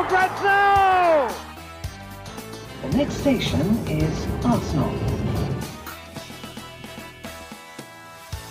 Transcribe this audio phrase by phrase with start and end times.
[0.00, 1.28] for grabs now!
[2.82, 4.94] The next station is Arsenal.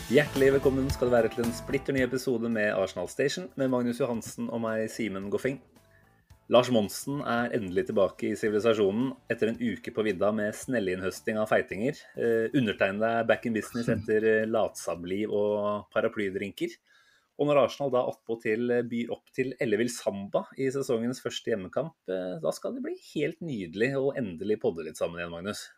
[0.09, 4.01] Hjertelig velkommen skal det være til en splitter ny episode med Arsenal Station med Magnus
[4.01, 5.59] Johansen og meg, Simen Goffing.
[6.49, 11.49] Lars Monsen er endelig tilbake i sivilisasjonen etter en uke på vidda med snellinnhøsting av
[11.49, 11.97] feitinger.
[12.17, 16.73] Eh, undertegnede er back in business etter eh, latsabliv og paraplydrinker.
[17.39, 22.35] Og når Arsenal da attpåtil byr opp til ellevill samba i sesongens første hjemmekamp, eh,
[22.43, 25.69] da skal det bli helt nydelig å endelig podde litt sammen igjen, Magnus.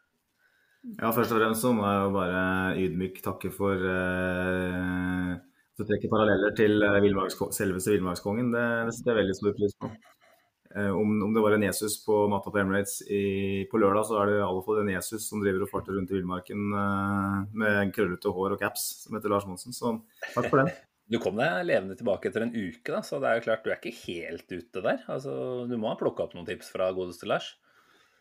[0.97, 2.41] Ja, først og fremst så må jeg jo bare
[2.81, 6.97] ydmyk takke for eh, at du trekker paralleller til eh,
[7.53, 8.49] selveste villmarkskongen.
[8.55, 8.65] Det,
[8.97, 9.91] setter jeg veldig stor pris på.
[10.75, 13.23] Eh, om, om det var en Jesus på matta på Emirates i,
[13.69, 16.09] på lørdag, så er det i alle fall en Jesus som driver og farter rundt
[16.09, 19.77] i villmarken eh, med krøllete hår og caps, som heter Lars Monsen.
[19.77, 19.99] Så
[20.33, 20.73] takk for den.
[21.11, 23.71] Du kom deg levende tilbake etter en uke, da, så det er jo klart du
[23.73, 25.01] er ikke helt ute der.
[25.11, 25.33] Altså,
[25.67, 27.49] du må ha plukka opp noen tips fra godeste Lars.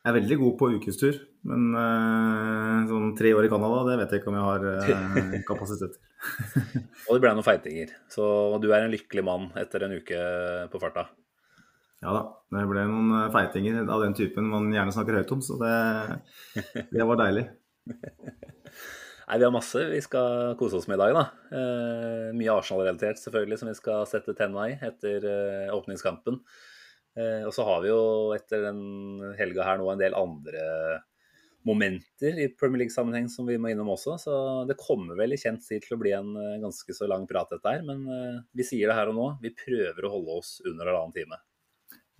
[0.00, 4.14] Jeg er veldig god på ukestur, men uh, sånn tre år i Canada, det vet
[4.14, 6.06] jeg ikke om jeg har uh, kapasitet til.
[7.06, 7.94] Og det ble noen feitinger.
[8.10, 8.24] Så
[8.62, 10.20] du er en lykkelig mann etter en uke
[10.72, 11.06] på farta.
[12.00, 12.22] Ja da,
[12.56, 15.74] det ble noen eh, feitinger av den typen man gjerne snakker høyt om, så det,
[16.96, 17.44] det var deilig.
[19.30, 21.12] Nei, Vi har masse vi skal kose oss med i dag.
[21.14, 21.20] da.
[21.54, 26.40] Eh, mye Arsenal-relatert selvfølgelig, som vi skal sette tenna i etter eh, åpningskampen.
[27.14, 28.00] Eh, og så har vi jo
[28.34, 28.80] etter den
[29.38, 30.64] helga her nå en del andre
[31.62, 34.16] momenter i Premier League-sammenheng som vi må innom også.
[34.18, 34.34] Så
[34.66, 37.54] det kommer vel i kjent tid til å bli en eh, ganske så lang prat
[37.54, 37.86] dette her.
[37.86, 39.28] Men eh, vi sier det her og nå.
[39.46, 41.38] Vi prøver å holde oss under halvannen time.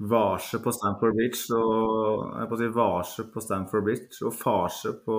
[0.01, 5.17] Varse på Stamford Bridge og jeg på si varse på Stamford Bridge og farse på,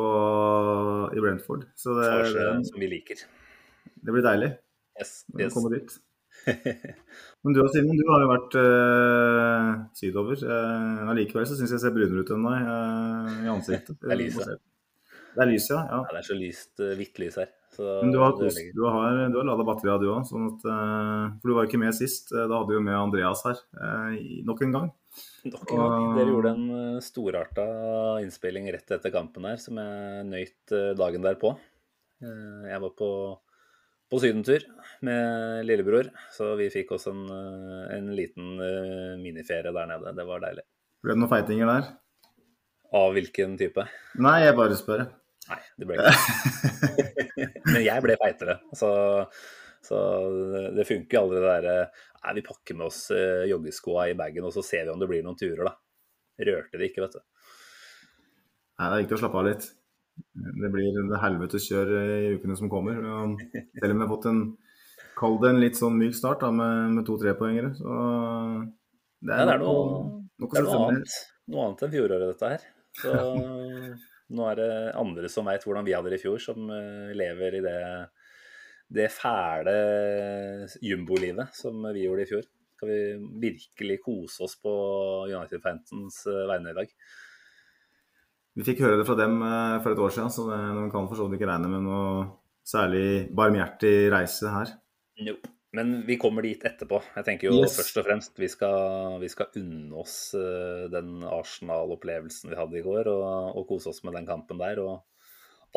[1.13, 1.67] i Brentford.
[1.77, 3.21] Så det, Farse det, som vi liker.
[4.01, 4.55] det blir deilig
[4.99, 5.53] Yes, å yes.
[5.53, 5.93] komme dit.
[7.45, 10.43] Men du Simon, du har jo vært eh, sydover.
[11.13, 13.97] Allikevel så syns jeg ser brunere ut enn deg eh, i ansiktet.
[14.01, 14.61] Det er lyset.
[15.31, 15.83] Det er lyset, ja.
[15.93, 16.03] ja.
[16.09, 17.53] Det er så lyst, hvitt lys her.
[18.01, 21.25] Men du har, kost, du har, du har lada batteria du òg, sånn at eh,
[21.41, 22.31] For du var ikke med sist.
[22.33, 24.89] Eh, Da hadde vi jo med Andreas her eh, nok en gang.
[25.51, 26.05] Nok en gang.
[26.15, 27.65] Dere gjorde en storarta
[28.23, 31.51] innspilling rett etter kampen her, som jeg nøyt dagen derpå.
[32.21, 33.09] Jeg var på,
[34.07, 34.63] på sydentur
[35.03, 38.53] med lillebror, så vi fikk oss en, en liten
[39.19, 40.13] miniferie der nede.
[40.15, 40.63] Det var deilig.
[41.01, 41.89] Ble det noen feitinger der?
[43.01, 43.87] Av hvilken type?
[44.21, 45.05] Nei, jeg bare spør.
[45.51, 48.57] Nei, det ble ikke Men jeg ble feitere.
[48.77, 48.89] Så,
[49.83, 49.99] så
[50.75, 51.75] det funker jo aldri det derre
[52.21, 55.07] Nei, vi pakker med oss eh, joggeskoa i bagen, og så ser vi om det
[55.09, 55.71] blir noen turer, da.
[56.45, 57.21] Rørte det ikke, vet du.
[58.77, 59.65] Nei, det er viktig å slappe av litt.
[60.61, 62.99] Det blir det helvetes kjør i ukene som kommer.
[63.01, 64.43] Selv om vi har fått en
[65.21, 67.89] Kall det en litt sånn myk start da, med, med to trepoengere, så
[69.21, 69.81] det Ja, det er noe,
[70.41, 71.17] noe, det er noe annet,
[71.51, 72.63] noe annet enn fjoråret, dette her.
[73.01, 73.11] Så
[74.31, 77.59] nå er det andre som veit hvordan vi hadde det i fjor, som eh, lever
[77.59, 77.81] i det,
[78.91, 79.75] det fæle
[80.83, 82.47] jumbolivet som vi gjorde i fjor.
[82.75, 83.01] Skal vi
[83.43, 84.73] virkelig kose oss på
[85.29, 86.93] United-fansens eh, vegne i dag?
[88.57, 91.19] Vi fikk høre det fra dem eh, for et år siden, så de kan for
[91.19, 92.29] så vidt ikke regne med noe
[92.67, 94.77] særlig barmhjertig reise her.
[95.27, 95.60] Nope.
[95.77, 96.99] Men vi kommer dit etterpå.
[97.15, 97.77] Jeg tenker jo Yes.
[97.79, 102.83] først og fremst vi skal, vi skal unne oss eh, den Arsenal-opplevelsen vi hadde i
[102.83, 104.81] går, og, og kose oss med den kampen der.
[104.83, 104.99] Og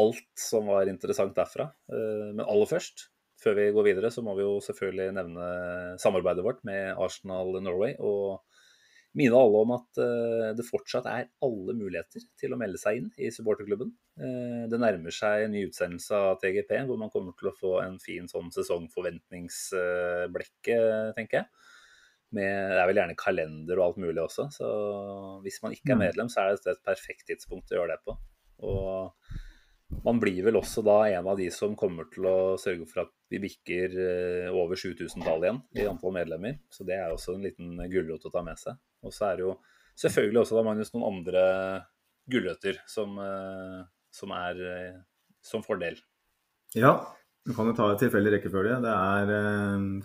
[0.03, 1.69] alt som var interessant derfra.
[1.93, 5.47] Eh, Men aller først, før vi går videre, så må vi jo selvfølgelig nevne
[6.03, 7.95] samarbeidet vårt med Arsenal Norway.
[8.03, 8.41] Og
[9.15, 13.09] minne alle om at eh, det fortsatt er alle muligheter til å melde seg inn
[13.19, 13.91] i supporterklubben.
[14.19, 17.73] Eh, Det nærmer seg en ny utsendelse av TGP, hvor man kommer til å få
[17.85, 20.77] en fin sånn sesongforventningsblekke,
[21.19, 21.47] tenker jeg.
[22.35, 24.67] Med, det er vel gjerne kalender og alt mulig også, så
[25.45, 28.13] hvis man ikke er medlem, så er det et perfekt tidspunkt å gjøre det på.
[28.67, 28.83] Og
[30.05, 33.13] man blir vel også da en av de som kommer til å sørge for at
[33.33, 36.59] vi bikker eh, over 7000-tallet igjen i antall medlemmer.
[36.73, 38.79] Så det er også en liten gulrot å ta med seg.
[39.05, 39.57] Og så er det jo
[40.01, 41.45] selvfølgelig også da, Magnus, noen andre
[42.31, 43.83] gulrøtter som, eh,
[44.15, 45.03] som er eh,
[45.45, 46.01] som fordel.
[46.77, 46.97] Ja,
[47.45, 48.79] Du kan jo ta et tilfeldig rekkefølge.
[48.81, 49.33] Det er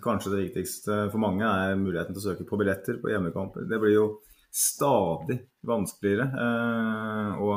[0.04, 3.64] kanskje det viktigste for mange er muligheten til å søke på billetter på hjemmekamper.
[3.64, 4.02] Det blir jo
[4.52, 6.26] stadig vanskeligere.
[7.40, 7.48] Og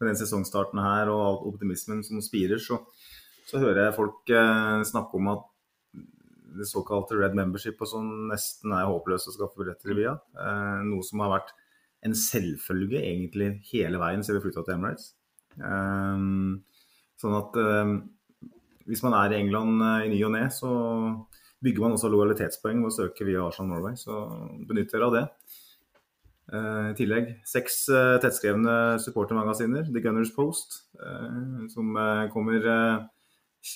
[0.00, 2.80] med den sesongstarten her og optimismen som spirer, så,
[3.48, 5.50] så hører jeg folk eh, snakke om at
[6.54, 10.16] det såkalte red membership og sånn nesten er håpløst å skaffe billetter via.
[10.38, 11.54] Eh, noe som har vært
[12.04, 15.12] en selvfølge egentlig hele veien siden vi flytta til Emirates.
[15.58, 16.26] Eh,
[17.22, 17.94] sånn at eh,
[18.90, 20.70] hvis man er i England eh, i ny og ne, så
[21.64, 23.96] bygger man også lojalitetspoeng ved å søke via Arsenal Norway.
[23.98, 24.12] Så
[24.68, 25.24] benytt dere av det.
[26.52, 30.82] Eh, I tillegg seks eh, tettskrevne supportermagasiner, The Gunners Post,
[31.72, 31.96] som
[32.32, 32.66] kommer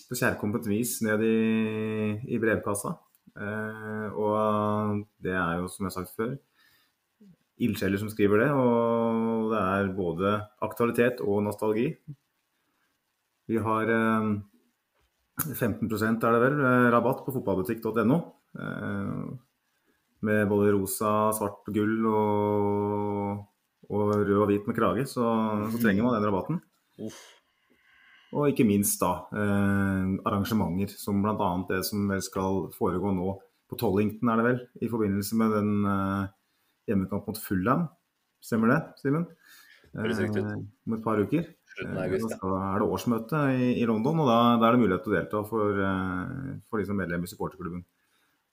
[0.09, 1.39] på kjærkomment vis ned i,
[2.29, 2.93] i brevkassa.
[4.19, 6.35] og det er jo, som jeg har sagt før,
[7.65, 8.51] ildsjeler som skriver det.
[8.53, 10.35] Og det er både
[10.65, 11.89] aktualitet og nostalgi.
[13.49, 13.89] Vi har
[15.47, 18.19] 15 er det vel, eh, rabatt på fotballbutikk.no.
[20.19, 23.43] Eh, med både rosa, svart og gull og,
[23.89, 25.25] og rød og hvit med krage, så,
[25.71, 26.63] så trenger man den rabatten.
[26.99, 27.21] Uff.
[28.37, 31.53] Og ikke minst da eh, arrangementer, som bl.a.
[31.71, 33.37] det som skal foregå nå
[33.69, 36.27] på Tollington, er det vel, i forbindelse med den eh,
[36.91, 37.87] hjemmekamp mot Fullham.
[38.45, 39.25] Stemmer det, Simen?
[39.95, 41.47] Eh, om et par uker
[41.79, 42.35] slutten av august.
[42.43, 45.17] Da er det årsmøte i, i London, og da, da, er det mulighet til å
[45.17, 47.85] delta for, uh, for de som er medlem i supporterklubben.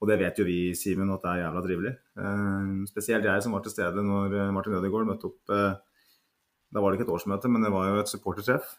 [0.02, 1.94] Og det vet jo vi, Simen, at det er jævla trivelig.
[2.20, 5.40] Uh, spesielt jeg som var til stede når eh, Martin Ødegaard møtte opp.
[5.48, 5.78] Uh,
[6.76, 8.76] da var det ikke et årsmøte, men det var jo et supportertreff.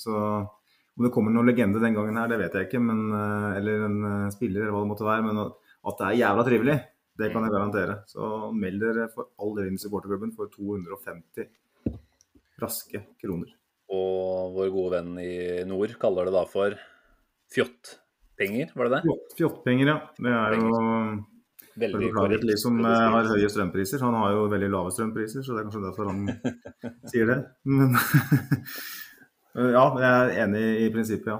[0.00, 0.14] så
[0.96, 2.80] om det kommer noen legende den gangen her, det vet jeg ikke.
[2.80, 3.10] Men,
[3.58, 3.96] eller en
[4.32, 5.24] spiller, eller hva det måtte være.
[5.26, 6.76] Men at det er jævla trivelig,
[7.20, 7.98] det kan jeg garantere.
[8.08, 11.50] Så meld dere for all del inn i supporterklubben for 250
[12.62, 13.52] raske kroner.
[13.92, 15.36] Og vår gode venn i
[15.68, 16.78] nord kaller det da for
[18.36, 19.16] fjottpenger, var det det?
[19.38, 19.98] Fjottpenger, ja.
[20.20, 21.24] Det er jo
[21.76, 22.46] Veldig korrekt.
[22.48, 24.00] De som eh, har høye strømpriser.
[24.06, 26.22] Han har jo veldig lave strømpriser, så det er kanskje derfor han
[27.12, 27.38] sier det.
[27.68, 27.92] Men
[29.76, 31.38] ja, jeg er enig i prinsippet, ja.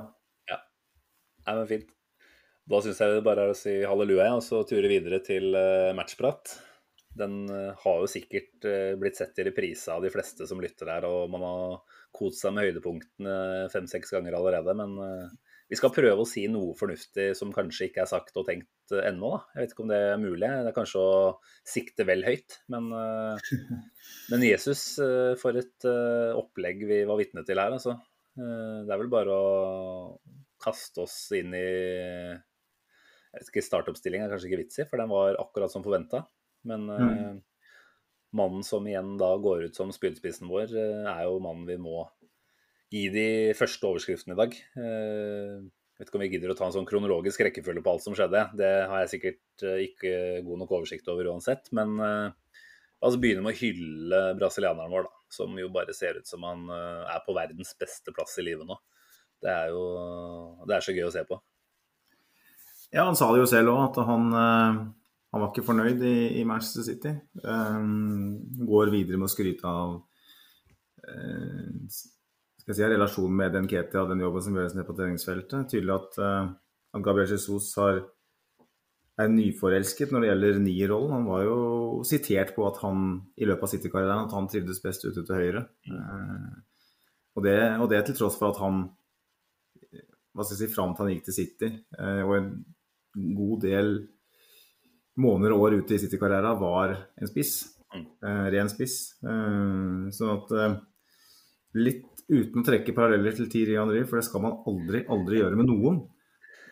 [0.53, 0.61] Ja,
[1.47, 1.93] Nei, men fint.
[2.67, 5.95] Da syns jeg det bare er å si halleluja og så ture videre til eh,
[5.97, 6.59] matchprat.
[7.17, 8.69] Den eh, har jo sikkert
[9.01, 12.53] blitt sett i reprise av de fleste som lytter her, og man har kost seg
[12.53, 14.77] med høydepunktene fem-seks ganger allerede.
[14.77, 14.99] Men
[15.67, 19.33] vi skal prøve å si noe fornuftig som kanskje ikke er sagt og tenkt ennå.
[19.33, 19.41] Da.
[19.55, 20.47] Jeg vet ikke om det er mulig.
[20.47, 21.17] Det er kanskje å
[21.67, 22.61] sikte vel høyt.
[22.71, 22.87] Men,
[24.31, 24.85] men Jesus,
[25.43, 25.89] for et
[26.39, 27.97] opplegg vi var vitne til her, altså.
[28.37, 29.51] Det er vel bare å
[30.63, 31.67] kaste oss inn i
[33.37, 36.23] jeg vet ikke, Startoppstilling er kanskje ikke vits i, for den var akkurat som forventa.
[36.67, 37.03] Men mm.
[37.05, 37.35] Eh,
[38.37, 42.07] mannen som igjen da går ut som spydspissen vår, eh, er jo mannen vi må
[42.93, 43.29] gi de
[43.59, 44.55] første overskriftene i dag.
[44.55, 45.67] Jeg eh,
[45.99, 48.43] vet ikke om vi gidder å ta en sånn kronologisk rekkefølge på alt som skjedde.
[48.59, 50.13] Det har jeg sikkert ikke
[50.47, 51.71] god nok oversikt over uansett.
[51.77, 55.15] Men la oss begynne med å hylle brasilianeren vår, da.
[55.33, 58.77] Som jo bare ser ut som han er på verdens beste plass i livet nå.
[59.43, 59.87] Det er jo
[60.69, 61.41] Det er så gøy å se på.
[62.93, 64.29] Ja, han sa det jo selv òg, at han
[65.37, 67.11] han var ikke fornøyd i, i Manchester City.
[67.45, 69.99] Um, går videre med å skryte av
[71.05, 71.99] uh,
[72.67, 75.69] jeg si, relasjonen med Den Ketil og den jobben som gjøres nede på treningsfeltet.
[75.71, 76.51] Tydelig at, uh,
[76.97, 78.01] at Gabriel Jesus har,
[79.23, 81.15] er nyforelsket når det gjelder nierrollen.
[81.15, 81.59] Han var jo
[82.09, 83.07] sitert på at han
[83.39, 85.67] i løpet av City-karrieren at han trivdes best ute til høyre.
[85.87, 86.59] Uh,
[87.37, 88.87] og, det, og, det, til tross for at han
[90.37, 92.49] hva skal jeg si, fram til han gikk til City, og en
[93.33, 93.95] god del
[95.17, 97.55] måneder og år ute i City-karrieren var en spiss.
[97.95, 98.05] Mm.
[98.29, 98.97] Eh, ren spiss.
[99.25, 100.77] Eh, sånn at eh,
[101.81, 105.59] litt uten å trekke paralleller til Thierry Henry, for det skal man aldri, aldri gjøre
[105.59, 106.01] med noen,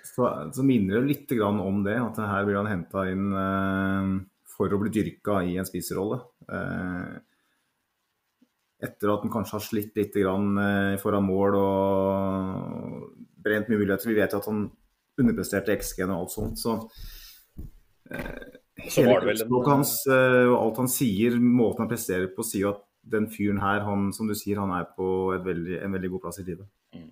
[0.05, 1.97] så, så minner det litt om det.
[1.97, 4.11] At her blir han henta inn eh,
[4.55, 6.21] for å bli dyrka i en spiserolle.
[6.49, 7.15] Eh,
[8.85, 13.07] etter at han kanskje har slitt litt grann, eh, foran mål og
[13.45, 14.11] brent mye muligheter.
[14.11, 14.67] Vi vet jo at han
[15.21, 16.61] underpresterte XG-en og alt sånt.
[16.61, 16.79] så
[18.75, 23.29] Hele kroppsspråket hans eh, og alt han sier, måten han presterer på, sier at den
[23.31, 25.07] fyren her, han, som du sier, han er på
[25.45, 26.69] veldig, en veldig god plass i livet.
[26.97, 27.11] Mm.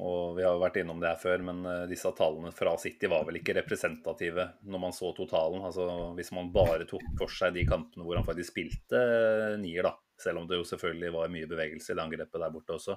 [0.00, 3.08] Og Vi har jo vært innom det her før, men uh, disse tallene fra City
[3.10, 5.64] var vel ikke representative når man så totalen.
[5.66, 9.88] Altså Hvis man bare tok for seg de kampene hvor han faktisk spilte uh, nier,
[9.88, 12.96] da, selv om det jo selvfølgelig var mye bevegelse i det angrepet der borte også,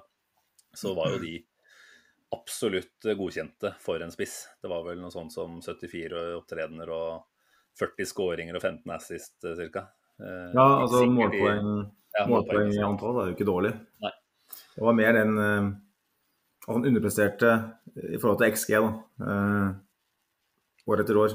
[0.74, 1.36] så var jo de
[2.34, 4.40] absolutt godkjente for en spiss.
[4.62, 7.28] Det var vel noe sånt som 74 opptredener og
[7.78, 9.86] 40 skåringer og 15 assist eh, ca.
[10.22, 11.72] Eh, ja, altså målpoeng,
[12.14, 13.72] ja, målpoeng i antall er jo ikke dårlig.
[14.04, 14.12] Nei.
[14.74, 15.34] Det var mer den
[16.64, 17.50] at Han underpresterte
[17.94, 18.92] i forhold til XG, da.
[19.20, 19.74] Eh,
[20.88, 21.34] år etter år.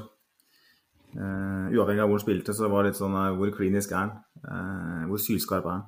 [1.10, 3.98] Eh, uavhengig av hvor han spilte, så var det litt sånn eh, Hvor klinisk er
[3.98, 4.12] han?
[4.46, 5.86] Eh, hvor sylskarp er han?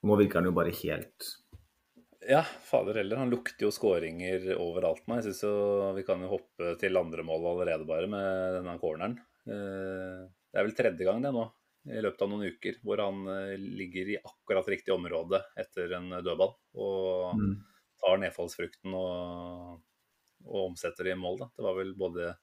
[0.00, 1.30] Og nå virker han jo bare helt
[2.30, 3.18] Ja, fader heller.
[3.24, 5.18] Han lukter jo skåringer overalt nå.
[5.18, 5.54] Jeg synes jo
[5.98, 9.18] Vi kan jo hoppe til andre mål allerede, bare, med denne corneren.
[9.50, 11.46] Eh, det er vel tredje gang det nå,
[11.88, 16.12] i løpet av noen uker, hvor han eh, ligger i akkurat riktig område etter en
[16.20, 16.52] dødball.
[16.76, 17.54] Og mm.
[18.02, 19.80] tar nedfallsfrukten og,
[20.44, 21.40] og omsetter det i mål.
[21.44, 21.50] Da.
[21.56, 22.34] Det var vel både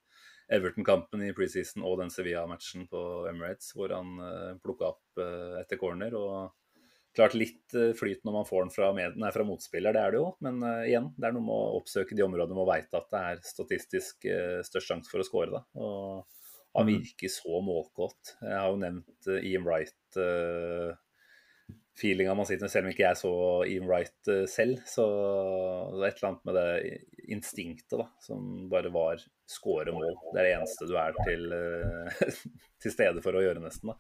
[0.54, 5.80] Everton-kampen i preseason og den Sevilla-matchen på Emirates, hvor han uh, plukka opp uh, etter
[5.82, 6.16] corner.
[6.16, 6.56] og
[7.18, 10.16] Klart litt uh, flyt når man får den fra, med, nei, fra motspiller, det er
[10.16, 10.30] det jo.
[10.48, 13.24] Men uh, igjen, det er noe med å oppsøke de områdene man veit at det
[13.34, 14.30] er statistisk
[14.70, 15.46] størst sjanse for å.
[15.58, 15.64] Da.
[15.84, 16.37] Og
[16.78, 18.38] han virker så målkåt.
[18.42, 20.22] Jeg har jo nevnt Ian Wright
[22.02, 23.32] feelinga man sitter med, selv om ikke jeg så
[23.66, 24.82] Ian Wright uh, selv.
[24.86, 25.06] Så
[25.96, 30.14] det er et eller annet med det instinktet da, som bare var skåre mål.
[30.32, 31.50] Det er det eneste du er til,
[32.84, 33.94] til stede for å gjøre, nesten.
[33.94, 33.98] da.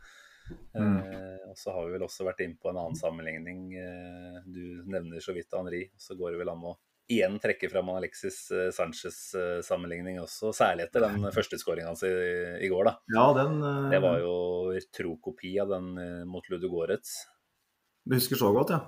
[0.79, 1.01] Mm.
[1.51, 3.65] Og så har vi vel også vært inne på en annen sammenligning.
[4.47, 6.77] du nevner så vidt Henri, så går det vel an å
[7.11, 8.41] igjen trekke fram Alexis
[8.75, 12.11] Sanchez-sammenligning også, særlig etter den første skåringa hans i,
[12.65, 12.89] i, går.
[12.89, 12.93] da.
[13.15, 13.61] Ja, den...
[13.93, 14.35] Det var jo
[14.95, 15.93] tro kopi av den
[16.27, 17.15] mot Ludogorets.
[18.07, 18.81] Du husker så godt, ja.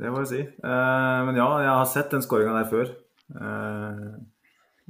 [0.00, 0.42] Det må jeg si.
[0.64, 2.92] Uh, men ja, jeg har sett den skåringa der før.
[3.32, 4.20] Uh,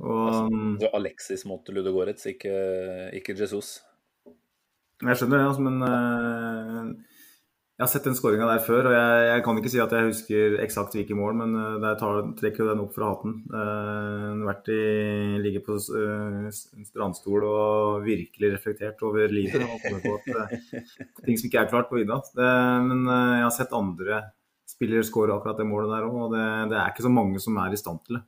[0.00, 2.52] og altså, Alexis mot Ludogorets, ikke,
[3.16, 3.80] ikke Jesus.
[5.00, 6.88] Jeg skjønner det, altså, men eh,
[7.80, 10.08] jeg har sett den skåringa der før, og jeg, jeg, kan ikke si at jeg
[10.10, 13.38] husker eksakt hvilke mål, men uh, der tar, trekker den opp fra hatten.
[13.48, 14.80] Uh, vært i,
[15.40, 19.64] ligger på uh, strandstol og virkelig reflektert over livet.
[19.64, 22.20] Og kommet på at, uh, ting som ikke er klart på vidda.
[22.84, 24.20] men jeg har sett andre
[24.68, 26.44] spillere skåre akkurat det målet der òg, og det,
[26.74, 28.22] det, er ikke så mange som er i stand til det.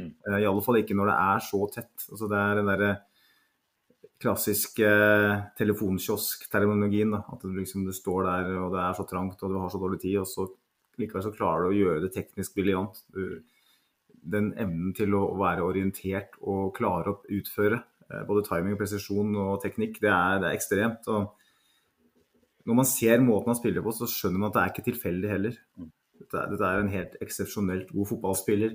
[0.00, 0.10] Mm.
[0.40, 1.94] I alle fall ikke når det er så tett.
[2.08, 2.94] Altså, det er den derre
[4.22, 4.90] klassiske
[5.58, 7.14] telefonkiosk-terminologien.
[7.16, 9.80] At du, liksom, du står der og det er så trangt og du har så
[9.82, 10.48] dårlig tid, og så
[11.00, 13.02] likevel så klarer du å gjøre det teknisk briljant.
[14.26, 19.60] Den evnen til å være orientert og klare å utføre eh, både timing, presisjon og
[19.62, 21.06] teknikk, det er, det er ekstremt.
[21.12, 21.34] og
[22.66, 25.28] når man ser måten han spiller på, så skjønner man at det er ikke tilfeldig
[25.30, 25.58] heller.
[26.16, 28.72] Dette er, dette er en helt eksepsjonelt god fotballspiller.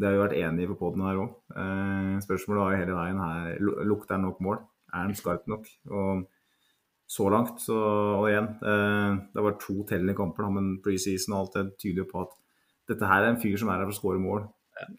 [0.00, 1.36] Det har vi vært enige på poden her òg.
[1.54, 4.58] Eh, spørsmålet jo hele veien her lukter han nok mål.
[4.90, 5.68] Er han skarp nok?
[5.90, 6.26] Og
[7.10, 11.40] så langt, så Og igjen, eh, det var to tellende kamper, da, men preseason og
[11.40, 12.34] alt det tyder på at
[12.90, 14.44] dette her er en fyr som er her for å skåre mål.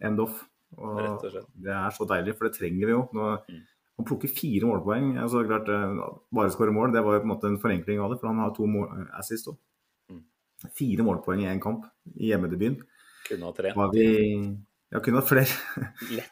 [0.01, 0.43] End off.
[0.77, 1.23] Og,
[1.59, 3.03] det er så deilig, for det trenger vi jo.
[3.15, 3.61] Nå, mm.
[3.99, 5.11] Han plukker fire målpoeng.
[5.21, 5.99] Altså, klart, eh,
[6.33, 8.39] bare skåre mål, det var jo på en måte en forenkling av det, for han
[8.43, 9.59] har to mål, eh, assist òg.
[10.09, 10.23] Mm.
[10.79, 12.83] Fire målpoeng i én kamp i hjemmedebuten.
[13.27, 13.73] Kunne ha tre.
[13.75, 14.07] Var vi
[14.91, 15.59] ja, kunne hatt flere.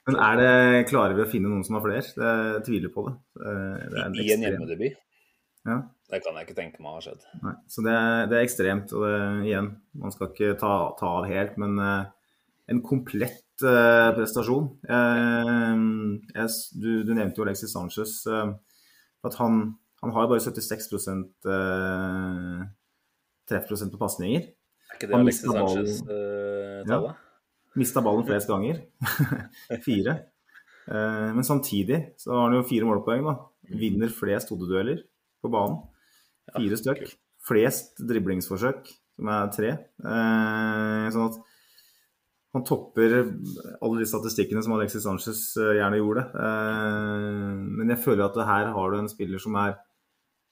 [0.08, 0.50] Men er det,
[0.90, 2.04] klarer vi å finne noen som har flere?
[2.04, 3.14] Jeg tviler på det.
[3.40, 4.98] det en I en hjemmedebut?
[5.68, 5.82] Ja.
[6.10, 7.26] Det kan jeg ikke tenke meg har skjedd.
[7.44, 7.98] Nei, så det,
[8.32, 8.94] det, er ekstremt.
[8.98, 9.70] Og det, igjen,
[10.02, 12.08] man skal ikke ta, ta av helt, men uh,
[12.72, 14.72] en komplett uh, prestasjon.
[14.90, 18.24] Uh, jeg, du, du, nevnte jo Alexis Sanchez.
[18.26, 19.62] at han,
[20.02, 20.90] han har bare 76
[23.50, 24.50] treffprosent på pasninger.
[24.90, 26.90] Er ikke det Alexis Sanchez-tallet?
[26.90, 27.29] Ja.
[27.80, 28.82] Mista ballen flest ganger.
[29.88, 30.18] fire.
[30.90, 33.26] Eh, men samtidig så har han jo fire målpoeng.
[33.26, 33.36] da.
[33.80, 35.04] Vinner flest hodedueller
[35.44, 35.82] på banen.
[36.56, 37.06] Fire stykk.
[37.50, 39.76] Flest driblingsforsøk, som er tre.
[40.02, 41.40] Eh, sånn at
[42.56, 46.26] han topper alle de statistikkene som Alexis Sanchez eh, gjerne gjorde.
[46.34, 49.78] Men jeg føler at her har du en spiller som er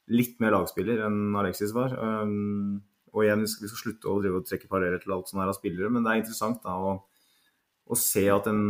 [0.07, 1.97] litt mer lagspiller enn Alexis var.
[1.97, 5.57] Og igjen, vi skal slutte å drive og trekke paralleller til alt som er av
[5.57, 6.91] spillere, men det er interessant da å
[7.87, 8.63] å se at en,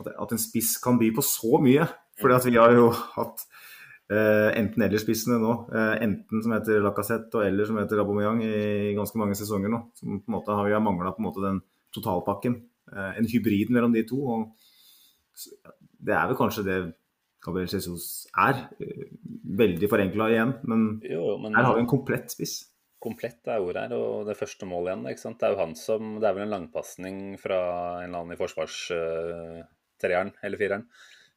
[0.00, 1.86] at en spiss kan by på så mye.
[2.20, 3.44] Fordi at vi har jo hatt
[4.12, 5.54] eh, enten-eller-spissene nå.
[5.72, 9.82] Eh, enten som heter Lacassette og eller som heter Abomeyang i ganske mange sesonger nå.
[9.98, 11.62] Som på en måte har, vi mangla den
[11.96, 12.60] totalpakken.
[12.92, 14.20] Eh, en hybrid mellom de to.
[14.20, 15.46] og
[16.00, 16.80] Det er vel kanskje det
[17.40, 18.66] Gabriel Jesus er.
[19.60, 22.60] Veldig forenkla igjen, men, jo, men her har vi en komplett spiss
[23.00, 25.06] komplett er ordet her, og det første målet igjen.
[25.10, 25.38] ikke sant?
[25.40, 27.58] Det er jo han som Det er vel en langpasning fra
[28.02, 30.84] en eller annen i forsvarstreeren eller fireren.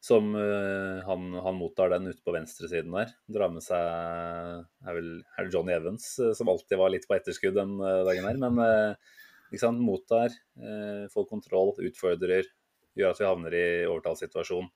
[0.03, 3.13] Som uh, han, han, mottar den ute på venstresiden der.
[3.31, 7.15] Drar med seg er, vel, er det Johnny Evans, uh, som alltid var litt på
[7.15, 8.41] etterskudd den uh, dagen her.
[8.43, 8.53] Men
[9.47, 9.79] ikke sant?
[9.85, 10.33] mottar,
[11.13, 12.47] får kontroll, utfordrer,
[12.97, 14.67] gjør at vi havner i overtallssituasjon.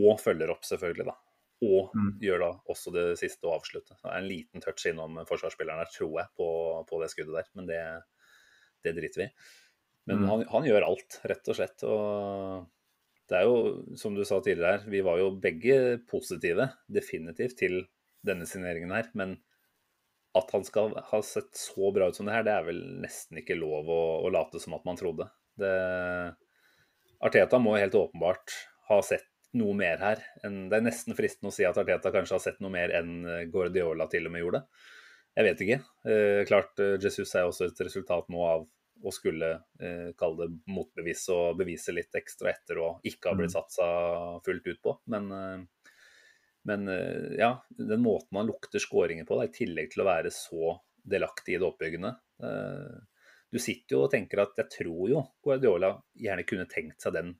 [0.00, 1.27] Og følger opp, selvfølgelig, da
[1.64, 2.10] og mm.
[2.22, 3.96] gjør da også det siste å avslutte.
[3.98, 6.48] Det er en liten touch innom forsvarsspilleren der, tror jeg, på,
[6.86, 7.48] på det skuddet der.
[7.58, 7.80] Men det,
[8.86, 9.32] det driter vi i.
[10.08, 10.28] Men Mm.
[10.30, 11.82] han, han gjør alt, rett og slett.
[11.84, 12.68] Og
[13.28, 13.56] det er jo,
[14.00, 17.82] som du sa tidligere her, vi var jo begge positive, definitivt, til
[18.24, 19.10] denne signeringen her.
[19.18, 19.36] Men
[20.38, 23.42] at han skal ha sett så bra ut som det her, det er vel nesten
[23.42, 25.28] ikke lov å, å late som at man trodde.
[25.58, 25.74] Det,
[27.18, 28.54] Arteta må helt åpenbart
[28.88, 30.22] ha sett noe mer her.
[30.42, 34.08] Det er nesten fristende å si at Arteta kanskje har sett noe mer enn Guardiola
[34.12, 34.64] til og med gjorde.
[35.38, 35.78] Jeg vet ikke.
[36.10, 38.66] Eh, klart eh, Jesus er også et resultat nå av
[39.06, 43.54] å skulle eh, kalle det motbevis og bevise litt ekstra etter å ikke ha blitt
[43.54, 43.86] satsa
[44.44, 44.96] fullt ut på.
[45.14, 45.92] Men, eh,
[46.70, 50.34] men eh, ja, den måten man lukter skåringer på, da, i tillegg til å være
[50.34, 50.74] så
[51.08, 52.10] delaktig i det oppbyggende
[52.44, 52.96] eh,
[53.48, 57.36] Du sitter jo og tenker at jeg tror jo Guardiola gjerne kunne tenkt seg den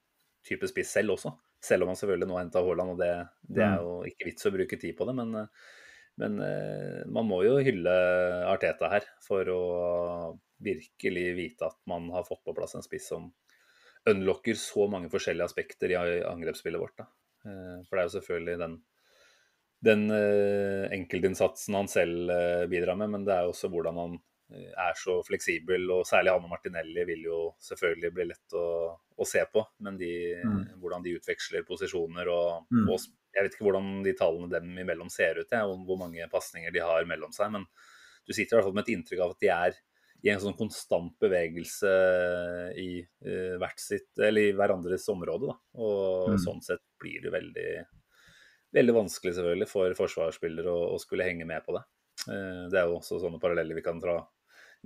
[0.46, 1.34] type spiss selv også.
[1.64, 3.10] Selv om han selvfølgelig nå henta Haaland, og det,
[3.50, 5.14] det er jo ikke vits å bruke tid på det.
[5.18, 5.48] Men, eh,
[6.22, 7.94] men eh, man må jo hylle
[8.46, 9.62] Arteta her for å
[10.62, 13.30] virkelig vite at man har fått på plass en spiss som
[14.08, 16.94] unlocker så mange forskjellige aspekter i angrepsspillet vårt.
[16.98, 17.08] Da.
[17.50, 18.78] Eh, For det er jo selvfølgelig den,
[19.90, 20.06] den
[20.94, 22.32] enkeltinnsatsen han selv
[22.70, 24.18] bidrar med, men det er jo også hvordan han
[24.48, 29.26] er så fleksibel, og særlig han og Martinelli vil jo selvfølgelig bli lett å, å
[29.28, 29.64] se på.
[29.84, 30.10] Men de,
[30.80, 32.88] hvordan de utveksler posisjoner og, Mm.
[32.88, 32.98] og
[33.34, 36.72] jeg vet ikke hvordan de tallene dem imellom ser ut, jeg, og hvor mange pasninger
[36.72, 37.66] de har mellom seg, men
[38.26, 39.76] du sitter i hvert fall med et inntrykk av at de er
[40.24, 41.92] i en sånn konstant bevegelse
[42.80, 45.52] i uh, hvert sitt, eller i hverandres område.
[45.52, 45.56] Da.
[45.78, 46.40] Og Mm.
[46.42, 47.68] sånn sett blir det veldig,
[48.74, 51.84] veldig vanskelig selvfølgelig for forsvarsspillere å, å skulle henge med på det.
[52.28, 54.18] Eh, det er jo også sånne paralleller vi kan dra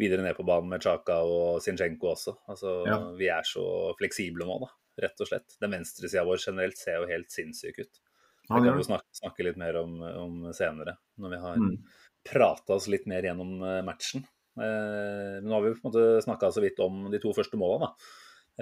[0.00, 2.37] videre ned på banen med Chaka og Zinchenko også.
[2.49, 2.99] Altså, Ja.
[3.18, 3.64] Vi er så
[3.99, 4.70] fleksible nå, da,
[5.06, 5.56] rett og slett.
[5.61, 8.00] Den venstresida vår generelt ser jo helt sinnssyk ut.
[8.42, 11.76] Det kan vi snakke, snakke litt mer om, om senere, når vi har Mm.
[12.25, 14.25] prata oss litt mer gjennom eh, matchen.
[14.58, 17.56] Eh, men nå har vi på en måte snakka så vidt om de to første
[17.56, 17.92] måla, da.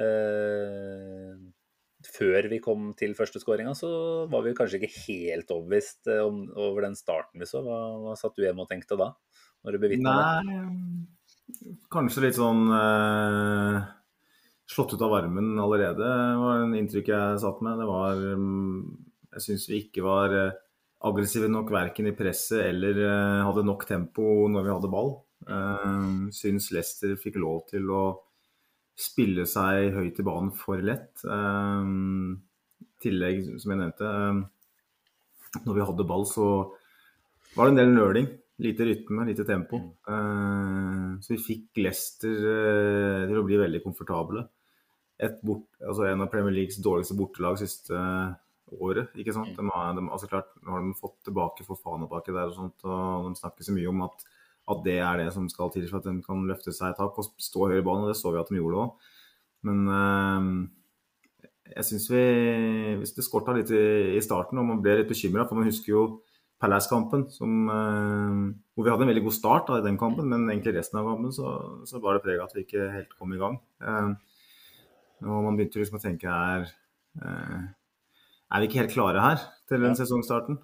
[0.02, 1.32] Eh,
[2.14, 3.90] før vi kom til førsteskåringa, så
[4.32, 7.60] var vi kanskje ikke helt overbevist eh, om, over den starten vi så.
[7.64, 9.10] Hva, hva satt du hjemme og tenkte da?
[9.64, 10.54] Når du bevitna det?
[11.93, 13.78] Kanskje litt sånn eh,
[14.71, 16.10] slått ut av varmen allerede,
[16.41, 17.80] var en inntrykk jeg satt med.
[17.80, 18.82] Det var mm,
[19.36, 20.58] Jeg syns vi ikke var eh,
[21.06, 25.15] aggressive nok verken i presset eller eh, hadde nok tempo når vi hadde ball.
[25.41, 28.02] Uh, syns Leicester fikk lov til å
[29.00, 31.23] spille seg høyt i banen for lett.
[31.25, 36.47] I tillegg, som jeg nevnte, eh, når vi hadde ball, så
[37.56, 38.28] var det en del nøling.
[38.60, 39.80] Lite rytme, lite tempo.
[40.04, 44.44] Eh, så vi fikk Leicester eh, til å bli veldig komfortable.
[45.20, 47.96] Et bort, altså en av Premier Leagues dårligste bortelag siste
[48.76, 49.14] året.
[49.16, 49.54] ikke sant?
[49.56, 52.84] De har, de, altså klart, Nå har de fått tilbake Fofana baki der, og sånt,
[52.86, 54.26] og de snakker så mye om at,
[54.70, 57.16] at det er det som skal til for at de kan løfte seg et tak
[57.18, 58.06] og stå høyere i banen.
[58.06, 59.12] og Det så vi at de gjorde òg.
[59.68, 60.50] Men eh,
[61.76, 62.25] jeg syns vi
[63.00, 63.84] hvis Det skorta litt i,
[64.16, 65.49] i starten, og man ble litt bekymra.
[65.49, 66.04] For man husker jo
[66.60, 70.44] Palace-kampen, som, eh, hvor vi hadde en veldig god start da, i den kampen, men
[70.50, 71.54] egentlig resten av kampen så,
[71.88, 73.58] så var det preg av at vi ikke helt kom i gang.
[73.80, 74.10] Eh,
[75.25, 76.68] og man begynte liksom å tenke er,
[77.20, 77.60] eh,
[78.52, 80.58] er vi ikke helt klare her til den sesongstarten?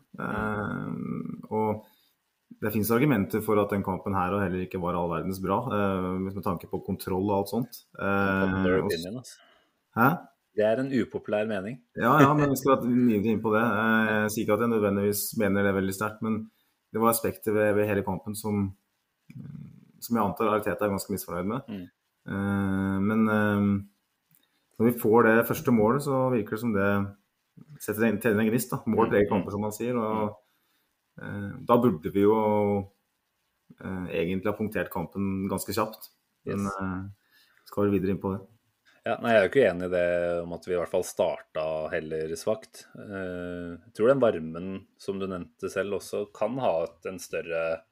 [1.50, 1.84] Og
[2.62, 5.58] det finnes argumenter for at den kampen her og heller ikke var all verdens bra,
[6.18, 7.82] med tanke på kontroll og alt sånt.
[7.98, 8.04] Eh,
[8.82, 9.38] og- altså.
[9.96, 10.08] Hæ?
[10.56, 11.78] Det er en upopulær mening.
[11.96, 13.62] Ja, ja, men vi skal mye inn på det.
[13.62, 16.38] Eh, Jeg sier ikke at jeg nødvendigvis mener det veldig sterkt, men
[16.92, 18.62] det var aspekter ved, ved hele kampen som,
[19.34, 21.68] mm, som jeg antar Ariteta er ganske misfornøyd med.
[21.68, 21.84] Mm.
[22.32, 23.66] Eh, Men eh,
[24.78, 26.88] når vi får det første målet, så virker det som det
[27.80, 28.70] setter en, en gnist.
[28.72, 28.80] da.
[28.86, 29.96] Mål tre preger kamper, som man sier.
[29.96, 30.36] og
[31.20, 32.34] eh, Da burde vi jo
[33.80, 36.10] eh, egentlig ha punktert kampen ganske kjapt.
[36.46, 36.76] Men Yes.
[36.80, 37.00] eh,
[37.66, 38.40] skal vi videre inn på det.
[39.06, 40.06] Ja, nei, Jeg er jo ikke enig i det
[40.42, 42.86] om at vi i hvert fall starta heller svakt.
[42.98, 46.72] Eh, Jeg tror den varmen som du nevnte selv også kan ha
[47.06, 47.84] en større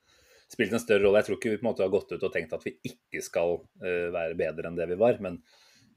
[0.51, 1.21] spilt en større rolle.
[1.23, 3.23] Jeg tror ikke vi på en måte har gått ut og tenkt at vi ikke
[3.23, 5.21] skal eh, være bedre enn det vi var.
[5.23, 5.39] Men,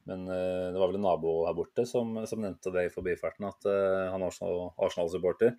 [0.06, 3.50] men eh, det var vel en nabo her borte som, som nevnte det i forbifarten,
[3.50, 3.66] at
[4.14, 5.58] han er Arsenal- Arsenal-supporter.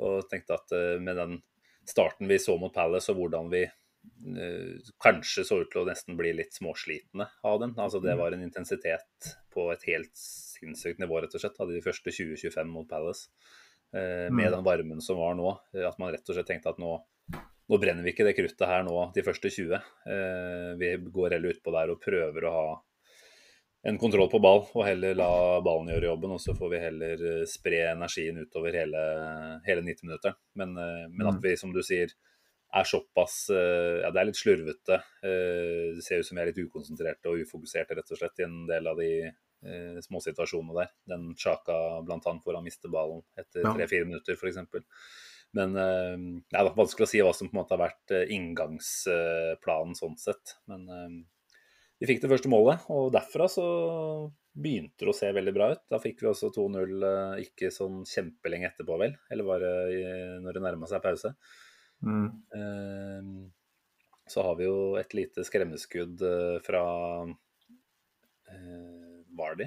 [0.00, 0.72] og tenkte at
[1.04, 1.38] med den
[1.84, 3.66] starten vi så mot Palace, og hvordan vi
[5.02, 7.74] kanskje så ut til å nesten bli litt småslitne av den.
[7.80, 11.82] Altså Det var en intensitet på et helt sinnssykt nivå, rett og slett, av de
[11.84, 13.28] første 20-25 mot Palace.
[13.94, 15.52] Eh, med den varmen som var nå.
[15.74, 16.96] eh, At man rett og slett tenkte at nå,
[17.34, 19.76] nå brenner vi ikke det kruttet her nå de første 20.
[19.76, 22.66] Eh, vi går heller utpå der og prøver å ha
[23.84, 26.32] en kontroll på ball, og heller la ballen gjøre jobben.
[26.32, 29.02] Og så får vi heller eh, spre energien utover hele,
[29.66, 30.38] hele 90-minutteren.
[30.56, 32.14] Men, eh, men at vi, som du sier,
[32.74, 34.98] er såpass Ja, det er litt slurvete.
[35.22, 38.64] Det ser ut som vi er litt ukonsentrerte og ufokuserte, rett og slett, i en
[38.66, 39.10] del av de
[39.64, 40.92] eh, småsituasjonene der.
[41.10, 44.60] Den Sjaka blant annet hvor han mister ballen etter tre-fire minutter, f.eks.
[45.54, 46.16] Men eh,
[46.50, 50.16] det er vanskelig å si hva som på en måte har vært eh, inngangsplanen sånn
[50.20, 50.56] sett.
[50.70, 51.20] Men eh,
[52.02, 53.66] vi fikk det første målet, og derfra så
[54.54, 55.84] begynte det å se veldig bra ut.
[55.90, 59.14] Da fikk vi også 2-0 eh, ikke sånn kjempelenge etterpå, vel.
[59.34, 60.02] Eller var det
[60.44, 61.34] når det nærma seg pause.
[62.04, 62.28] Mm.
[62.58, 63.50] Eh,
[64.32, 66.82] Så har vi jo et lite skremmeskudd eh, fra
[68.48, 69.66] eh, Vardy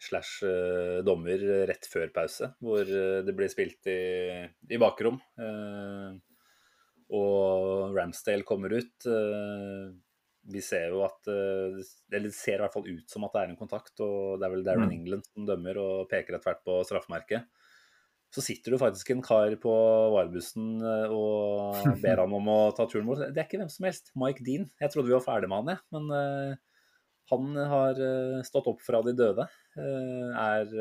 [0.00, 3.98] slash eh, dommer rett før pause, hvor det blir spilt i,
[4.72, 5.18] i bakrom.
[5.36, 6.14] eh,
[7.12, 9.06] Og Ramsdale kommer ut.
[9.06, 9.90] eh,
[10.50, 13.50] Vi ser jo at Eller det ser i hvert fall ut som at det er
[13.52, 14.94] en kontakt, og det er vel Darren Mm.
[14.96, 17.44] England som dømmer og peker etter hvert på straffemerket.
[18.30, 19.72] Så sitter du faktisk en kar på
[20.14, 23.24] varebussen eh, og ber han om å ta turen bort.
[23.26, 24.12] Det er ikke hvem som helst.
[24.18, 24.68] Mike Dean.
[24.78, 25.82] Jeg trodde vi var ferdig med han, jeg.
[25.96, 26.52] Men eh,
[27.32, 29.48] han har eh, stått opp fra de døde.
[29.80, 30.72] er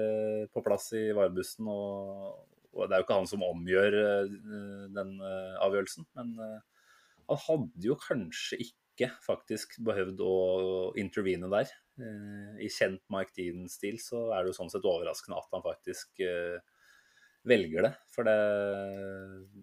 [0.53, 1.69] på plass i varebussen.
[1.73, 2.37] Og,
[2.77, 3.97] og det er jo ikke han som omgjør
[4.93, 6.09] den avgjørelsen.
[6.17, 6.35] Men
[7.29, 10.33] han hadde jo kanskje ikke faktisk behøvd å
[11.01, 11.69] intervene der.
[12.61, 16.21] I kjent Mike Dean-stil så er det jo sånn sett overraskende at han faktisk
[17.47, 17.91] velger det.
[18.13, 18.39] For det,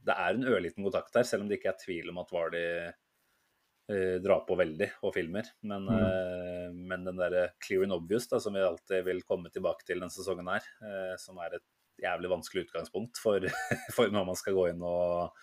[0.07, 2.65] det er en ørliten kontakt der, selv om det ikke er tvil om at Vardy
[2.87, 5.51] uh, drar på veldig og filmer.
[5.69, 9.87] Men, eh, men den derre clear and obvious, da, som vi alltid vil komme tilbake
[9.87, 11.67] til denne sesongen her, uh, som er et
[12.03, 13.45] jævlig vanskelig utgangspunkt for,
[13.97, 15.37] for når man skal gå inn og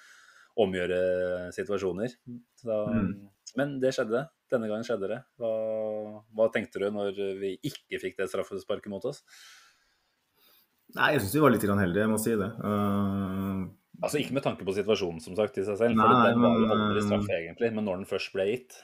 [0.64, 2.20] omgjøre situasjoner.
[2.62, 3.30] Så, Mm.
[3.58, 4.24] Men det skjedde.
[4.50, 5.18] Denne gangen skjedde det.
[5.38, 5.50] Hva,
[6.34, 9.20] hva tenkte du når vi ikke fikk det straffesparket mot oss?
[10.94, 12.52] Nei, jeg syns vi var litt heldige, jeg må si det.
[12.62, 13.64] Uh,
[14.04, 16.58] Altså Ikke med tanke på situasjonen som sagt i seg selv, for Nei, den var
[16.60, 17.70] jo aldri straff egentlig.
[17.76, 18.82] Men når den først ble gitt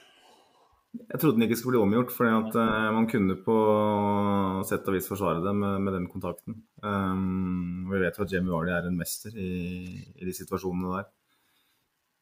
[0.90, 3.56] jeg trodde den ikke skulle bli omgjort, fordi at uh, man kunne på
[4.66, 6.56] sett og vis forsvare det med, med den kontakten.
[6.82, 9.52] Um, vi vet jo at Jamie Warley er en mester i,
[10.18, 11.06] i de situasjonene der.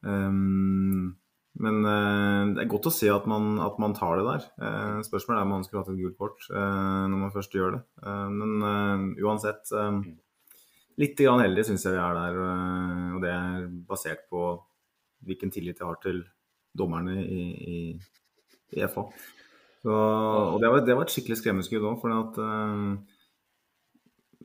[0.04, 1.16] Um,
[1.56, 4.46] men uh, det er godt å se at man, at man tar det der.
[4.62, 7.78] Uh, spørsmålet er om man skulle hatt et gult kort uh, når man først gjør
[7.78, 7.82] det.
[8.34, 10.00] Men uansett eh,
[10.98, 12.38] Litt grann heldig syns jeg vi er der,
[13.14, 14.40] og det er basert på
[15.28, 16.24] hvilken tillit jeg har til
[16.74, 17.76] dommerne i, i,
[18.74, 19.04] i FA.
[19.78, 22.40] Så, og det var, det var et skikkelig skremmeskudd òg, for at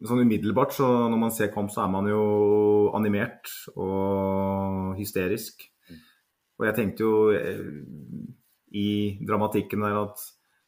[0.06, 2.22] sånn umiddelbart så når man ser kamp, så er man jo
[2.94, 5.66] animert og hysterisk.
[6.63, 7.60] Og jeg tenkte jo eh,
[8.80, 8.88] i
[9.28, 10.21] dramatikken der at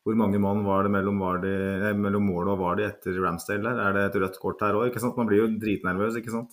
[0.06, 1.50] hvor mange mann var det mellom, Vardy,
[1.82, 3.80] nei, mellom målet og Vardy etter Ramsdale der?
[3.82, 4.94] Er det et rødt kort her òg?
[5.16, 6.52] Man blir jo dritnervøs, ikke sant.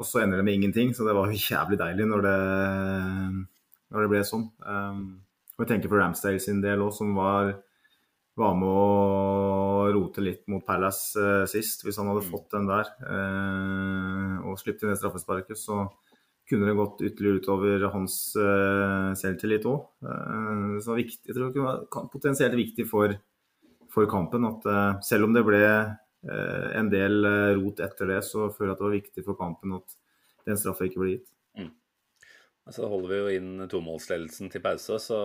[0.00, 2.34] Og så ender det med ingenting, så det var jo jævlig deilig når det,
[3.92, 4.48] når det ble sånn.
[4.64, 5.04] Um,
[5.54, 7.52] og jeg tenker på Ramsdale sin del òg, som var,
[8.40, 11.84] var med å rote litt mot Palace uh, sist.
[11.84, 15.84] Hvis han hadde fått den der uh, og sluppet inn det straffesparket, så
[16.48, 19.88] kunne det gått ytterligere utover hans uh, selvtillit òg.
[20.04, 23.14] Uh, så viktig, jeg tror det være potensielt viktig for,
[23.92, 25.64] for kampen at uh, selv om det ble
[26.26, 29.38] eh, en del eh, rot etter det, så føler jeg at det var viktig for
[29.38, 29.98] kampen at
[30.48, 31.28] den straffa ikke ble gitt.
[32.68, 35.20] Så holder vi jo inn tomålsledelsen til pause, så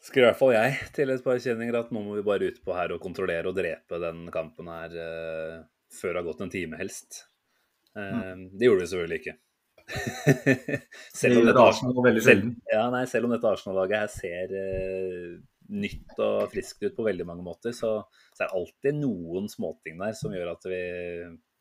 [0.00, 2.60] skriver i hvert fall jeg til et par kjenninger at nå må vi bare ut
[2.62, 5.56] på her og kontrollere og drepe den kampen her eh,
[5.90, 7.24] før det har gått en time, helst.
[7.98, 8.52] Mm.
[8.54, 9.32] Det gjorde vi selvfølgelig ikke.
[11.20, 15.36] selv, om dette Arsenal, selv, ja, nei, selv om dette Arsenal-laget her ser eh,
[15.70, 17.96] nytt og friskt ut på veldig mange måter, så,
[18.34, 20.82] så er det alltid noen småting der som gjør at vi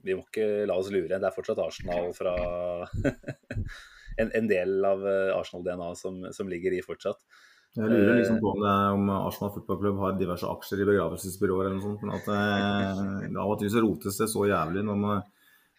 [0.06, 1.20] vi må ikke la oss lure.
[1.20, 2.34] Det er fortsatt Arsenal fra
[4.22, 7.20] en, en del av eh, Arsenal-DNA som, som ligger i fortsatt.
[7.78, 11.68] Jeg lurer liksom på om, det er, om Arsenal fotballklubb har diverse aksjer i begravelsesbyråer
[11.68, 12.06] eller noe sånt.
[12.06, 15.28] Men at eh, av og til så rotes det så jævlig når man,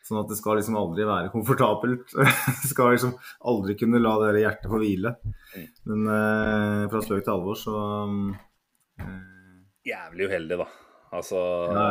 [0.06, 2.14] sånn at det skal liksom aldri være komfortabelt.
[2.62, 3.16] Det skal liksom
[3.52, 5.14] aldri kunne la det hjertet få hvile.
[5.90, 7.76] Men eh, fra spøk til alvor så
[9.00, 9.58] eh,
[9.90, 10.66] Jævlig uheldig, da.
[11.16, 11.40] Altså
[11.74, 11.84] ja,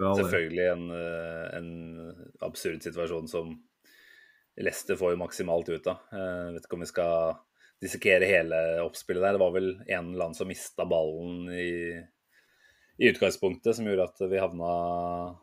[0.00, 1.70] ja, selvfølgelig en, eh, en
[2.46, 3.54] absurd situasjon som
[4.60, 6.02] Leicester får jo maksimalt ut av.
[6.12, 7.38] Jeg vet ikke om vi skal
[7.80, 9.36] dissekere hele oppspillet der.
[9.36, 11.96] Det var vel en eller annen som mista ballen i,
[13.00, 14.72] i utgangspunktet, som gjorde at vi havna,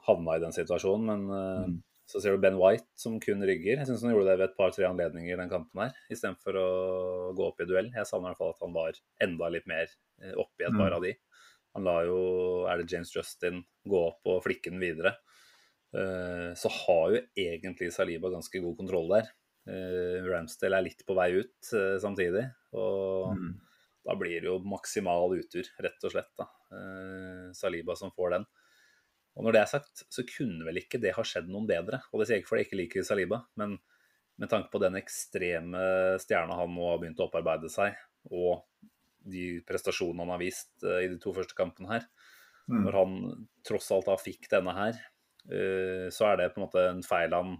[0.05, 1.07] havna i den situasjonen.
[1.09, 1.77] Men eh, Mm.
[2.07, 3.77] Så ser du Ben White som kun rygger.
[3.81, 6.67] Jeg syns han gjorde det ved et par-tre anledninger i den kampen her, istedenfor å
[7.35, 7.89] gå opp i duell.
[7.93, 9.87] Jeg savner i hvert fall at han var enda litt mer
[10.39, 10.95] oppi et par Mm.
[10.95, 11.13] av de.
[11.75, 15.17] Han la jo, er det James Justin, gå opp og flikke den videre.
[15.93, 19.29] Eh, Så har jo egentlig Saliba ganske god kontroll der.
[19.67, 22.45] Eh, Ramsdale er litt på vei ut eh, samtidig.
[22.73, 23.59] Og Mm.
[24.05, 26.31] da blir det jo maksimal utur, rett og slett.
[26.37, 26.45] da.
[26.71, 28.45] Eh, Saliba som får den.
[29.37, 31.99] Og når det er sagt, så kunne vel ikke det ha skjedd noen bedre.
[32.11, 33.77] Og det sier jeg ikke fordi jeg ikke liker Saliba, men
[34.41, 35.81] med tanke på den ekstreme
[36.21, 37.95] stjerna han nå har begynt å opparbeide seg,
[38.33, 38.63] og
[39.27, 42.09] de prestasjonene han har vist eh, i de to første kampene her,
[42.67, 42.81] Mm.
[42.83, 43.11] når han
[43.63, 44.97] tross alt da fikk denne her,
[45.47, 47.53] eh, så er det på en måte en feil han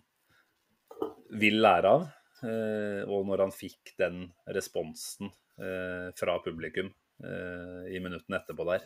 [1.31, 2.03] vil lære av.
[2.43, 6.91] Eh, Og når han fikk den responsen fra publikum
[7.23, 8.83] i minuttene etterpå der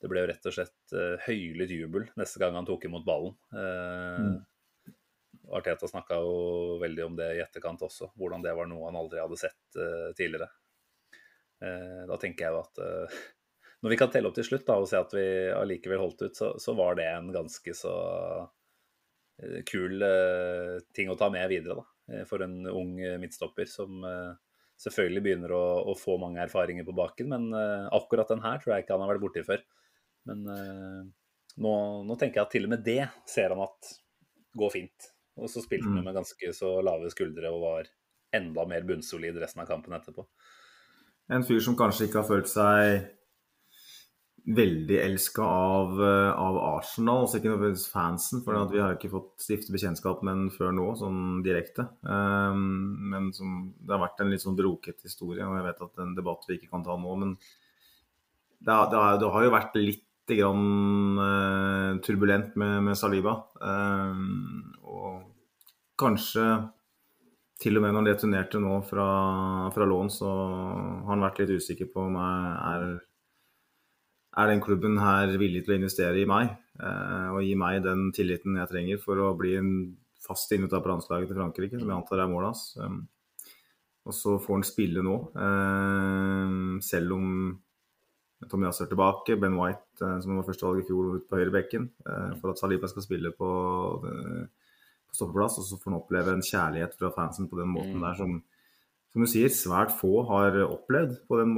[0.00, 3.34] Det ble jo rett og slett uh, høylytt jubel neste gang han tok imot ballen.
[3.52, 4.30] Eh,
[5.50, 9.20] Arteta snakka jo veldig om det i etterkant også, hvordan det var noe han aldri
[9.20, 10.48] hadde sett uh, tidligere.
[11.60, 12.78] Da tenker jeg jo at
[13.84, 16.38] når vi kan telle opp til slutt da, og se at vi allikevel holdt ut,
[16.38, 17.92] så, så var det en ganske så
[19.68, 20.00] kul
[20.96, 24.00] ting å ta med videre da, for en ung midtstopper som
[24.80, 27.60] selvfølgelig begynner å, å få mange erfaringer på baken, men
[27.92, 29.60] akkurat den her tror jeg ikke han har vært borti før.
[30.28, 31.00] Men eh,
[31.60, 31.72] nå,
[32.06, 33.94] nå tenker jeg at til og med det ser han at
[34.60, 35.10] går fint.
[35.40, 36.04] Og så spilte han Mm.
[36.04, 37.88] med ganske så lave skuldre og var
[38.36, 40.26] enda mer bunnsolid resten av kampen etterpå.
[41.30, 43.08] En fyr som kanskje ikke har følt seg
[44.50, 49.44] veldig elska av, eh, av Arsenal, altså ikke nødvendigvis fansen, for vi har ikke fått
[49.44, 51.86] stifte bekjentskap med den før nå, sånn direkte.
[52.02, 55.94] Um, men som, det har vært en litt sånn broket historie, og jeg vet at
[55.94, 57.16] det er en debatt vi ikke kan ta nå.
[57.20, 60.06] Men det, det, har, det har jo vært litt
[60.38, 63.36] grann eh, turbulent med, med Saliba.
[63.60, 65.22] Um, og
[66.00, 66.46] kanskje
[67.60, 69.06] til og med når han returnerte nå fra,
[69.74, 72.86] fra lån, så har han vært litt usikker på om er,
[74.40, 76.54] er den klubben her villig til å investere i meg.
[76.80, 79.72] Eh, og gi meg den tilliten jeg trenger for å bli en
[80.24, 82.64] fast innutar på landslaget til Frankrike, som jeg antar er målet hans.
[84.08, 87.26] Og så får han spille nå, eh, selv om
[88.48, 91.52] Tom Yass er tilbake, Ben White, eh, som var førstevalg i fjor, ut på høyre
[91.52, 93.50] bekken, eh, for at Saliba skal spille på
[94.08, 94.46] eh,
[95.10, 98.14] på stoppeplass, og så får han oppleve en kjærlighet fra fansen på den måten der
[98.14, 98.36] som,
[99.10, 101.56] som du sier, svært få har opplevd den,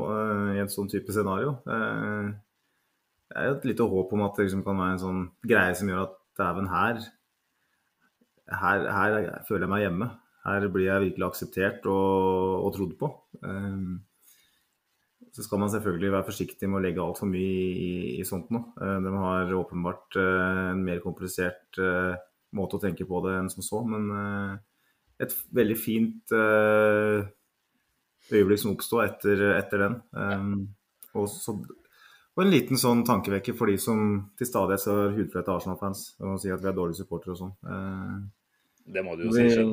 [0.56, 1.58] i en sånn type scenario.
[1.66, 5.74] Det er jo et lite håp om at det liksom kan være en sånn greie
[5.76, 7.04] som gjør at dæven, her,
[8.62, 10.08] her Her føler jeg meg hjemme.
[10.46, 13.12] Her blir jeg virkelig akseptert og, og trodd på.
[15.32, 18.50] Så skal man selvfølgelig være forsiktig med å legge altfor mye i, i, i sånt
[18.52, 18.60] nå.
[18.80, 22.14] Eh, De har åpenbart eh, en mer komplisert eh,
[22.52, 24.10] måte å tenke på det enn som så, men
[25.22, 26.32] et veldig fint
[28.32, 29.96] øyeblikk som oppstod etter, etter den.
[31.16, 34.02] Og, så, og en liten sånn tankevekker for de som
[34.40, 37.54] til stadighet ser hudflette Arsenal-fans og sier at vi er dårlige supportere og sånn.
[38.92, 39.64] Det må du jo Vi- si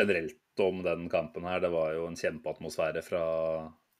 [0.00, 1.60] generelt om den kampen her.
[1.60, 3.24] Det var jo en kjempeatmosfære fra,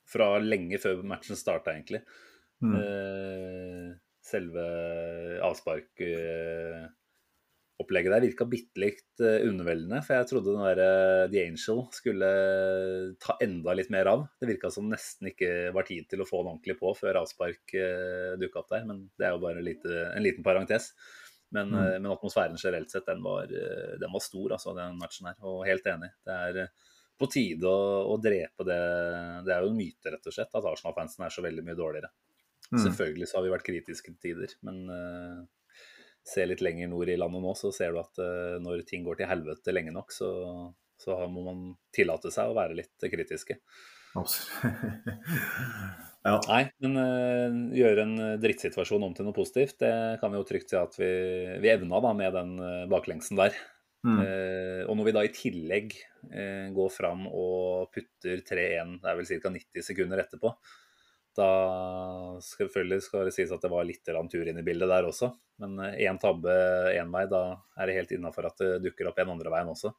[0.09, 2.01] fra lenge før matchen starta, egentlig.
[2.65, 2.75] Mm.
[2.79, 3.89] Uh,
[4.25, 4.65] selve
[5.45, 9.99] avsparkopplegget der virka bitte litt eh, underveldende.
[10.07, 12.31] For jeg trodde den der eh, The Angel skulle
[13.21, 14.21] ta enda litt mer av.
[14.41, 17.65] Det virka som nesten ikke var tid til å få den ordentlig på før avspark
[17.77, 18.83] uh, dukka opp der.
[18.89, 20.87] Men det er jo bare lite, en liten parentes.
[21.55, 22.03] Men, Mm.
[22.03, 25.37] men atmosfæren generelt sett, den var, den var stor, altså, den matchen her.
[25.47, 26.11] Og helt enig.
[26.27, 26.67] Det er
[27.21, 28.79] på tide å, å drepe det
[29.47, 32.11] Det er jo en myte, rett og slett, at Arsenal-fansen er så veldig mye dårligere.
[32.73, 32.81] Mm.
[32.81, 35.43] Selvfølgelig så har vi vært kritiske til tider, men uh,
[36.27, 39.21] se litt lenger nord i landet nå, så ser du at uh, når ting går
[39.21, 40.31] til helvete lenge nok, så,
[41.01, 43.61] så må man tillate seg å være litt kritiske.
[46.25, 46.39] Ja.
[46.49, 50.71] Nei, men uh, gjøre en drittsituasjon om til noe positivt, det kan vi jo trygt
[50.73, 51.11] si at vi,
[51.61, 53.53] vi evna da med den uh, baklengsen der.
[54.05, 54.19] Mm.
[54.21, 55.95] Eh, og når vi da i tillegg
[56.31, 59.53] eh, går fram og putter 3-1, det er vel ca.
[59.57, 60.53] 90 sekunder etterpå,
[61.35, 61.49] da
[62.45, 65.33] selvfølgelig skal det sies at det var litt tur inn i bildet der også.
[65.63, 66.53] Men én tabbe
[66.95, 67.47] én vei, da
[67.79, 69.91] er det helt innafor at det dukker opp en andre veien også.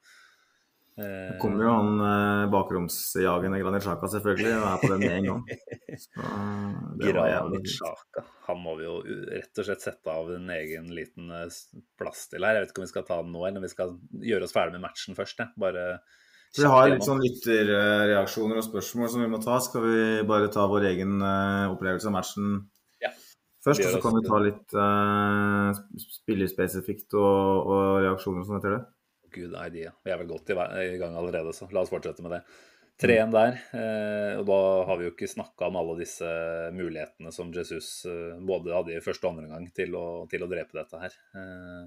[0.96, 5.16] Eh, Så kommer jo han eh, bakromsjagende Granit Xhaka selvfølgelig, og er på den med
[5.18, 5.42] en gang.
[6.06, 6.28] Så,
[7.02, 8.22] det Granit fint.
[8.48, 11.58] Han må vi jo rett og slett sette av en egen liten eh,
[12.00, 12.56] plass til her.
[12.56, 13.92] Jeg vet ikke om vi skal ta den nå, eller om vi skal
[14.32, 15.44] gjøre oss ferdig med matchen først.
[15.44, 15.52] jeg.
[15.60, 15.86] Bare
[16.56, 19.60] Vi har litt sånn lytterreaksjoner og spørsmål som vi må ta.
[19.68, 20.00] Skal vi
[20.32, 22.54] bare ta vår egen eh, opplevelse av matchen
[23.04, 23.12] Ja.
[23.68, 23.84] først?
[23.84, 25.86] Og så kan vi ta litt uh,
[26.22, 28.84] spillerspesifikt og, og reaksjoner og sånn etter det.
[29.36, 29.92] Good idea.
[30.04, 32.46] Vi er vel godt i, i gang allerede, så la oss fortsette med det.
[33.02, 33.58] 3-1 der.
[33.76, 36.30] Eh, og da har vi jo ikke snakka om alle disse
[36.76, 40.50] mulighetene som Jesus eh, både hadde i første og andre gang til å, til å
[40.52, 41.18] drepe dette her.
[41.36, 41.82] Eh,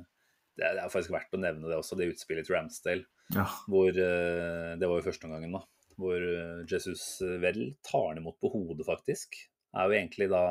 [0.59, 3.07] det er, faktisk verdt å nevne det også, det utspillet til Ramsdale.
[3.33, 3.47] Ja.
[3.69, 5.61] Hvor Det var jo første omgangen, da.
[5.99, 6.25] Hvor
[6.71, 7.05] Jesus
[7.43, 9.39] vel tar det imot på hodet, faktisk.
[9.77, 10.43] Er jo egentlig da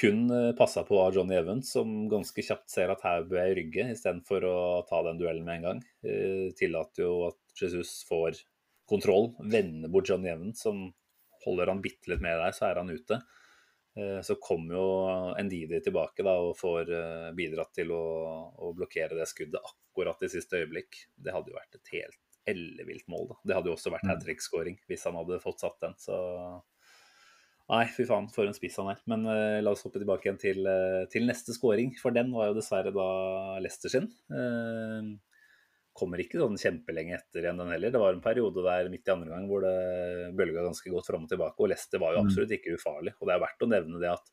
[0.00, 3.84] kun passa på av Johnny Evans, som ganske kjapt ser at her bør jeg rygge,
[3.92, 4.56] istedenfor å
[4.88, 5.82] ta den duellen med en gang.
[6.06, 8.40] Eh, tillater jo at Jesus får
[8.88, 10.86] kontroll, vender bort Johnny Evans, som
[11.44, 13.20] holder han bitte litt med der, så er han ute.
[13.96, 14.88] Eh, så kommer jo
[15.44, 18.02] Ndidi tilbake da, og får eh, bidratt til å,
[18.56, 21.04] å, blokkere det skuddet akkurat i siste øyeblikk.
[21.14, 23.28] Det hadde jo vært et helt ellevilt mål.
[23.34, 23.40] da.
[23.44, 25.98] Det hadde jo også vært hat trick-skåring hvis han hadde fått satt den.
[26.00, 26.16] Så
[27.72, 28.98] Nei, fy faen, for en spiss han er.
[29.08, 32.50] Men uh, la oss hoppe tilbake igjen til, uh, til neste scoring, for den var
[32.50, 33.06] jo dessverre da
[33.64, 34.10] Leicester sin.
[34.28, 35.14] Uh,
[35.96, 37.92] kommer ikke sånn kjempelenge etter igjen, den heller.
[37.92, 41.26] Det var en periode der midt i andre gang hvor det bølga ganske godt fram
[41.26, 42.28] og tilbake, og Leicester var jo mm.
[42.28, 43.16] absolutt ikke ufarlig.
[43.18, 44.32] Og det er verdt å nevne det at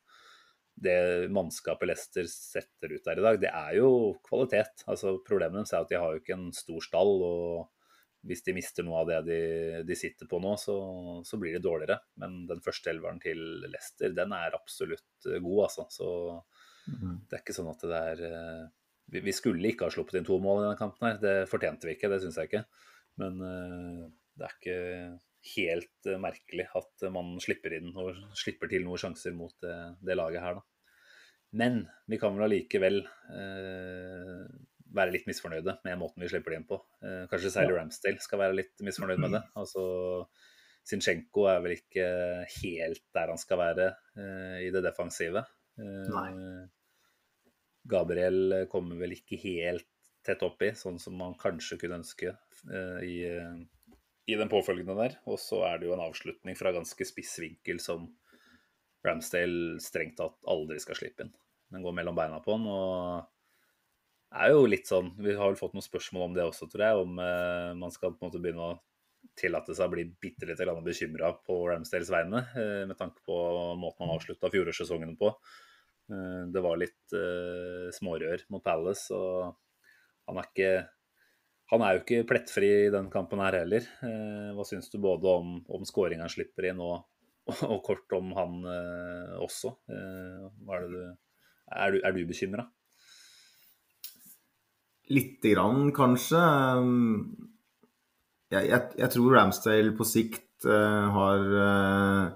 [0.80, 1.00] det
[1.32, 3.90] mannskapet Leicester setter ut der i dag, det er jo
[4.24, 4.84] kvalitet.
[4.88, 7.12] Altså Problemet deres er at de har jo ikke en stor stall.
[7.24, 7.79] og
[8.26, 9.38] hvis de mister noe av det de,
[9.86, 10.76] de sitter på nå, så,
[11.26, 11.96] så, blir det dårligere.
[12.20, 15.86] Men den første elveren til Leicester, den er absolutt eh, god, altså.
[15.94, 16.10] Så
[16.92, 17.16] mm.
[17.30, 18.66] det er ikke sånn at det er eh,
[19.10, 21.20] vi, vi, skulle ikke ha sluppet inn to mål i denne kampen her.
[21.22, 22.64] Det fortjente vi ikke, det syns jeg ikke.
[23.20, 24.04] Men uh,
[24.38, 24.78] det er ikke
[25.50, 30.44] helt merkelig at man slipper inn og slipper til noen sjanser mot det, det laget
[30.44, 30.66] her, da.
[31.56, 34.44] Men vi kan vel allikevel uh,
[34.94, 36.78] være litt misfornøyde med måten vi slipper det inn på.
[37.04, 39.42] Eh, kanskje særlig Ramsdale skal være litt misfornøyd med det.
[39.60, 39.84] Altså,
[40.90, 42.06] Zinchenko er vel ikke
[42.56, 45.44] helt der han skal være eh, i det defensive.
[45.78, 46.30] Eh, Nei.
[47.90, 49.88] Gabriel kommer vel ikke helt
[50.26, 52.34] tett oppi, sånn som man kanskje kunne ønske
[53.08, 55.14] i, i den påfølgende der.
[55.32, 58.04] Og så er det jo en avslutning fra ganske spiss vinkel som
[59.06, 61.32] Ramsdale strengt tatt aldri skal slippe inn.
[61.72, 63.39] Den går mellom beina på han, og
[64.30, 67.00] er jo litt sånn Vi har vel fått noen spørsmål om det også, tror jeg.
[67.06, 68.78] Om eh, man skal på en måte begynne å
[69.38, 73.36] tillate seg å bli bitte litt bekymra på Ramsdales vegne, eh, med tanke på
[73.80, 75.34] måten han avslutta fjorårssesongen på.
[76.10, 79.54] Eh, det var litt eh, smårør mot Palace, og
[80.30, 80.72] han er ikke
[81.70, 83.84] han er jo ikke plettfri i den kampen her heller.
[84.02, 87.04] Eh, hva syns du både om, om skåringa han slipper inn, og,
[87.70, 88.56] og, kort om han
[89.38, 89.70] også?
[89.70, 89.70] også?
[89.90, 90.98] er, du,
[91.70, 92.66] er du, du bekymra?
[95.10, 96.40] Lite grann, kanskje.
[98.50, 102.30] Jeg, jeg, jeg, tror Ramsdale på sikt uh, har uh,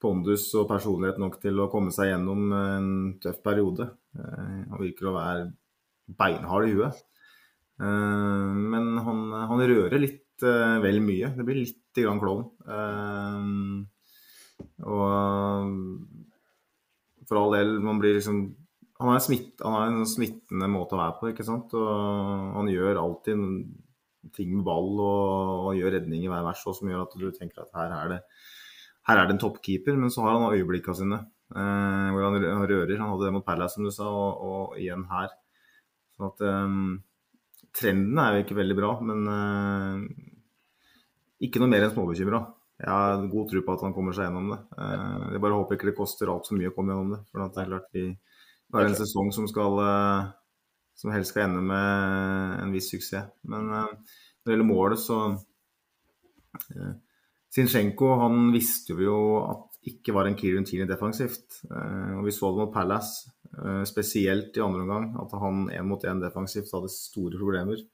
[0.00, 3.88] pondus og personlighet nok til å komme seg gjennom en tøff periode.
[4.16, 5.46] Uh, han virker å være
[6.06, 7.04] beinhard i huet.
[7.76, 9.18] men han,
[9.50, 11.32] han, rører litt vel mye.
[11.36, 12.46] Det blir litt grann klovn.
[14.86, 15.02] og
[17.26, 18.46] for all del, man blir liksom
[18.96, 21.74] han har, smitt, han er, en smittende måte å være på, ikke sant.
[21.76, 23.42] Og han gjør alltid
[24.36, 27.62] ting med ball og, og gjør redning i hver vers som gjør at du tenker
[27.62, 28.20] at her er det,
[29.06, 29.98] her er det en toppkeeper.
[30.00, 32.96] Men så har han øyeblikkene sine eh, hvor han, rører.
[32.96, 35.34] Han hadde det mot Palace, som du sa, og, og igjen her.
[36.16, 36.80] Så at eh,
[37.76, 40.30] Trenden er jo ikke veldig bra, men eh,
[41.44, 42.40] ikke noe mer enn småbekymra.
[42.80, 44.58] Jeg har god tro på at han kommer seg gjennom det.
[44.76, 47.20] Uh, jeg bare håper ikke det koster altfor mye å komme gjennom det.
[47.30, 48.04] For det er klart vi
[48.72, 50.30] det er en sesong som, skal, eh,
[50.98, 53.30] som helst skal ende med en viss suksess.
[53.46, 55.20] Men eh, når det gjelder målet, så
[57.52, 61.60] Zinchenko han visste jo at ikke var en Tierney defensivt.
[61.68, 63.28] og Vi så det mot Palace,
[63.86, 67.84] spesielt i andre omgang, at han én mot én defensivt hadde store problemer.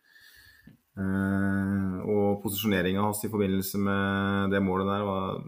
[0.97, 5.43] og posisjoneringa hans i forbindelse med det målet der var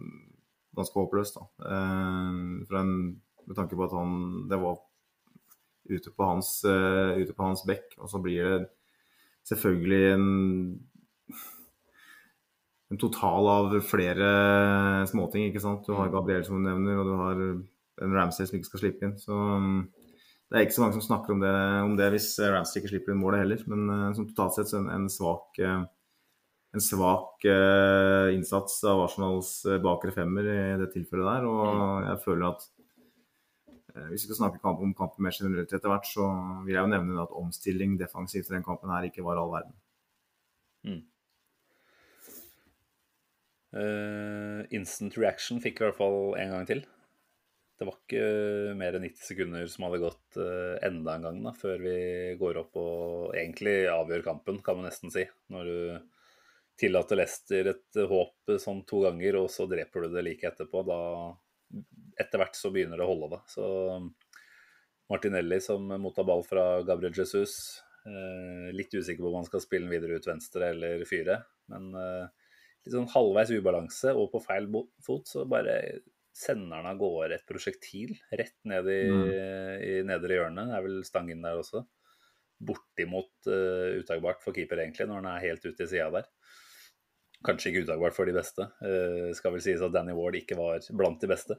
[0.77, 1.39] ganske håpløst.
[3.47, 4.81] med tanke på at han, det var
[5.91, 7.97] ute på hans, uh, ute på hans bekk.
[8.01, 8.59] Og så blir det
[9.49, 10.29] selvfølgelig en,
[12.93, 14.31] en total av flere
[15.11, 15.85] småting, ikke sant.
[15.87, 16.13] Du har.
[16.13, 17.43] Gabriel som du nevner, og du har
[18.05, 19.19] en Ramsay som ikke skal slippe inn.
[19.21, 19.83] Så um,
[20.51, 21.57] det er ikke så mange som snakker om det,
[21.89, 23.67] om det hvis Ramsay ikke slipper inn målet heller.
[23.71, 25.83] Men uh, som totalt sett så en, en svak uh,
[26.75, 31.45] en svak uh, innsats av Arsenals bakre femmer i det tilfellet der.
[31.47, 32.09] Og mm.
[32.09, 32.74] jeg føler at Eh,
[33.95, 36.27] hvis vi skal snakke kamp om kampen mer generelt etter hvert, så
[36.67, 39.77] vil jeg jo nevne at omstilling defensivt i den kampen her ikke var all verden.
[40.85, 41.03] Mm.
[43.75, 46.83] Uh, instant reaction fikk vi i hvert fall en gang til.
[47.75, 51.55] Det var ikke mer enn 90 sekunder som hadde gått uh, enda en gang da,
[51.59, 51.97] før vi
[52.39, 55.27] går opp og egentlig avgjør kampen, kan man nesten si.
[55.55, 55.79] Når du
[56.79, 60.83] tillater Lester et håp sånn to ganger, og så dreper du det like etterpå.
[60.87, 61.01] Da
[62.21, 63.41] etter hvert så begynner det å holde, da.
[63.51, 63.65] Så
[65.11, 69.87] Martinelli som mottar ball fra Gabriel Jesus, Eh, litt usikker på om han skal spille
[69.87, 71.39] den videre ut venstre eller fyre.
[71.73, 72.27] Men eh,
[72.85, 74.69] litt sånn halvveis ubalanse og på feil
[75.05, 75.79] fot, så bare
[76.35, 79.03] sender han av gårde et prosjektil rett ned i,
[79.87, 80.67] i nedre hjørne.
[80.69, 81.85] Det er vel stang inn der også.
[82.65, 86.27] Bortimot uh, utagbart for keeper, egentlig, når han er helt ute i sida der.
[87.45, 88.67] Kanskje ikke utdagbart for de beste.
[88.81, 91.57] Uh, skal vel sies at Danny Ward ikke var blant de beste.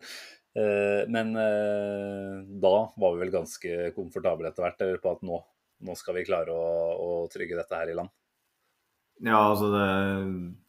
[0.57, 5.41] Uh, men uh, da var vi vel ganske komfortable etter hvert eller på at nå,
[5.85, 8.13] nå skal vi klare å, å trygge dette her i land.
[9.23, 10.23] Ja, altså det er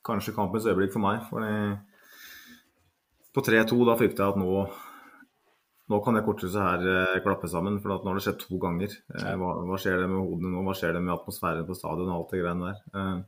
[0.07, 1.25] kanskje kampens øyeblikk for meg.
[1.31, 1.41] For
[3.37, 4.67] på 3-2 da frykter jeg at nå
[5.87, 8.91] nå kan det korthuset her klappe sammen, for at nå har det skjedd to ganger.
[9.39, 12.17] Hva, hva skjer det med hodene nå, hva skjer det med atmosfæren på stadion og
[12.17, 13.21] alt det greiene der.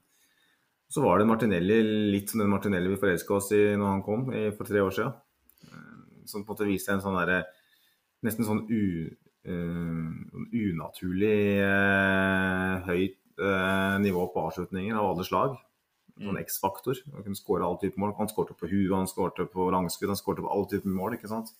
[0.89, 1.83] Så var det Martinelli,
[2.15, 4.95] litt som den Martinelli vi forelska oss i når han kom i, for tre år
[4.97, 5.15] siden.
[5.69, 7.45] Eh, som på en måte viste en sånn derre
[8.27, 9.07] Nesten sånn u,
[9.47, 10.07] uh,
[10.51, 15.55] unaturlig uh, høyt uh, nivå på avslutninger av alle slag.
[16.19, 16.99] Sånn X-faktor.
[17.15, 18.17] Han kunne skåre alle typer mål.
[18.19, 21.15] Han skårte på huet, han skårte på langskudd, han skårte på alle typer mål.
[21.15, 21.55] ikke sant?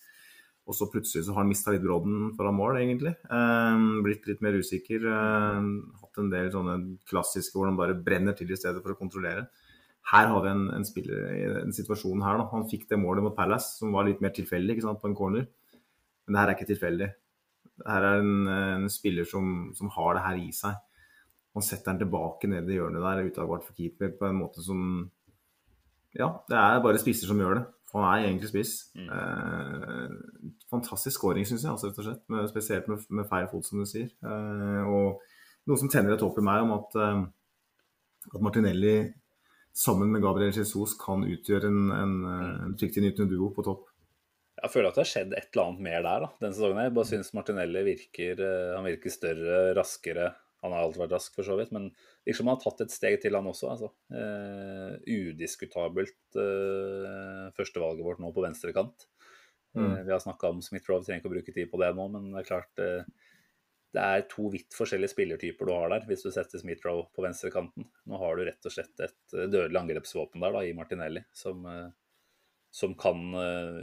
[0.69, 3.15] Og så plutselig så har han mista litt brodden foran mål, egentlig.
[3.33, 5.07] Eh, blitt litt mer usikker.
[5.09, 5.69] Eh,
[6.03, 6.77] hatt en del sånne
[7.09, 9.47] klassiske hvor han bare brenner til i stedet for å kontrollere.
[10.09, 12.41] Her har vi en, en spiller i den situasjonen her.
[12.41, 12.51] Da.
[12.53, 15.17] Han fikk det målet mot Palace, som var litt mer tilfeldig ikke sant, på en
[15.17, 15.49] corner.
[16.27, 17.09] Men det her er ikke tilfeldig.
[17.79, 18.37] Det her er en,
[18.85, 20.77] en spiller som, som har det her i seg.
[21.57, 24.83] Han setter den tilbake ned i hjørnet der, utagbart for keeper, på en måte som
[26.17, 27.65] Ja, det er bare spisser som gjør det.
[27.89, 28.73] For han er egentlig spiss.
[29.01, 30.09] Eh,
[30.69, 32.25] fantastisk scoring, syns jeg, altså, rett og slett.
[32.33, 34.11] Med, spesielt med, med feil fot, som du sier.
[34.21, 35.23] Eh, og
[35.69, 37.23] noe som tenner et håp i meg om at, eh,
[38.35, 38.97] at Martinelli
[39.79, 42.19] sammen med Gabriel Jesus kan utgjøre en, en,
[42.67, 43.87] en fryktinngytende duo på topp.
[44.59, 46.81] Jeg føler at det har skjedd et eller annet mer der da, denne sesongen.
[46.83, 50.33] Jeg bare syns Martinelli virker, eh, han virker større, raskere.
[50.65, 51.87] Han har alltid vært rask, for så vidt, men
[52.27, 53.71] liksom han har tatt et steg til, han også.
[53.71, 53.93] altså.
[54.11, 59.07] Eh, udiskutabelt eh, førstevalget vårt nå på venstrekant.
[59.79, 59.85] Mm.
[59.85, 62.33] Eh, vi har snakka om Smith-Rowe, trenger ikke å bruke tid på det nå, men
[62.33, 62.85] det er klart
[63.97, 67.87] det er to vidt forskjellige spillertyper du har der, hvis du setter Smith-Rowe på venstrekanten.
[68.11, 71.65] Nå har du rett og slett et dødelig angrepsvåpen der da, i Martinelli, som,
[72.75, 73.31] som kan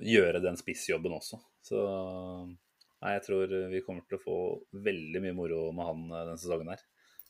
[0.06, 1.40] gjøre den spissjobben også.
[1.66, 1.82] Så
[3.06, 4.38] nei, jeg tror vi kommer til å få
[4.86, 6.84] veldig mye moro med han eh, denne sesongen her.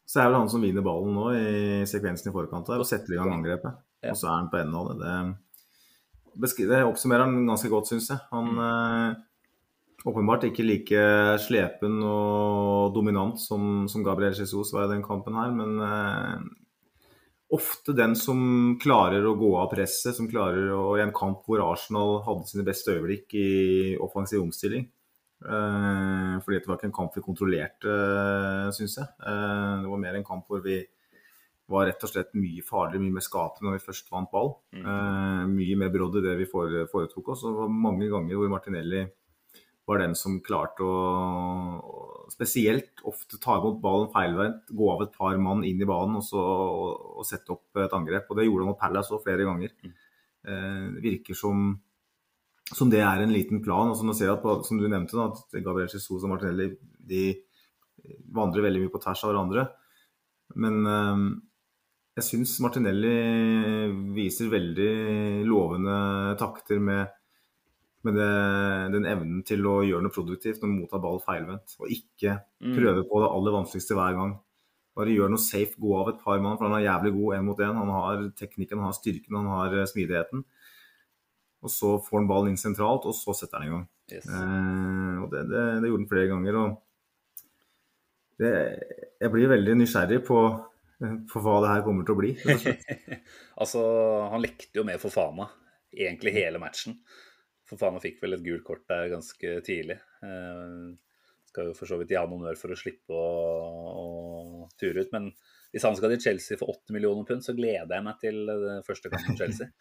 [0.05, 3.15] Så er vel han som vinner ballen nå i sekvensen i forkant her og setter
[3.15, 3.79] i gang angrepet.
[4.05, 4.13] Ja.
[4.13, 5.13] Og så er han på enden av det.
[6.35, 8.21] Det, det oppsummerer han ganske godt, syns jeg.
[8.29, 9.23] Han eh,
[10.05, 11.07] åpenbart ikke like
[11.41, 16.45] slepen og dominant som, som Gabriel Jesus var i den kampen her, men eh,
[17.55, 21.63] ofte den som klarer å gå av presset, som klarer å I en kamp hvor
[21.65, 23.49] Arsenal hadde sine beste øyeblikk i
[24.01, 24.85] offensiv omstilling.
[25.45, 29.09] Eh, fordi det var ikke en kamp vi kontrollerte, uh, syns jeg.
[29.21, 30.79] Eh, det var mer en kamp hvor vi
[31.69, 34.51] var rett og slett mye farligere, mye mer skapende når vi først vant ball.
[34.77, 35.53] Mm.
[35.55, 37.41] mye mer brodd i det vi foretok oss.
[37.41, 39.01] Og det var mange ganger hvor Martinelli
[39.89, 45.37] var den som klarte å, spesielt ofte ta imot ballen feilvendt, gå av et par
[45.41, 48.29] mann inn i banen og så og, og sette opp et angrep.
[48.29, 49.73] Og det gjorde han mot Palace òg flere ganger.
[49.85, 51.67] Eh, det virker som,
[52.73, 53.91] som det er en liten plan.
[53.91, 56.71] Altså, ser at på, som du nevnte, da, at Gabriel Jesus og Martinelli
[57.05, 57.25] de
[58.33, 59.67] vandrer veldig mye på tvers av hverandre.
[60.61, 61.25] Men eh,
[62.19, 63.13] jeg syns Martinelli
[64.15, 65.97] viser veldig lovende
[66.39, 67.13] takter med,
[68.07, 68.31] med det,
[68.95, 71.77] den evnen til å gjøre noe produktivt når man mottar ball feilvendt.
[71.81, 74.35] Og ikke prøve på det aller vanskeligste hver gang.
[74.95, 77.49] Bare gjør noe safe, gå av et par mann, for han er jævlig god én
[77.49, 77.81] mot én.
[77.81, 80.45] Han har teknikken, han har styrken, han har eh, smidigheten.
[81.65, 83.85] Og så får han ballen inn sentralt, og så setter han i gang.
[84.13, 84.27] Yes.
[84.29, 86.59] Eh, og det, det, det gjorde han flere ganger.
[86.61, 88.51] Og det,
[89.23, 90.41] jeg blir veldig nysgjerrig på,
[91.31, 92.33] på hva det her kommer til å bli.
[93.61, 93.85] altså,
[94.33, 95.49] han lekte jo med Fofana
[95.95, 96.99] egentlig hele matchen.
[97.65, 99.97] Fofana fikk vel et gult kort der ganske tidlig.
[100.21, 100.93] Eh,
[101.49, 103.27] skal jo for så vidt gi han honnør for å slippe å,
[103.89, 104.07] å
[104.77, 105.13] ture ut.
[105.15, 105.31] Men
[105.73, 108.51] hvis han skal til Chelsea for 8 millioner pund, så gleder jeg meg til
[108.85, 109.71] første kamp mot Chelsea.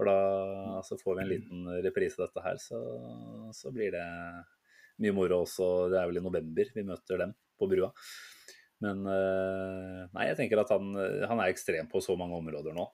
[0.00, 2.78] For da så får vi en liten reprise av dette her, så,
[3.52, 4.04] så blir det
[5.04, 5.66] mye moro også.
[5.92, 7.90] Det er vel i november vi møter dem på brua.
[8.80, 10.94] Men eh, nei, jeg tenker at han,
[11.28, 12.86] han er ekstrem på så mange områder nå.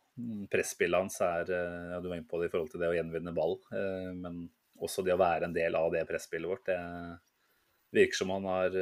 [0.51, 2.97] Presspillet hans er eh, ja, Du var inne på det i forhold til det å
[2.97, 4.49] gjenvinne ball, eh, men
[4.83, 6.67] også det å være en del av det presspillet vårt.
[6.67, 8.75] Det virker som han har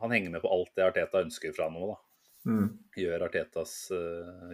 [0.00, 1.98] Han henger med på alt det Arteta ønsker fra nå, da.
[2.48, 2.64] Mm.
[2.98, 3.74] Gjør Artetas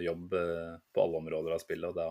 [0.03, 2.11] jobb på alle områder av spillet, og da,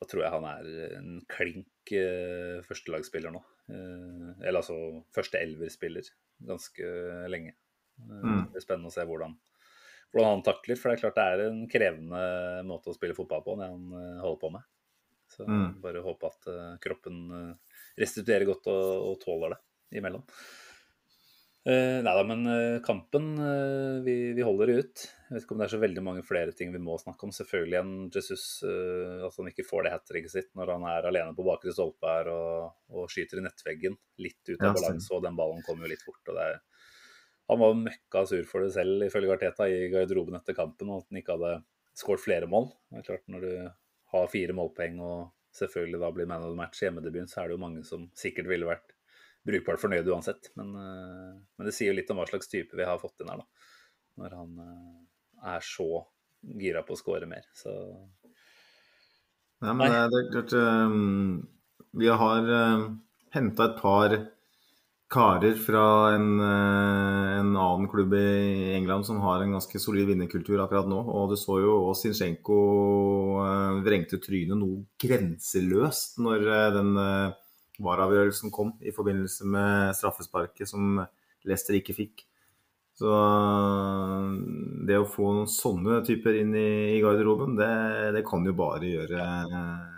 [0.00, 3.42] da tror jeg han er en klink uh, førstelagsspiller nå.
[3.70, 4.76] Eh, eller altså
[5.14, 6.08] første elverspiller
[6.48, 6.88] ganske
[7.30, 7.52] lenge.
[7.52, 8.46] Eh, Mm.
[8.46, 9.34] Det blir spennende å se hvordan,
[10.10, 10.78] hvordan han takler.
[10.80, 12.22] For det er klart det er en krevende
[12.64, 14.64] måte å spille fotball på, det han eh, holder på med.
[15.30, 15.76] Så Mm.
[15.84, 20.24] bare håpe at eh, kroppen eh, restituerer godt og, og tåler det imellom.
[21.60, 25.02] Uh, nei da, men uh, kampen uh, vi, vi holder ut.
[25.28, 27.34] Jeg vet ikke om det er så veldig mange flere ting vi må snakke om.
[27.36, 31.08] Selvfølgelig en Jesus uh, at han ikke får det hat tricket sitt når han er
[31.10, 33.98] alene på bakre stolpe her og, og skyter i nettveggen.
[34.24, 36.32] Litt ut av Ja, balanse, og den ballen kommer jo litt fort.
[36.32, 36.62] er
[37.50, 41.08] han var møkka sur for det selv, ifølge Arteta, i garderoben etter kampen, og at
[41.10, 41.56] han ikke hadde
[41.98, 42.68] skåret flere mål.
[42.92, 43.52] Det er klart, Når du
[44.12, 47.50] har fire målpoeng og selvfølgelig da blir man of the match i hjemmedebuten, så er
[47.50, 48.94] det jo mange som sikkert ville vært
[49.46, 50.50] brukbart fornøyd uansett.
[50.58, 53.32] Men, eh, men det sier jo litt om hva slags type vi har fått inn
[53.32, 53.68] her, da.
[54.20, 54.98] Når han eh,
[55.54, 55.88] er så
[56.40, 57.46] gira på å skåre mer.
[57.56, 57.72] Så
[59.60, 61.40] Nei, men det, det er klart um,
[62.00, 62.84] Vi har uh,
[63.34, 64.14] henta et par
[65.10, 70.60] karer fra en, eh, en annen klubb i England som har en ganske solid vinnerkultur
[70.62, 71.00] akkurat nå.
[71.02, 72.58] Og du så jo også Zinchenko
[73.82, 77.34] vrengte trynet noe grenseløst når den uh,
[77.82, 81.00] vareavgjørelsen kom i forbindelse med straffesparket som
[81.48, 82.26] Leicester ikke fikk.
[83.00, 84.26] Så uh,
[84.88, 87.70] det å få noen sånne typer inn i, i garderoben, det,
[88.18, 89.96] det kan jo bare gjøre uh,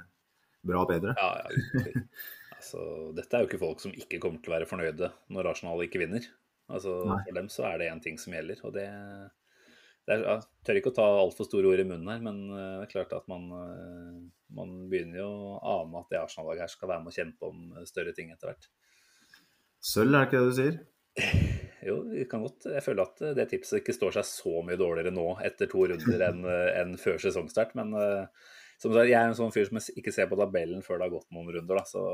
[0.70, 1.16] bra bedre.
[1.18, 2.06] ja, ja.
[2.62, 5.80] Altså, dette er jo ikke folk som ikke kommer til å være fornøyde når Arsenal
[5.82, 6.28] ikke vinner.
[6.70, 7.18] Altså, Nei.
[7.26, 8.86] for dem så er det én ting som gjelder, og det
[10.10, 12.86] er, Jeg tør ikke å ta altfor store ord i munnen her, men eh, det
[12.86, 14.22] er klart at man, eh,
[14.56, 17.76] man begynner jo å ane at det Arsenal-laget her skal være med å kjempe om
[17.76, 18.70] eh, større ting etter hvert.
[19.82, 20.80] Sølv, er det ikke det du sier?
[21.82, 25.10] Jo, vi kan godt, jeg føler at det tipset ikke står seg så mye dårligere
[25.10, 27.72] nå etter to runder enn en før sesongstart.
[27.74, 27.90] Men
[28.78, 31.12] som sagt, jeg er en sånn fyr som ikke ser på tabellen før det har
[31.16, 31.80] gått noen runder.
[31.80, 32.04] Da, så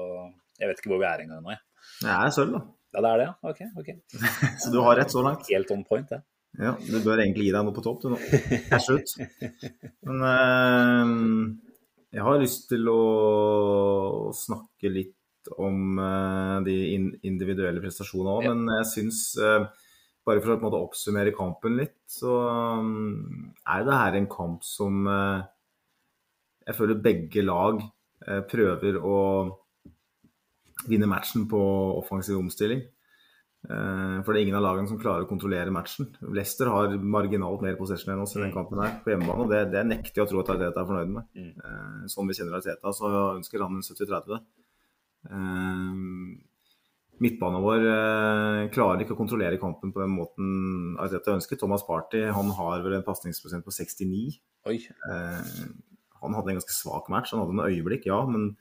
[0.57, 1.53] jeg vet ikke hvor vi er engang nå.
[1.53, 1.61] jeg.
[2.01, 2.63] Det er sølv, da.
[2.97, 3.35] Ja, det er det, ja.
[3.53, 3.61] Ok.
[3.83, 3.89] ok.
[4.65, 5.49] Så du har rett så langt.
[5.53, 6.23] Helt on point, det.
[6.25, 8.19] Ja, du bør egentlig gi deg noe på topp, du nå.
[8.71, 9.13] Til slutt.
[10.09, 11.13] Men eh,
[12.17, 15.15] jeg har lyst til å snakke litt
[15.61, 18.55] om eh, de in individuelle prestasjonene òg, Ja.
[18.57, 19.69] men jeg syns eh,
[20.29, 22.35] bare for å måte oppsummere kampen litt, så
[22.83, 25.47] um, er det her en kamp som eh,
[26.69, 27.81] jeg føler begge lag
[28.27, 29.17] eh, prøver å
[30.89, 31.59] vinne matchen på
[31.99, 32.83] offensiv omstilling.
[33.67, 36.13] Eh, For det er ingen av lagene som klarer å kontrollere matchen.
[36.31, 39.65] Leicester har marginalt mer possession enn oss i den kampen her på hjemmebane, og det,
[39.75, 41.27] det nekter jeg å tro at Arteta er fornøyd med.
[41.35, 41.51] Mm.
[41.59, 44.39] Eh, Sånn vi kjenner Arteta, så ønsker han en 70-30.
[45.29, 46.45] Eh,
[47.19, 47.85] Midtbanen vår
[48.71, 50.51] klarer ikke å kontrollere kampen på den måten
[51.03, 51.59] Arteta ønsker.
[51.59, 54.37] Thomas Party han har vel en pasningsprosent på 69.
[54.71, 54.77] Oi.
[56.23, 57.33] Han hadde en ganske svak match.
[57.35, 58.53] Han hadde noen øyeblikk, ja, men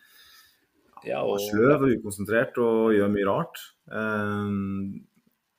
[1.08, 3.62] Ja, og sløv og ukonsentrert og gjør mye rart.
[3.88, 5.05] Um,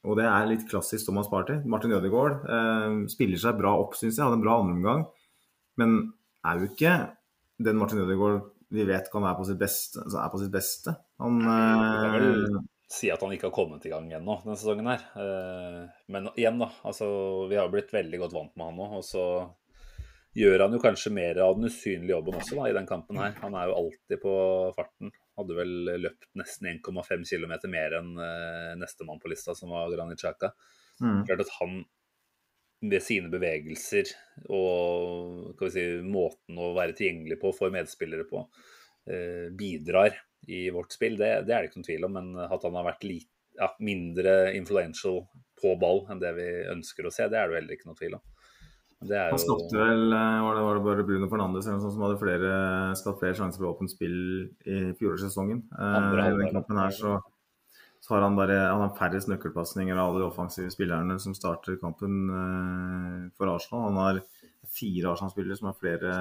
[0.06, 1.58] og det er litt klassisk Thomas Party.
[1.68, 4.24] Martin Ødegaard um, spiller seg bra opp, syns jeg.
[4.24, 5.04] Hadde en bra andreomgang.
[5.80, 5.98] Men
[6.46, 6.94] er jo ikke
[7.64, 10.02] den Martin Ødegaard vi vet kan være på sitt beste.
[10.04, 10.92] Altså er på sitt beste.
[11.24, 12.58] Han uh,
[12.92, 15.06] si at han ikke har kommet i gang ennå denne sesongen her.
[16.12, 16.68] Men igjen, da.
[16.88, 17.08] Altså,
[17.48, 18.90] vi har blitt veldig godt vant med han nå.
[19.00, 19.24] Og så
[20.38, 23.34] gjør han jo kanskje mer av den usynlige jobben også da, i den kampen her.
[23.42, 24.34] Han er jo alltid på
[24.76, 25.12] farten.
[25.38, 30.20] Hadde vel løpt nesten 1,5 km mer enn uh, nestemann på lista, som var Granit
[30.20, 30.52] Xhaka.
[31.00, 31.80] mm, Klart at han
[32.80, 34.10] ved sine bevegelser
[34.54, 38.44] og si, måten å være tilgjengelig på for medspillere på,
[39.10, 40.14] eh, bidrar
[40.46, 41.18] i vårt spill.
[41.18, 43.72] Det, det er det ikke noen tvil om, men at han har vært lit, ja,
[43.82, 45.24] mindre influential
[45.58, 48.18] på ball enn det vi ønsker å se, det er det heller ikke noen tvil
[48.20, 48.26] om.
[48.98, 51.78] Det er Han jo skapte vel eh, var det, var det bare Bruno Fernandes eller
[51.78, 52.54] noe sånt som hadde flere,
[52.98, 54.16] skapt flere sjanser for åpent spill
[54.66, 55.60] i fjorårssesongen.
[55.70, 57.12] Eh, I den kampen her så,
[58.02, 61.78] så har han bare han har færrest nøkkelpasninger av alle de offensive spillerne som starter
[61.78, 63.86] kampen eh, for Arsenal.
[63.86, 64.20] Han har
[64.74, 66.18] fire Arsenal-spillere som har flere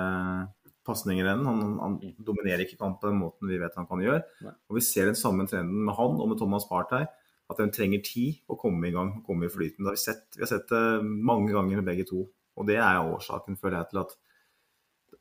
[0.88, 1.44] pasninger enn.
[1.50, 2.00] Han, han
[2.30, 4.22] dominerer ikke kampen på den måten vi vet han kan gjøre.
[4.70, 7.10] Og vi ser den samme trenden med han og med Thomas Partey.
[7.48, 9.82] At de trenger tid å komme i gang, komme i flyten.
[9.82, 12.26] Det har vi sett, vi har sett det mange ganger med begge to.
[12.58, 14.16] Og det er årsaken, føler jeg, til at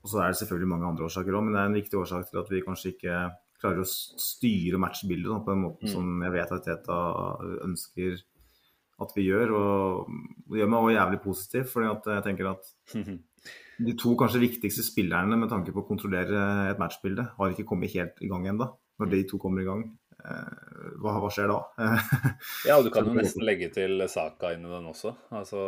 [0.03, 2.29] Og så er det selvfølgelig mange andre årsaker òg, men det er en viktig årsak
[2.31, 3.15] til at vi kanskje ikke
[3.59, 5.93] klarer å styre matchbildet da, på den måten Mm.
[5.93, 6.99] som jeg vet at Teta
[7.65, 8.21] ønsker
[9.03, 9.51] at vi gjør.
[9.57, 10.07] Og
[10.53, 12.71] det gjør meg òg jævlig positiv, fordi at jeg tenker at
[13.87, 17.93] de to kanskje viktigste spillerne med tanke på å kontrollere et matchbilde, har ikke kommet
[17.93, 18.71] helt i gang ennå.
[19.01, 20.06] Når de to kommer i gang, eh,
[21.01, 21.59] hva, hva skjer da?
[22.69, 25.13] Ja, du kan jo nesten legge til Saka inn i den også.
[25.35, 25.61] Altså,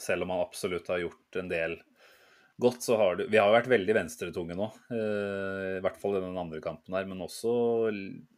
[0.00, 1.76] selv om han absolutt har gjort en del
[2.62, 6.16] godt, så har du Vi har jo vært veldig venstretunge nå, eh, i hvert fall
[6.18, 7.08] i den andre kampen her.
[7.10, 7.52] Men også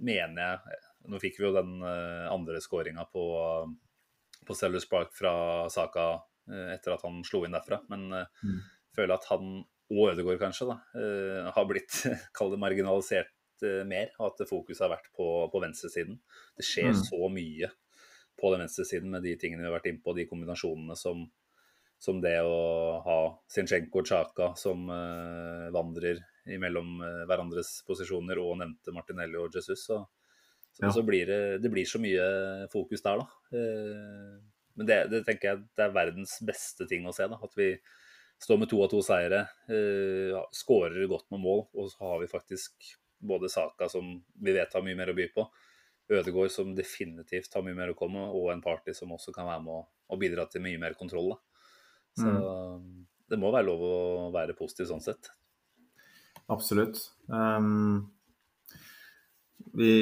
[0.00, 0.80] mener jeg
[1.12, 3.24] Nå fikk vi jo den eh, andre skåringa på,
[4.48, 5.34] på Sellers Park fra
[5.68, 6.06] Saka
[6.48, 7.82] eh, etter at han slo inn derfra.
[7.92, 8.62] Men eh, Mm.
[8.96, 11.92] føler at han og Ødegaard kanskje da, eh, har blitt
[12.38, 13.33] kall det marginalisert
[13.64, 16.20] eh, mer, og at fokuset har vært på, på venstresiden.
[16.58, 17.00] Det skjer Mm.
[17.04, 17.70] så mye
[18.40, 21.24] på den venstresiden med de tingene vi har vært inne på, de kombinasjonene som,
[22.02, 26.18] som det å ha Sinchenko og Chaka som uh, vandrer
[26.50, 29.86] imellom eh, hverandres posisjoner, og nevnte Martinelli og Jesus.
[29.86, 30.02] Så,
[30.74, 30.90] så, Ja.
[30.92, 32.26] så blir det, det blir så mye
[32.72, 33.28] fokus der, da.
[33.54, 34.42] Uh,
[34.74, 37.28] men det, det tenker jeg det er verdens beste ting å se.
[37.30, 37.70] da, At vi
[38.42, 42.28] står med to av to seire, uh, skårer godt med mål, og så har vi
[42.34, 42.90] faktisk
[43.24, 45.46] både Saka, som vi vet har mye mer å by på,
[46.12, 49.62] Ødegård, som definitivt har mye mer å komme, og en party som også kan være
[49.64, 49.78] med
[50.12, 51.32] å, bidra til mye mer kontroll.
[51.32, 51.38] da.
[52.20, 52.32] Så
[53.32, 53.94] det må være lov å
[54.34, 55.32] være positiv sånn sett.
[56.52, 57.00] Absolutt.
[57.26, 58.12] Um,
[59.74, 59.94] vi,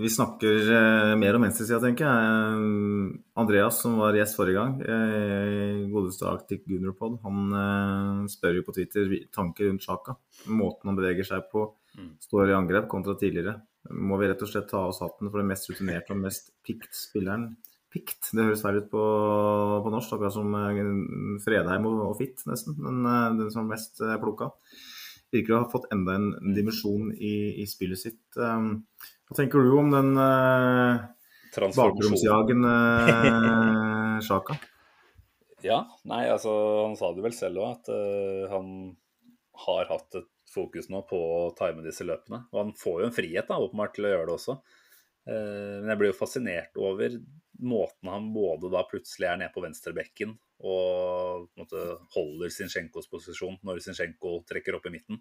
[0.00, 2.54] vi snakker uh, mer om venstresida, tenker jeg.
[2.54, 3.10] Um,
[3.42, 8.78] Andreas, som var gjest forrige gang, uh, godeste Arctic Gunropod, han uh, spør jo på
[8.78, 10.14] Twitter tanker rundt Sjaka.
[10.46, 11.83] Måten han beveger seg på, Mm.
[12.22, 13.58] Står i angrep kontra tidligere.
[13.92, 16.92] Må vi rett og slett ta oss hatten for den mest rutinerte og mest pikt
[16.96, 17.52] spilleren?
[17.94, 19.02] Pikt, det høres feil ut på,
[19.84, 20.80] på norsk, akkurat som eh,
[21.44, 22.74] Fredheim og, og Fitt, nesten.
[22.82, 24.50] Men eh, den som er mest eh, plukka
[25.34, 28.22] virker å ha fått enda en dimensjon i, i spillet sitt.
[28.38, 28.84] Um,
[29.26, 31.02] hva tenker du om den uh,
[31.74, 32.74] bakromsjagende
[33.08, 34.58] uh, Sjaka?
[35.64, 35.80] Ja,
[36.10, 36.52] nei, altså
[36.84, 38.70] han sa det vel selv òg, at uh, han
[39.64, 42.44] har hatt et fokus nå på å time disse løpene.
[42.52, 44.58] Og han får jo en frihet da, åpenbart til å gjøre det også.
[45.28, 47.16] Eh, men jeg blir jo fascinert over
[47.64, 50.34] måten han både da plutselig er nede på venstrebekken
[50.64, 51.80] og på måte
[52.14, 55.20] holder Zinsjenkos posisjon når Zinsjenko trekker opp i midten.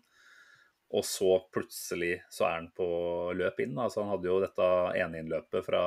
[0.93, 2.85] Og så plutselig så er han på
[3.33, 3.73] løp inn.
[3.81, 4.67] Altså han hadde jo dette
[5.01, 5.83] eneinnløpet fra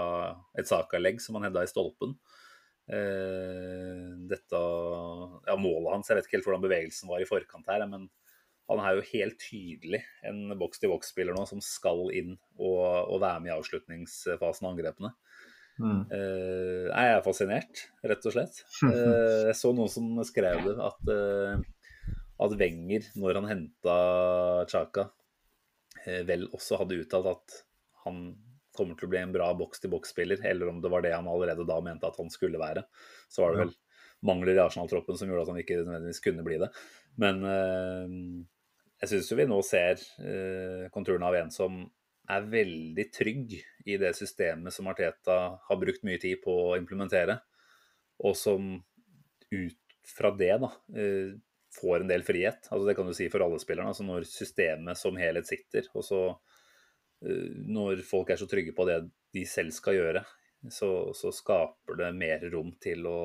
[0.59, 2.17] et Saka-legg som han hedda i stolpen.
[2.87, 4.63] Eh, dette
[5.47, 8.09] ja, målet hans, jeg vet ikke helt hvordan bevegelsen var i forkant her, men
[8.67, 13.53] han er jo helt tydelig en boks-til-boks-spiller nå som skal inn og, og være med
[13.53, 15.13] i avslutningsfasen av angrepene.
[15.77, 16.07] Mm.
[16.09, 18.63] Uh, jeg er fascinert, rett og slett.
[18.81, 24.01] Uh, jeg så noen som skrev det, at, uh, at Wenger, når han henta
[24.73, 25.11] Chaka,
[26.27, 27.55] vel også hadde uttalt at
[28.05, 28.29] han
[28.77, 31.81] kommer til å bli en bra boks-til-boks-spiller, eller om det var det han allerede da
[31.83, 32.85] mente at han skulle være.
[33.33, 33.73] Så var det vel
[34.27, 36.69] mangler i Arsenal-troppen som gjorde at han ikke nødvendigvis kunne bli det.
[37.19, 37.43] Men
[39.03, 41.83] jeg syns jo vi nå ser eh, konturene av en som
[42.33, 43.53] er veldig trygg
[43.87, 45.39] i det systemet som Arteta
[45.69, 47.39] har brukt mye tid på å implementere,
[48.25, 48.73] og som
[49.53, 51.37] ut fra det da, eh,
[51.77, 52.69] får en del frihet.
[52.71, 53.93] Altså Det kan du si for alle spillerne.
[53.93, 56.23] altså Når systemet som helhet sitter, og så
[57.23, 59.03] eh, når folk er så trygge på det
[59.35, 60.25] de selv skal gjøre,
[60.73, 63.21] så, så skaper det mer rom til å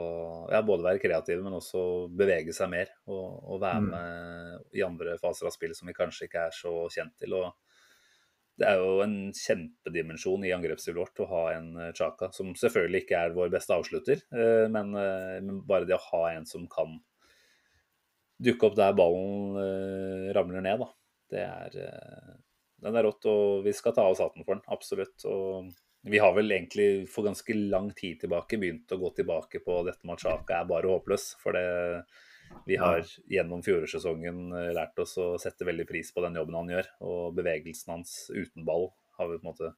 [0.52, 1.84] ja, både være kreativ, men også
[2.18, 2.94] bevege seg mer.
[3.08, 3.90] Og, og være Mm.
[3.92, 7.34] med i andre faser av spillet som vi kanskje ikke er så kjent til.
[7.40, 7.52] og
[8.62, 13.04] det er jo en kjempedimensjon i angrepsstilet vårt å ha en eh, Chaka, som selvfølgelig
[13.06, 16.68] ikke er vår beste avslutter, eh, men, eh, men bare det å ha en som
[16.70, 17.00] kan
[18.42, 20.88] dukke opp der ballen ramler ned, da.
[21.32, 21.76] Det er,
[22.82, 25.14] den er rått, og vi skal ta oss hatten for den, absolutt.
[25.30, 25.70] Og
[26.02, 30.08] vi har vel egentlig for ganske lang tid tilbake begynt å gå tilbake på dette
[30.08, 31.28] med at Sjaka er bare håpløs.
[31.42, 31.66] For det,
[32.66, 36.74] vi har gjennom fjorårssesongen eh, lært oss å sette veldig pris på den jobben han
[36.74, 36.90] gjør.
[37.06, 38.90] Og bevegelsen hans uten ball
[39.20, 39.74] har vi på en måte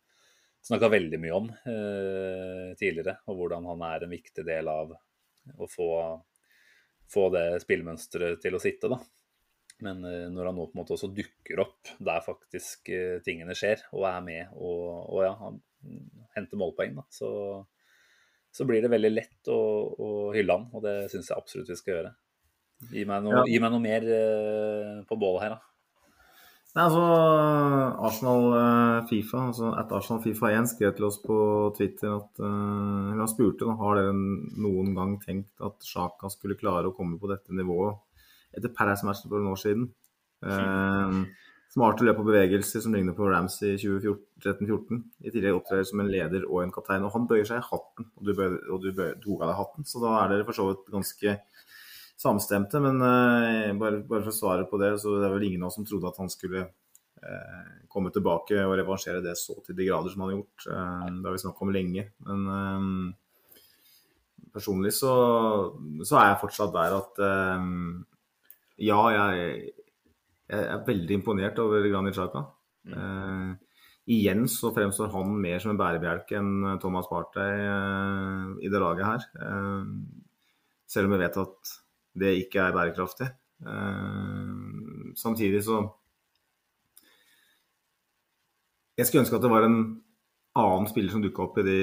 [0.63, 3.17] snakka veldig mye om eh, tidligere.
[3.27, 5.89] Og hvordan han er en viktig del av å få,
[7.11, 9.01] få det spillmønsteret til å sitte, da.
[9.83, 13.55] Men eh, når han nå på en måte også dukker opp der faktisk eh, tingene
[13.57, 15.33] skjer, og er med og, og ja,
[16.37, 17.29] henter målpoeng, da, så,
[18.53, 19.59] så blir det veldig lett å,
[19.91, 22.15] å hylle han, og det syns jeg absolutt vi skal gjøre.
[22.93, 23.45] Gi meg noe, Ja.
[23.47, 25.69] gi meg noe mer eh, på bålet her, da.
[26.73, 27.01] Nei, altså
[28.07, 28.47] Arsenal
[29.05, 31.35] Fifa, altså at Arsenal Fifa 1 skrev til oss på
[31.77, 36.89] Twitter at eller han spurte da, har dere noen gang tenkt at Sjaka skulle klare
[36.89, 38.01] å komme på dette nivået
[38.53, 39.87] etter Paris-matchen for noen år siden.
[41.73, 44.99] Smart smarte løp og bevegelser som ligner på Rams i 2013-2014.
[45.25, 47.01] I tillegg opptrer som en leder og en kaptein.
[47.07, 49.57] Og han bøyer seg i hatten, og du, bøyer, og du bøyer, tok av deg
[49.57, 49.87] hatten.
[49.89, 51.33] Så da er dere for så vidt ganske
[52.21, 52.83] samstemte.
[52.83, 55.71] Men uh, bare, bare for å svare på det, så det er vel ingen av
[55.71, 59.89] oss som trodde at han skulle uh, komme tilbake og revansjere det så til de
[59.89, 60.69] grader som han har gjort.
[60.69, 62.07] Uh, det har vi snakket om lenge.
[62.29, 62.87] Men eh,
[64.53, 65.13] personlig så,
[66.05, 67.69] så er jeg fortsatt der at eh,
[68.81, 69.73] ja, jeg,
[70.49, 72.45] jeg er veldig imponert over Granit Xhaka.
[72.89, 73.53] Eh,
[74.13, 79.07] igjen så fremstår han mer som en bærebjelke enn Thomas Partey eh, i det laget
[79.07, 79.27] her.
[79.39, 79.91] Eh,
[80.89, 81.73] selv om jeg vet at
[82.23, 83.29] det ikke er bærekraftig.
[83.63, 85.83] Eh, samtidig så
[88.93, 89.77] Jeg skulle ønske at det var en
[90.53, 91.77] annen spiller som dukka opp i de,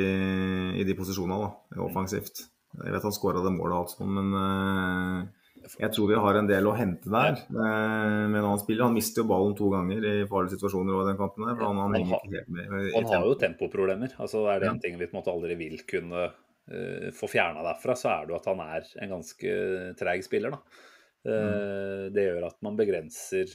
[0.79, 2.45] i de posisjonene, da, offensivt.
[2.79, 5.40] Jeg vet han skåra det målet og alt sånt, men uh,
[5.79, 8.87] jeg tror vi har en del å hente der uh, med en annen spiller.
[8.89, 11.57] Han mister jo ballen to ganger i farlige situasjoner over den kampen der.
[11.61, 14.15] Han, han, han, har, med, han har jo tempoproblemer.
[14.23, 17.65] Altså, er det en ting vi på en måte aldri vil kunne uh, få fjerna
[17.67, 19.57] derfra, så er det jo at han er en ganske
[20.01, 20.57] treig spiller.
[20.57, 20.87] Da.
[21.21, 22.07] Mm.
[22.17, 23.51] Det gjør at man begrenser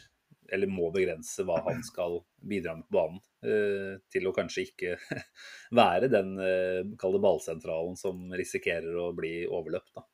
[0.53, 3.21] eller må begrense hva han skal bidra med på banen.
[3.45, 4.95] Uh, til å kanskje ikke
[5.79, 9.91] være den uh, kall ballsentralen som risikerer å bli overløpt.
[9.97, 10.05] Da.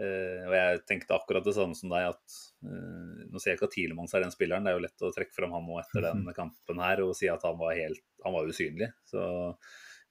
[0.00, 3.76] Eh, og jeg tenkte akkurat det samme som deg, at nå ser jeg ikke at
[3.76, 4.66] Tilemanns er den spilleren.
[4.66, 7.30] Det er jo lett å trekke fram han nå etter den kampen her og si
[7.32, 8.90] at han var helt han var usynlig.
[9.08, 9.22] Så,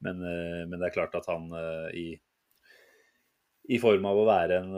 [0.05, 1.51] men, men, det er klart at han
[1.93, 2.07] i
[3.69, 4.71] i form av å være en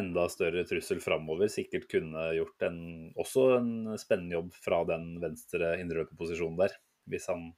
[0.00, 2.80] enda større trussel framover, sikkert kunne gjort en,
[3.14, 3.68] også en
[4.00, 6.74] spennende jobb fra den venstre indreløperposisjonen der.
[7.12, 7.52] Hvis han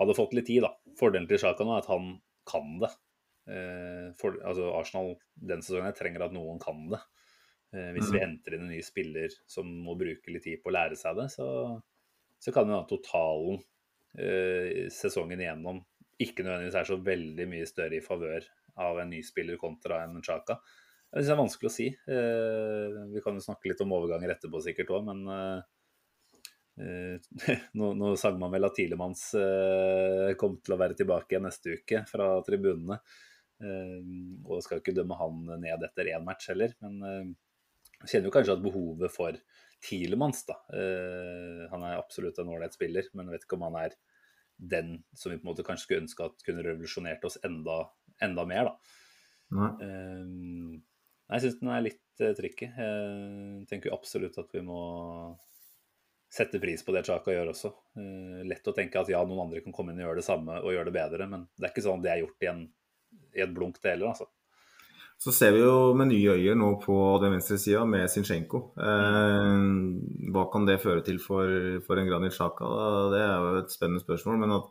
[0.00, 0.74] hadde fått litt tid, da.
[0.98, 2.12] Fordelen til Sjaka nå er at han
[2.48, 2.90] kan det.
[3.50, 7.00] Eh, for, altså Arsenal den sesongen trenger at noen kan det.
[7.72, 8.14] Eh, hvis mm.
[8.14, 11.18] vi henter inn en ny spiller som må bruke litt tid på å lære seg
[11.18, 11.46] det, så,
[12.42, 13.62] så kan jo totalen
[14.18, 15.82] eh, sesongen igjennom
[16.22, 18.46] ikke nødvendigvis er så veldig mye større i favør
[18.82, 20.58] av en ny spiller kontra en Chaka.
[21.12, 21.90] Det er vanskelig å si.
[21.92, 27.18] Eh, vi kan jo snakke litt om overganger etterpå sikkert òg, men eh,
[27.78, 32.04] nå, nå sang man vel at Tilemanns eh, kom til å være tilbake neste uke
[32.08, 32.96] fra tribunene.
[33.62, 37.34] Og skal jo ikke dømme han ned etter én match heller, men
[38.02, 39.36] jeg kjenner jo kanskje at behovet for
[39.82, 40.56] Tilemanns, da
[41.70, 43.96] Han er absolutt en ålreit spiller, men jeg vet ikke om han er
[44.62, 47.84] den som vi på en måte kanskje skulle ønske at kunne revolusjonert oss enda
[48.22, 48.74] enda mer, da.
[51.32, 52.68] nei jeg syns den er litt tricky.
[52.68, 54.82] Jeg tenker absolutt at vi må
[56.32, 57.70] sette pris på det Chaka gjør også.
[58.48, 60.74] Lett å tenke at ja, noen andre kan komme inn og gjøre det samme og
[60.74, 62.62] gjøre det bedre, men det er ikke sånn at det er gjort i, en,
[63.36, 64.28] i et blunk, det heller, altså.
[65.22, 68.62] Så ser vi jo med nye øyne nå på den venstre sida med Zinchenko.
[68.74, 71.46] Eh, hva kan det føre til for,
[71.86, 72.70] for en Granit Sjaka?
[73.12, 74.40] Det er jo et spennende spørsmål.
[74.42, 74.66] Men at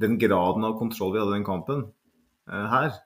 [0.00, 1.84] den graden av kontroll vi hadde i den kampen,
[2.50, 2.96] Eh, her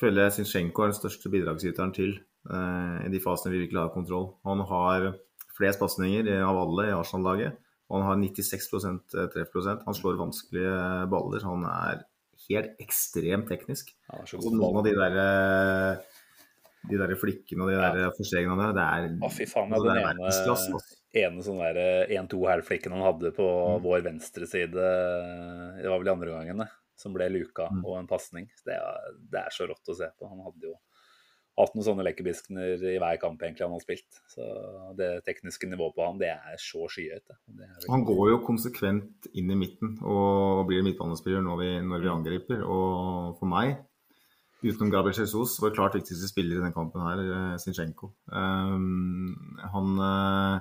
[0.00, 3.94] føler jeg Zinchenko er den største bidragsyteren til eh, i de fasene vi virkelig har
[3.94, 4.30] kontroll.
[4.46, 5.10] Han har
[5.56, 7.58] flest pasninger av alle i Arsenal-laget.
[7.90, 9.84] Og han har 96% eh, treffprosent.
[9.86, 10.76] Han slår vanskelige
[11.10, 11.46] baller.
[11.48, 12.04] Han er
[12.50, 13.92] helt ekstremt teknisk.
[14.10, 15.20] Ja, og noen av de der
[16.88, 18.08] de der flikkene og de der ja.
[18.60, 19.72] der, det er Å, fy faen.
[19.74, 20.80] Ja, den ene, altså.
[21.20, 21.80] ene sånn der
[22.16, 23.82] 1-2-hælflikken han hadde på mm.
[23.84, 24.92] vår venstre side,
[25.76, 26.68] det var vel andre andre det,
[27.00, 27.82] som ble luka mm.
[27.84, 28.48] og en pasning.
[28.64, 28.78] Det,
[29.20, 30.30] det, er så rått å se på.
[30.30, 30.78] Han hadde jo
[31.60, 34.20] hatt noen sånne lekkerbiskener i hver kamp egentlig han har spilt.
[34.32, 34.46] Så
[34.98, 37.36] det tekniske nivået på han, det er så skyhøyt.
[37.88, 42.64] Han går jo konsekvent inn i midten og blir midtbanespiller når vi, når vi angriper.
[42.64, 43.78] Og for meg,
[44.64, 48.12] utenom Gabriel Jesus, var klart viktigste spiller i denne kampen her, eh, Zinchenko.
[48.32, 50.60] Um, han uh,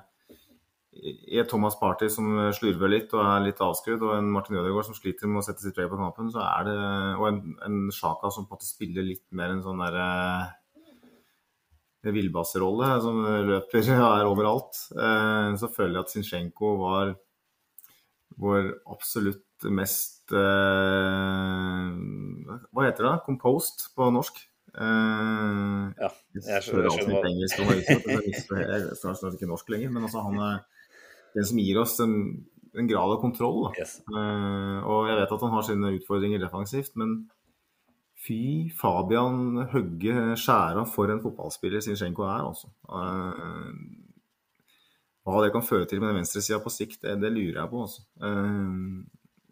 [0.99, 4.87] i et Thomas Party som slurver litt og er litt avskrudd, og en Martin Ødegaard
[4.89, 6.77] som sliter med å sette sitt preg på kampen, så er det,
[7.19, 10.07] og en, en Sjaka som på en måte spiller litt mer en sånn derre
[12.03, 17.15] villbassrolle, som løper og er overalt, eh, så føler jeg at Zinsjenko var
[18.39, 21.89] vår absolutt mest eh,
[22.71, 23.15] Hva heter det?
[23.25, 24.39] Composed på norsk?
[24.69, 30.21] Uh, ja, jeg skjønner, jeg skjønner hva Jeg er snart ikke norsk lenger, men altså
[30.27, 30.59] han er
[31.33, 32.13] den som gir oss en,
[32.77, 33.71] en grad av kontroll.
[33.79, 33.97] Yes.
[34.13, 37.17] Uh, og jeg vet at han har sine utfordringer defensivt, men
[38.19, 38.41] fy
[38.75, 42.71] Fabian Høgge skjæra for en fotballspiller Zinchenko er, altså.
[42.89, 43.71] Uh,
[45.27, 47.85] hva det kan føre til med den venstresida på sikt, det, det, lurer jeg på.
[47.85, 48.05] Altså.
[48.23, 49.05] Uh,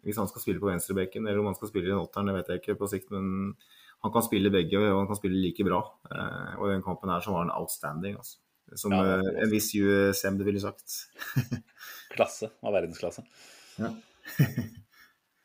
[0.06, 2.52] hvis han skal spille på venstrebekken eller om han skal spille i åtteren, det vet
[2.52, 3.12] jeg ikke på sikt.
[3.14, 3.54] Men
[4.04, 5.80] han kan spille begge, og han kan spille like bra.
[6.58, 8.16] og i den kampen her så var han outstanding.
[8.16, 8.38] altså.
[8.76, 11.08] Som ja, eh, en viss USM det ville sagt.
[12.16, 13.24] klasse av verdensklasse.
[13.78, 13.94] Ja.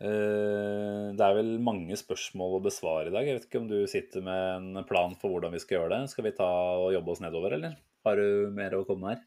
[0.04, 3.28] Eh, det er vel mange spørsmål å besvare i dag.
[3.28, 6.12] Jeg vet ikke om du sitter med en plan for hvordan vi skal gjøre det.
[6.12, 6.50] Skal vi ta
[6.82, 7.78] og jobbe oss nedover, eller?
[8.04, 9.22] Har du mer å komme med her?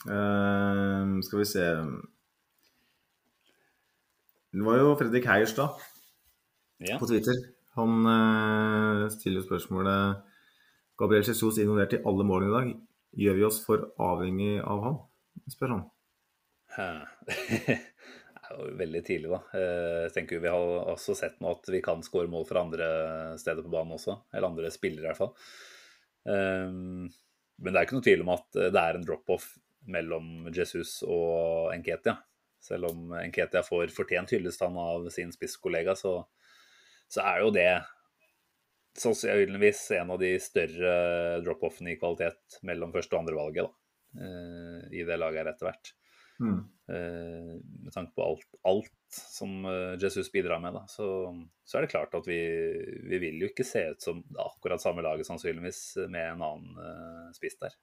[0.00, 1.64] Uh, skal vi se
[4.56, 5.76] Det var jo Fredrik Heierstad
[6.80, 6.96] ja.
[6.96, 7.36] på Twitter.
[7.76, 10.24] Han uh, stiller spørsmålet
[11.00, 12.72] Gabriel Jesus involvert i alle målene i dag.
[13.20, 14.98] Gjør vi oss for avhengig av han?
[15.50, 15.84] spør han.
[18.78, 19.40] veldig tidlig, da.
[19.58, 22.88] Eh, Jeg tenker Vi har også sett nå at vi kan skåre mål fra andre
[23.40, 24.16] steder på banen også.
[24.32, 25.34] Eller andre spillere, i hvert fall.
[26.24, 27.08] Um,
[27.60, 29.54] men det er ikke noe tvil om at det er en drop-off
[29.90, 32.18] mellom Jesus og Enketia.
[32.60, 36.18] Selv om Enketia får fortjent hyllestand av sin spisskollega, så,
[37.08, 37.70] så er jo det
[38.98, 43.72] sannsynligvis en av de større drop-offene i kvalitet mellom første og andre valget da,
[44.26, 45.92] eh, i det laget her etter hvert.
[46.40, 46.60] Mm.
[46.88, 51.06] Eh, med tanke på alt, alt som eh, Jesus bidrar med, da, så,
[51.64, 52.40] så er det klart at vi,
[53.10, 57.28] vi vil jo ikke se ut som akkurat samme laget sannsynligvis med en annen uh,
[57.36, 57.76] spiss der.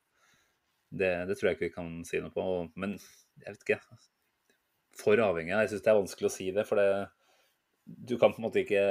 [0.89, 2.43] Det, det tror jeg ikke vi kan si noe på.
[2.80, 2.97] Men
[3.43, 3.80] jeg vet ikke.
[4.97, 7.08] For avhengig Jeg syns det er vanskelig å si det, for det,
[7.86, 8.84] du kan på en måte ikke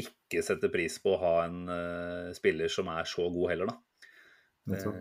[0.00, 4.04] ikke sette pris på å ha en uh, spiller som er så god heller, da.
[4.70, 5.00] Nettopp.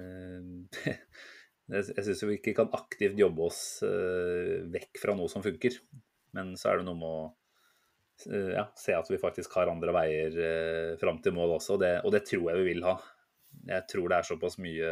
[1.69, 5.77] Eh, jeg syns vi ikke kan aktivt jobbe oss eh, vekk fra noe som funker.
[6.37, 7.23] Men så er det noe med å
[8.29, 11.83] eh, ja, se at vi faktisk har andre veier uh, fram til mål også, og
[11.83, 12.99] det, og det tror jeg vi vil ha.
[13.69, 14.89] Jeg tror det er såpass mye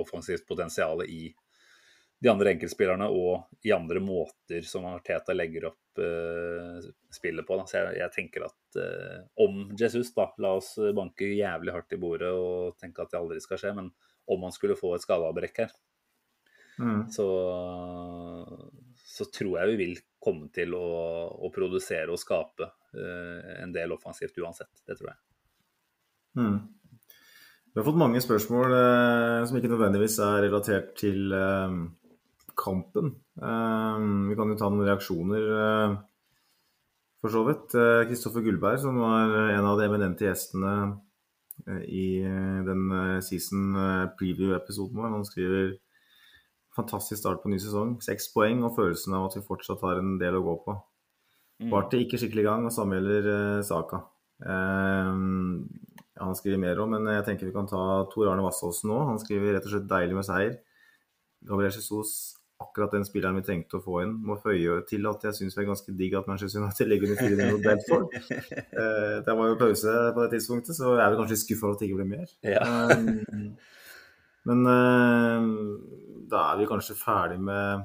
[0.00, 1.26] offensivt potensial i
[2.20, 6.80] de andre enkeltspillerne og i andre måter som Arteta legger opp uh,
[7.12, 7.60] spillet på.
[7.60, 7.68] Da.
[7.68, 12.00] Så jeg, jeg tenker at uh, om Jesus, da, la oss banke jævlig hardt i
[12.00, 13.92] bordet og tenke at det aldri skal skje, men
[14.30, 15.72] om han skulle få et skadeavbrekk her,
[16.80, 17.00] Mm.
[17.12, 17.26] så,
[19.04, 20.86] så tror jeg vi vil komme til å,
[21.32, 24.72] å produsere og skape uh, en del offensivt uansett.
[24.86, 25.20] Det tror jeg.
[26.40, 26.58] Mm.
[27.70, 31.74] Vi har fått mange spørsmål eh, som ikke nødvendigvis er relatert til eh,
[32.58, 33.12] kampen.
[33.38, 35.44] Vi kan jo ta noen reaksjoner,
[37.22, 37.76] for så vidt.
[38.10, 40.72] Kristoffer Gullberg, som var en av de eminente gjestene
[41.86, 42.08] i
[42.66, 42.90] den
[43.24, 43.78] season
[44.18, 45.70] preview-episoden vår, han skriver
[46.76, 47.98] fantastisk start på ny sesong.
[48.04, 50.76] Seks poeng og følelsen av at vi fortsatt har en del å gå på.
[51.70, 54.00] Party ikke skikkelig i gang, og samme gjelder eh, Saka.
[54.40, 55.14] Eh,
[56.20, 58.98] han skriver mer om, men jeg tenker vi kan ta Tor Arne Vassåsen nå.
[59.08, 60.60] Han skriver rett og slett 'deilig med seier'.
[61.48, 64.12] Gabriel Jesus, akkurat den spilleren vi trengte å få inn.
[64.28, 67.22] Må føye til at jeg syns det er ganske digg at Manchester United legger under
[67.24, 68.16] 4-0 mot Bedford.
[68.80, 71.74] Eh, det var jo pause på det tidspunktet, så jeg er vel kanskje skuffa over
[71.76, 72.34] at det ikke ble mer.
[72.46, 72.62] Ja.
[74.48, 75.48] Men eh,
[76.30, 77.84] da er vi kanskje ferdig med,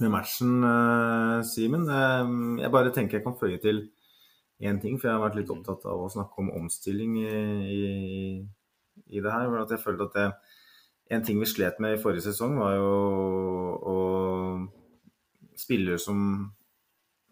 [0.00, 1.86] med matchen, eh, Simen.
[1.86, 2.32] Eh,
[2.64, 3.84] jeg bare tenker jeg kan føye til
[4.64, 7.30] én ting, for jeg har vært litt opptatt av å snakke om omstilling i,
[7.76, 7.84] i,
[9.06, 9.54] i det her.
[9.60, 10.26] at Jeg følte at det,
[11.14, 12.92] en ting vi slet med i forrige sesong, var jo
[13.94, 13.96] å
[15.58, 16.20] spillere som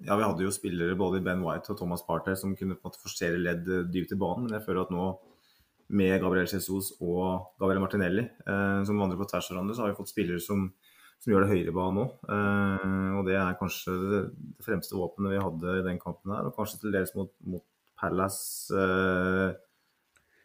[0.03, 2.83] Ja, vi hadde jo spillere både i Ben White og Thomas Partey som kunne på
[2.83, 5.05] en måte forsere ledd dypt i banen, men jeg føler at nå
[5.93, 9.93] med Gabriel Jesus og Gabriel Martinelli, eh, som vandrer på tvers av hverandre, så har
[9.93, 10.69] vi fått spillere som,
[11.21, 12.07] som gjør det høyere i banen nå.
[12.37, 14.23] Eh, og det er kanskje det,
[14.65, 17.67] fremste våpenet vi hadde i den kampen her, og kanskje til dels mot, mot
[18.03, 19.53] Palace eh,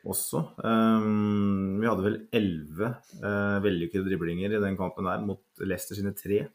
[0.08, 0.44] også.
[0.62, 6.46] Vi hadde vel elleve eh, vellykkede driblinger i den kampen her, mot Leicester sine tre.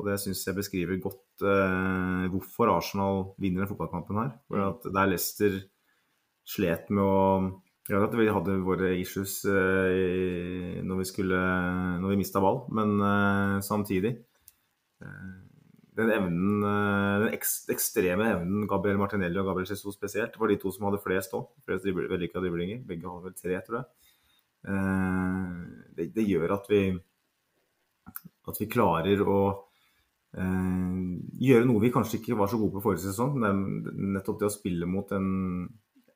[0.00, 4.30] Og det syns jeg beskriver godt eh, hvorfor Arsenal vinner den fotballkampen her.
[4.48, 5.58] For at der Leicester
[6.48, 7.18] slet med å
[7.88, 11.38] ja, at vi hadde våre issues eh, når vi skulle
[12.02, 14.12] når vi mista ball, men eh, samtidig
[15.02, 15.30] eh,
[15.96, 17.34] Den evnen, eh, den
[17.74, 21.48] ekstreme evnen Gabriel Martinelli og Gabriel Jesus spesielt, var de to som hadde flest òg.
[21.66, 22.84] Flest vellykka driblinger.
[22.86, 24.12] Begge hadde vel tre, tror jeg.
[24.70, 25.58] Eh,
[25.96, 26.84] det, det gjør at vi
[28.50, 29.40] at vi klarer å
[30.36, 30.96] eh,
[31.46, 33.38] gjøre noe vi kanskje ikke var så gode på forrige sesong.
[33.40, 35.30] Nettopp det å spille mot en,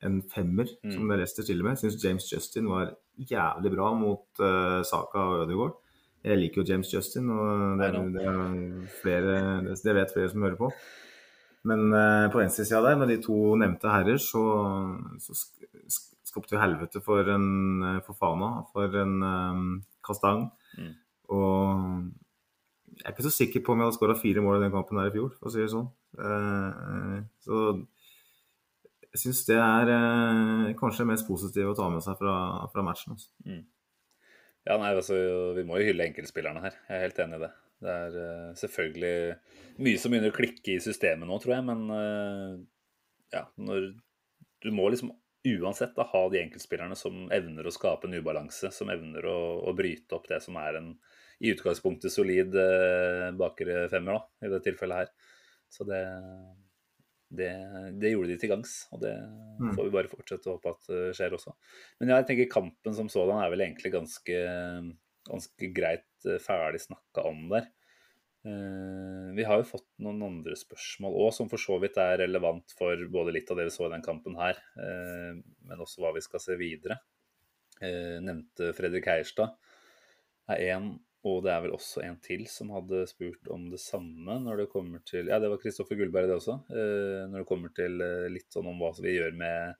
[0.05, 1.81] en femmer, som det Leicester stiller med.
[1.81, 5.79] Syns James Justin var jævlig bra mot uh, Saka og Ødegaard.
[6.25, 9.35] Jeg liker jo James Justin, og det, det, er flere,
[9.67, 10.71] det, det vet flere som hører på.
[11.69, 14.45] Men uh, på venstresida der, med de to nevnte herrer, så,
[15.21, 17.49] så sk sk skapte jo helvete for en
[17.85, 19.67] eh, for Fana, for en um,
[20.05, 20.49] Kastang.
[20.79, 20.95] Mm.
[21.35, 22.09] Og
[22.95, 24.99] jeg er ikke så sikker på om jeg hadde skåra fire mål i den kampen
[25.01, 25.91] her i fjor, for å si det sånn.
[26.19, 27.61] Uh, så
[29.15, 32.37] jeg syns det er eh, kanskje det mest positive å ta med seg fra,
[32.73, 33.15] fra matchen.
[33.15, 33.31] Altså.
[34.65, 35.17] Ja, nei, altså,
[35.55, 36.79] Vi må jo hylle enkeltspillerne her.
[36.89, 37.51] Jeg er helt enig i det.
[37.85, 39.17] Det er eh, selvfølgelig
[39.87, 41.67] mye som begynner å klikke i systemet nå, tror jeg.
[41.69, 42.57] Men eh,
[43.37, 43.93] ja, når
[44.65, 45.13] du må liksom
[45.45, 49.39] uansett da, ha de enkeltspillerne som evner å skape en ubalanse, som evner å,
[49.69, 50.95] å bryte opp det som er en
[51.45, 55.33] i utgangspunktet solid eh, bakre femmer, da, i det tilfellet her.
[55.71, 56.01] Så det,
[57.31, 57.53] det,
[58.01, 59.15] det gjorde de til gangs, og det
[59.55, 59.71] Mm.
[59.77, 61.53] får vi bare fortsette å håpe at eh, skjer også.
[62.01, 64.39] Men jeg tenker kampen som sådan er vel egentlig ganske,
[65.29, 67.69] ganske greit eh, ferdig snakka om der.
[68.45, 72.75] Eh, vi har jo fått noen andre spørsmål òg, som for så vidt er relevant
[72.77, 76.25] for både litt av det vi så i den kampen her, men også hva vi
[76.27, 76.99] skal se videre.
[77.81, 79.55] Nevnte Fredrik Heierstad
[80.51, 80.91] er én,
[81.25, 84.73] og det er vel også en til som hadde spurt om det samme når det
[84.73, 86.59] kommer til Ja, det var Kristoffer Gullberg, det også.
[86.69, 87.97] Når det kommer til
[88.33, 89.79] litt sånn om hva vi gjør med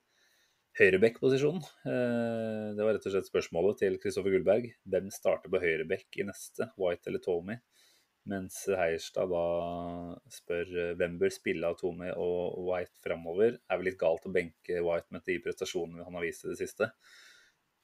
[0.79, 1.61] høyrebekk-posisjonen.
[1.85, 4.71] Det var rett og slett spørsmålet til Kristoffer Gullberg.
[4.89, 7.59] Hvem starter på høyrebekk i neste, White eller Tommy?
[8.25, 9.43] Mens Heierstad da
[10.33, 13.59] spør eh, hvem bør spille av Tommy og White framover.
[13.69, 16.57] Er vel litt galt å benke White med de prestasjonene han har vist i det
[16.63, 16.89] siste.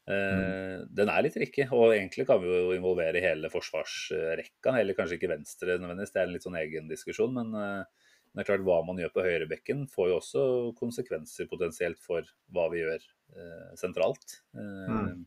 [0.10, 0.86] Eh, mm.
[0.98, 4.76] Den er litt tricky, og egentlig kan vi jo involvere hele forsvarsrekka.
[4.80, 7.36] Eller kanskje ikke Venstre nødvendigvis, det er en litt sånn egen diskusjon.
[7.38, 10.44] Men eh, det er klart hva man gjør på høyrebekken får jo også
[10.80, 13.04] konsekvenser potensielt for hva vi gjør
[13.80, 14.42] sentralt.
[14.56, 15.22] Mm.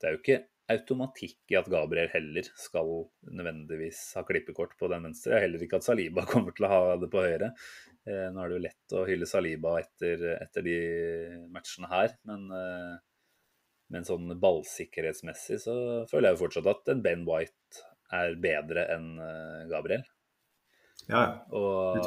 [0.00, 0.38] Det er jo ikke
[0.72, 2.90] automatikk i at Gabriel heller skal
[3.30, 5.36] nødvendigvis ha klippekort på den venstre.
[5.36, 7.52] Og Heller ikke at Saliba kommer til å ha det på høyre.
[8.06, 10.78] Eh, nå er det jo lett å hylle Saliba etter, etter de
[11.54, 12.96] matchene her, men, eh,
[13.92, 15.76] men sånn ballsikkerhetsmessig så
[16.10, 17.84] føler jeg jo fortsatt at en Ben White
[18.14, 20.04] er bedre enn eh, Gabriel.
[21.06, 21.22] Ja,
[21.54, 22.00] og,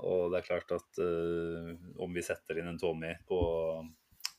[0.00, 3.40] og, det er klart at uh, om vi setter inn en Tommy på,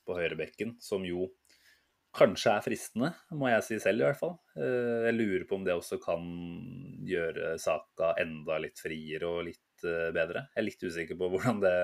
[0.08, 1.28] på høyrebekken, som jo
[2.18, 4.34] kanskje er fristende, må jeg si selv i hvert fall.
[4.58, 6.24] Eh, jeg lurer på om det også kan
[7.06, 10.48] gjøre saka enda litt friere og litt bedre.
[10.56, 11.76] Jeg er litt usikker på hvordan det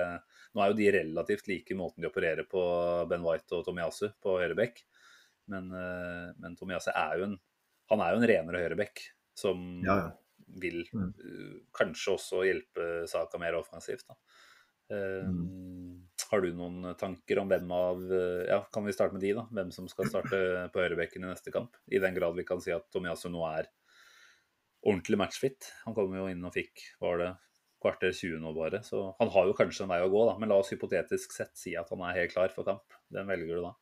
[0.54, 2.60] Nå er jo de relativt like måten de opererer på,
[3.10, 4.82] Ben White og Tomiyasu på høyrebekk.
[5.52, 7.38] Men, eh, men Tomiasse er jo en
[7.92, 9.00] Han er jo en renere høyrebekk
[9.36, 9.98] som ja.
[10.62, 11.10] vil mm.
[11.76, 14.06] kanskje også hjelpe saka mer offensivt.
[14.08, 14.16] da.
[14.94, 16.06] Mm.
[16.30, 18.00] Har du noen tanker om hvem av
[18.48, 19.44] Ja, kan vi starte med de, da?
[19.52, 20.40] Hvem som skal starte
[20.72, 21.76] på høyrebekken i neste kamp?
[21.92, 23.68] I den grad vi kan si at Tomiyasu nå er
[24.84, 25.68] ordentlig matchfit.
[25.84, 27.30] Han kom jo inn og fikk var det
[27.84, 30.38] kvarter 20 nå bare, så han har jo kanskje en vei å gå, da.
[30.40, 32.96] Men la oss hypotetisk sett si at han er helt klar for kamp.
[33.12, 33.74] Hvem velger du da?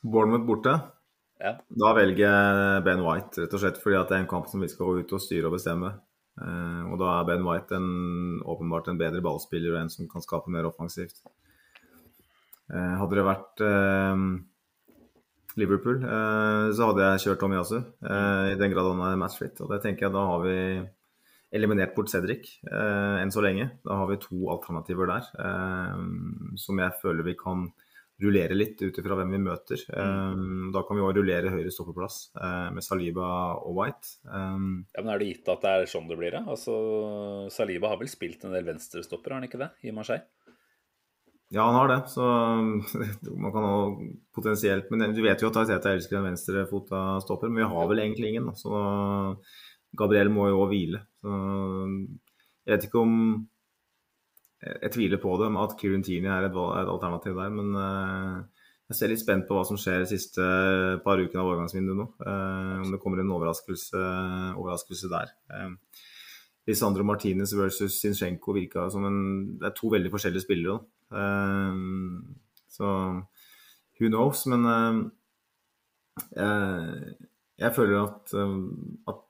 [0.00, 0.72] Bournemouth borte?
[1.40, 1.56] Ja.
[1.82, 4.68] Da velger jeg Ben White, rett og slett fordi det er en kamp som vi
[4.68, 5.94] skal gå ut og styre og bestemme.
[6.40, 7.88] Eh, og da er Ben White en,
[8.48, 11.22] åpenbart en bedre ballspiller og en som kan skape mer offensivt.
[12.70, 14.24] Eh, hadde det vært eh,
[15.58, 19.58] Liverpool, så hadde jeg kjørt Tomiyasu, i den grad han er matchfit.
[19.64, 20.54] Og det tenker jeg da har vi
[21.58, 23.66] eliminert bort Cedric enn så lenge.
[23.82, 25.26] Da har vi to alternativer der
[26.54, 27.66] som jeg føler vi kan
[28.20, 29.82] rullere litt ut ifra hvem vi møter.
[29.94, 34.16] Um, da kan vi òg rullere høyre stoppeplass uh, med Saliba og White.
[34.24, 36.36] Um, ja, men Er det gitt at det er sånn det blir?
[36.36, 36.44] da?
[36.52, 36.74] Altså,
[37.52, 39.72] Saliba har vel spilt en del venstrestopper, har han ikke det?
[39.86, 40.28] I Marseille?
[41.50, 42.00] Ja, han har det.
[42.12, 42.22] Så
[43.42, 44.02] man kan òg
[44.36, 48.04] potensielt Men du vet jo at Taliteta elsker en venstrefota stopper, men vi har vel
[48.04, 48.50] egentlig ingen.
[48.52, 48.54] Da.
[48.58, 48.74] Så
[49.98, 51.02] Gabriel må jo òg hvile.
[51.20, 51.38] Så
[52.68, 53.16] jeg vet ikke om
[54.60, 57.52] jeg tviler på det, at Kieran Tierney er et, et, alternativ der.
[57.54, 60.44] Men uh, jeg ser litt spent på hva som skjer de siste
[61.04, 62.06] par ukene av overgangsvinduet nå.
[62.20, 64.02] Uh, om det kommer en overraskelse,
[64.60, 65.32] overraskelse der.
[65.48, 66.04] Uh,
[66.68, 69.22] Lisandro Martinez versus Zinchenko virka som en
[69.58, 70.76] Det er to veldig forskjellige spillere.
[71.08, 72.20] Uh,
[72.68, 72.90] så
[74.00, 74.44] who knows?
[74.46, 74.68] Men
[76.36, 78.32] jeg føler at,
[79.08, 79.29] at Eh,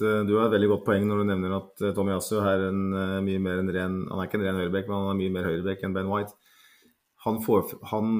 [0.00, 2.82] du har et veldig godt poeng når du nevner at uh, Tommy Yasu er en,
[2.94, 5.34] uh, mye mer en ren Han er ikke en ren høyrebekk, men han er mye
[5.34, 6.36] mer høyrebekk enn Ben White.
[7.24, 8.12] Han får, han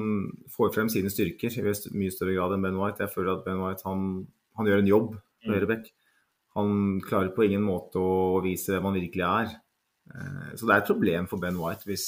[0.51, 3.01] får, frem sine styrker i mye større grad enn Ben White.
[3.05, 4.05] Jeg føler at Ben White han,
[4.59, 5.55] han gjør en jobb på mm.
[5.55, 5.91] høyrebekk.
[6.59, 6.73] Han
[7.05, 9.53] klarer på ingen måte å vise hvem han virkelig er.
[10.57, 12.07] Så det er et problem for Ben White hvis,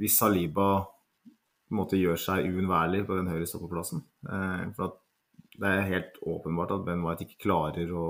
[0.00, 4.02] hvis Saliba på en måte gjør seg uunnværlig på den høyre stoppeplassen.
[4.74, 4.98] for at
[5.60, 8.06] det er helt åpenbart at Ben White ikke klarer å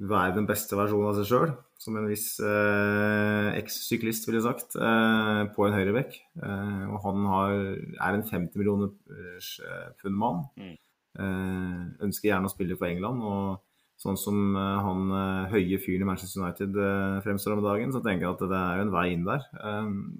[0.00, 5.40] være den beste versjonen av seg sjøl, som en viss eh, eks-syklist ville sagt, eh,
[5.54, 6.14] på en høyrebekk.
[6.40, 7.56] Eh, og han har,
[7.96, 10.44] er en 50 millioner eh, pund mann.
[10.60, 10.76] Mm.
[11.20, 13.24] Eh, ønsker gjerne å spille for England.
[13.24, 13.66] og
[14.00, 16.78] Sånn som eh, han høye fyren i Manchester United
[17.26, 19.44] fremstår om dagen, så tenker jeg at det er jo en vei inn der.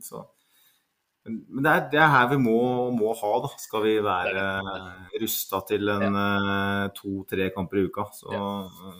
[0.04, 0.26] så
[1.28, 2.56] men det er, det er, her vi må,
[2.96, 3.50] må, ha, da.
[3.60, 4.44] Skal vi være
[5.20, 6.26] rusta til en ja.
[6.40, 8.06] Eh, to-tre kamper i uka.
[8.16, 8.46] Så, ja.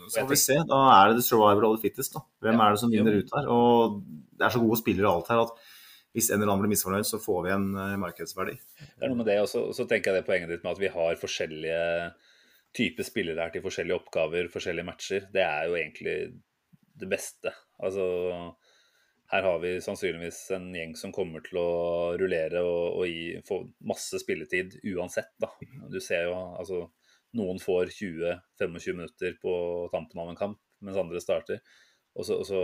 [0.05, 0.59] så får vi se.
[0.69, 2.19] Da er det the survival of the fittest.
[2.19, 2.23] da.
[2.45, 2.67] Hvem ja.
[2.67, 3.49] er det som vinner ut her?
[3.55, 4.01] Og
[4.37, 5.55] det er så gode spillere alt her at
[6.11, 8.57] hvis en eller annen blir misfornøyd, så får vi en uh, markedsverdi.
[8.83, 10.91] Det er noe med det, og så tenker jeg det poenget ditt med at vi
[10.91, 11.83] har forskjellige
[12.75, 15.29] typer spillere her til forskjellige oppgaver, forskjellige matcher.
[15.31, 16.17] Det er jo egentlig
[17.01, 17.55] det beste.
[17.79, 18.05] Altså
[19.31, 21.71] her har vi sannsynligvis en gjeng som kommer til å
[22.19, 25.31] rullere og, og gi, få masse spilletid uansett.
[25.39, 25.53] Da.
[25.93, 26.83] Du ser jo altså
[27.39, 29.53] noen får 20-25 minutter på
[29.93, 31.61] tampen av en kamp, mens andre starter.
[32.19, 32.63] Og så, og så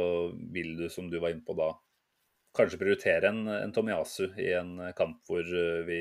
[0.52, 1.70] vil du, som du var inne på da,
[2.56, 6.00] kanskje prioritere en, en Tomiyasu i en kamp hvor eh, vi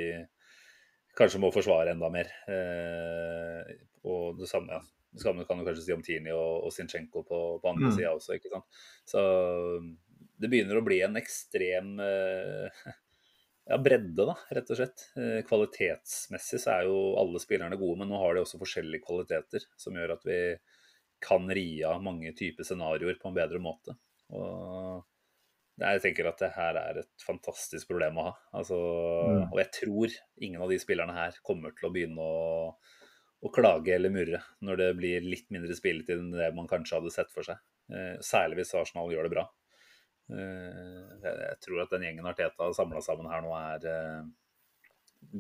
[1.16, 2.32] kanskje må forsvare enda mer.
[2.49, 3.76] Eh,
[4.09, 4.82] og det samme, ja.
[5.13, 7.95] det samme kan du kanskje si om Tini og, og Sinchenko på, på andre mm.
[7.99, 8.39] sida også.
[8.39, 8.82] ikke sant?
[9.07, 9.22] Så
[10.41, 12.86] det begynner å bli en ekstrem eh,
[13.71, 15.07] ja, bredde, da, rett og slett.
[15.19, 19.67] Eh, kvalitetsmessig så er jo alle spillerne gode, men nå har de også forskjellige kvaliteter
[19.79, 20.39] som gjør at vi
[21.25, 23.95] kan ri av mange typer scenarioer på en bedre måte.
[24.36, 25.03] Og
[25.81, 28.33] jeg tenker at det her er et fantastisk problem å ha.
[28.55, 29.41] Altså, mm.
[29.49, 30.13] Og jeg tror
[30.47, 32.69] ingen av de spillerne her kommer til å begynne å,
[33.43, 37.13] å klage eller murre når det blir litt mindre spilletid enn det man kanskje hadde
[37.15, 37.59] sett for seg.
[37.91, 39.45] Eh, særlig hvis Arsenal gjør det bra.
[40.32, 44.30] Eh, jeg tror at den gjengen Arteta har samla sammen her nå, er eh,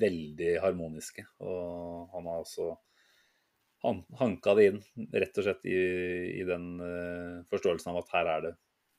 [0.05, 1.25] veldig harmoniske.
[1.45, 2.73] Og han har også
[3.85, 4.79] han, hanka det inn
[5.13, 5.79] rett og slett i,
[6.41, 8.53] i den uh, forståelsen av at her er det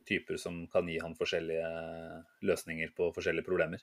[0.06, 1.70] typer som kan gi han forskjellige
[2.46, 3.82] løsninger på forskjellige problemer.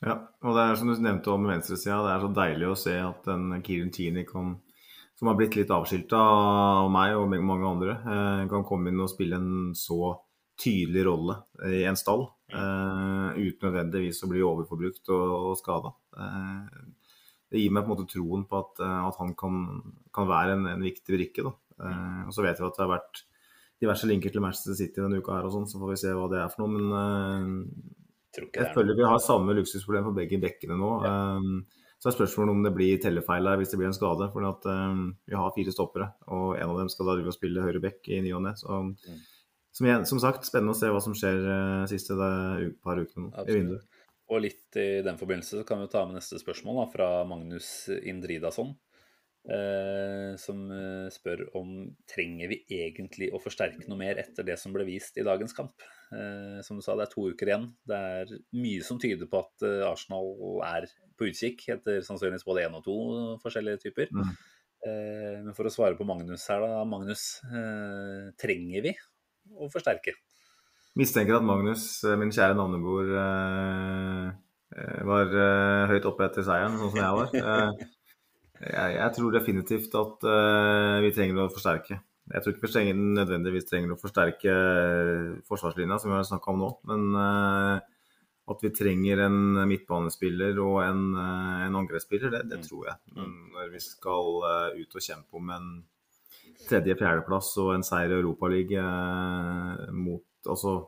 [0.00, 0.14] Ja,
[0.46, 3.28] og det er som du nevnte om venstresida, det er så deilig å se at
[3.32, 4.54] en Kirin Tini kan,
[5.18, 9.10] som har blitt litt avskilta av meg og mange andre, eh, kan komme inn og
[9.10, 10.14] spille en så
[10.58, 11.38] tydelig rolle
[11.68, 12.26] i en stall.
[12.48, 15.92] Uh, uten nødvendigvis å bli overforbrukt og, og skada.
[16.16, 16.64] Uh,
[17.48, 19.62] det gir meg på en måte troen på at, at han kan,
[20.14, 21.46] kan, være en, en viktig brikke.
[21.78, 23.22] Uh, og så vet vi at det har vært
[23.78, 26.26] diverse linker til Manchester City denne uka her og sånn, så får vi se hva
[26.32, 26.74] det er for noe.
[26.74, 30.94] Men uh, jeg føler vi har samme luksusproblem på begge bekkene nå.
[31.04, 31.18] Ja.
[31.98, 34.28] Så er spørsmålet om det blir tellefeil der hvis det blir en skade.
[34.30, 34.44] For
[35.26, 38.12] vi har fire stoppere, og en av dem skal da drive og spille høyre bekk
[38.14, 38.52] i ny og ne.
[39.78, 43.54] Som, som, sagt, spennende å se hva som skjer uh, siste det, par ukene i
[43.54, 44.02] vinduet.
[44.28, 47.70] Og litt i den forbindelse så kan vi ta med neste spørsmål da, fra Magnus
[48.02, 48.74] Indridason.
[49.48, 51.70] Eh, som eh, spør om
[52.10, 55.86] trenger vi egentlig å forsterke noe mer etter det som ble vist i dagens kamp.
[56.12, 57.64] Eh, som du sa, det er to uker igjen.
[57.88, 60.34] Det er mye som tyder på at eh, Arsenal
[60.68, 62.98] er på utkikk etter sannsynligvis både én og to
[63.44, 64.12] forskjellige typer.
[64.12, 64.34] Mm.
[64.84, 66.84] Eh, men for å svare på Magnus her, da.
[66.88, 68.98] Magnus, eh, trenger vi
[69.56, 70.16] å forsterke?
[70.98, 71.86] Mistenker at Magnus,
[72.18, 73.12] min kjære navnebror,
[75.08, 75.36] var
[75.92, 77.78] høyt oppe etter seieren, sånn som jeg var.
[78.58, 80.26] Jeg, jeg tror definitivt at
[81.04, 82.00] vi trenger å forsterke.
[82.28, 86.60] Jeg tror ikke vi nødvendigvis trenger å forsterke eh, forsvarslinja, som vi har snakka om
[86.60, 86.72] nå.
[86.90, 87.06] Men
[88.48, 89.38] at vi trenger en
[89.68, 92.66] midtbanespiller og en, en angrepsspiller, det, det, mm.
[92.68, 92.98] tror jeg.
[93.16, 94.42] Men når vi skal
[94.76, 95.70] ut og kjempe om en
[96.66, 100.80] tredje-fjerdeplass og en seier i Europaligaen mot altså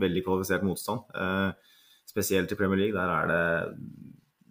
[0.00, 1.04] veldig kvalifisert motstand,
[2.08, 3.42] spesielt i Premier League, der er det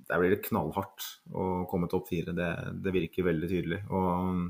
[0.07, 2.33] der blir det knallhardt å komme topp fire.
[2.35, 2.49] Det,
[2.83, 3.79] det, virker veldig tydelig.
[3.95, 4.41] Og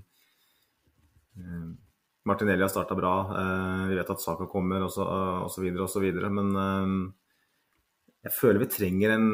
[1.40, 1.68] uh,
[2.28, 3.14] Martinelli har starta bra.
[3.90, 6.32] Vi vet at Saka kommer, og så videre.
[6.34, 6.50] Men
[8.24, 9.28] jeg føler vi trenger en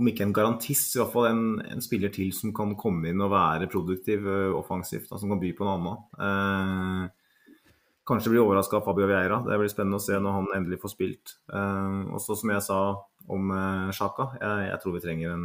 [0.00, 3.20] om ikke en garantist, i hvert fall en, en, spiller til som kan komme inn
[3.22, 4.26] og være produktiv
[4.56, 5.10] offensivt.
[5.10, 7.14] Da, som kan by på noe annet.
[8.10, 9.38] Kanskje blir overraska av Fabio Vieira.
[9.46, 11.34] Det blir spennende å se når han endelig får spilt.
[11.52, 12.78] Uh, og så som jeg sa
[13.30, 15.44] om uh, Sjaka, jeg, jeg, tror vi trenger en,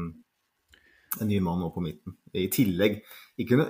[1.20, 2.16] en, ny mann nå på midten.
[2.34, 3.02] I tillegg,
[3.38, 3.68] ikke,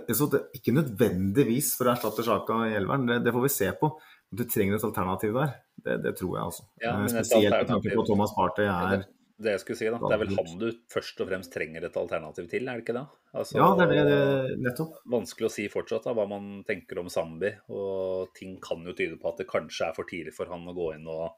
[0.56, 3.92] ikke nødvendigvis for å erstatte Sjaka i elveren, det, det, får vi se på.
[4.32, 5.58] Du trenger et alternativ der.
[5.76, 6.68] Det, det tror jeg altså.
[6.86, 9.04] Ja, uh, spesielt med tanke på Thomas Partey er
[9.36, 10.00] det jeg skulle si, da.
[10.00, 12.96] Det er vel han du først og fremst trenger et alternativ til, er det ikke
[12.96, 13.04] det?
[13.36, 15.02] Altså, ja, det er det, nettopp.
[15.12, 17.52] Vanskelig å si fortsatt da, hva man tenker om Zambi.
[17.76, 20.76] Og ting kan jo tyde på at det kanskje er for tidlig for han å
[20.78, 21.36] gå inn og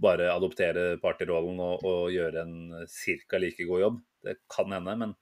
[0.00, 2.54] bare adoptere partyrollen og, og gjøre en
[2.84, 3.40] ca.
[3.40, 3.98] like god jobb.
[4.24, 5.16] Det kan hende, men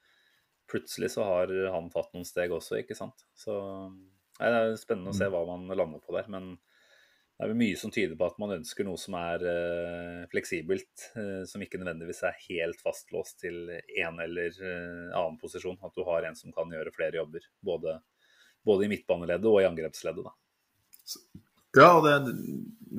[0.71, 3.27] plutselig så har han tatt noen steg også, ikke sant.
[3.39, 3.55] Så
[4.39, 5.35] det er spennende å se mm.
[5.35, 6.27] hva man lander på der.
[6.35, 6.57] men
[7.47, 11.45] det er mye som tyder på at man ønsker noe som er uh, fleksibelt, uh,
[11.47, 15.79] som ikke nødvendigvis er helt fastlåst til en eller uh, annen posisjon.
[15.87, 18.01] At du har en som kan gjøre flere jobber, både,
[18.67, 20.25] både i midtbaneleddet og i angrepsleddet.
[20.27, 20.33] Da.
[21.79, 22.15] Ja, og det,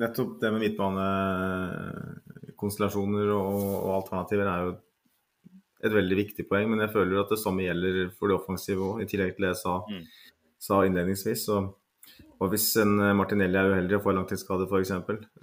[0.00, 3.44] nettopp det med midtbanekonstellasjoner og,
[3.74, 4.70] og, alternativer er jo
[5.84, 6.66] et veldig viktig poeng.
[6.72, 9.52] Men jeg føler at det samme gjelder for det offensive òg, i tillegg til det
[9.52, 10.04] jeg sa, mm.
[10.64, 11.40] sa innledningsvis.
[11.50, 11.56] så
[12.40, 14.92] og hvis en eh, Martinelli er uheldig og får langtidsskade f.eks.,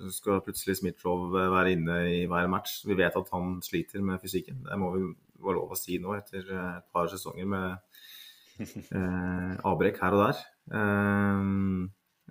[0.02, 2.80] så skal plutselig Smith-Row eh, være inne i hver match.
[2.90, 4.64] Vi vet at han sliter med fysikken.
[4.66, 5.04] Det må vi
[5.44, 10.26] være lov å si nå etter eh, et par sesonger med eh, avbrekk her og
[10.26, 10.42] der.
[10.80, 11.46] Eh,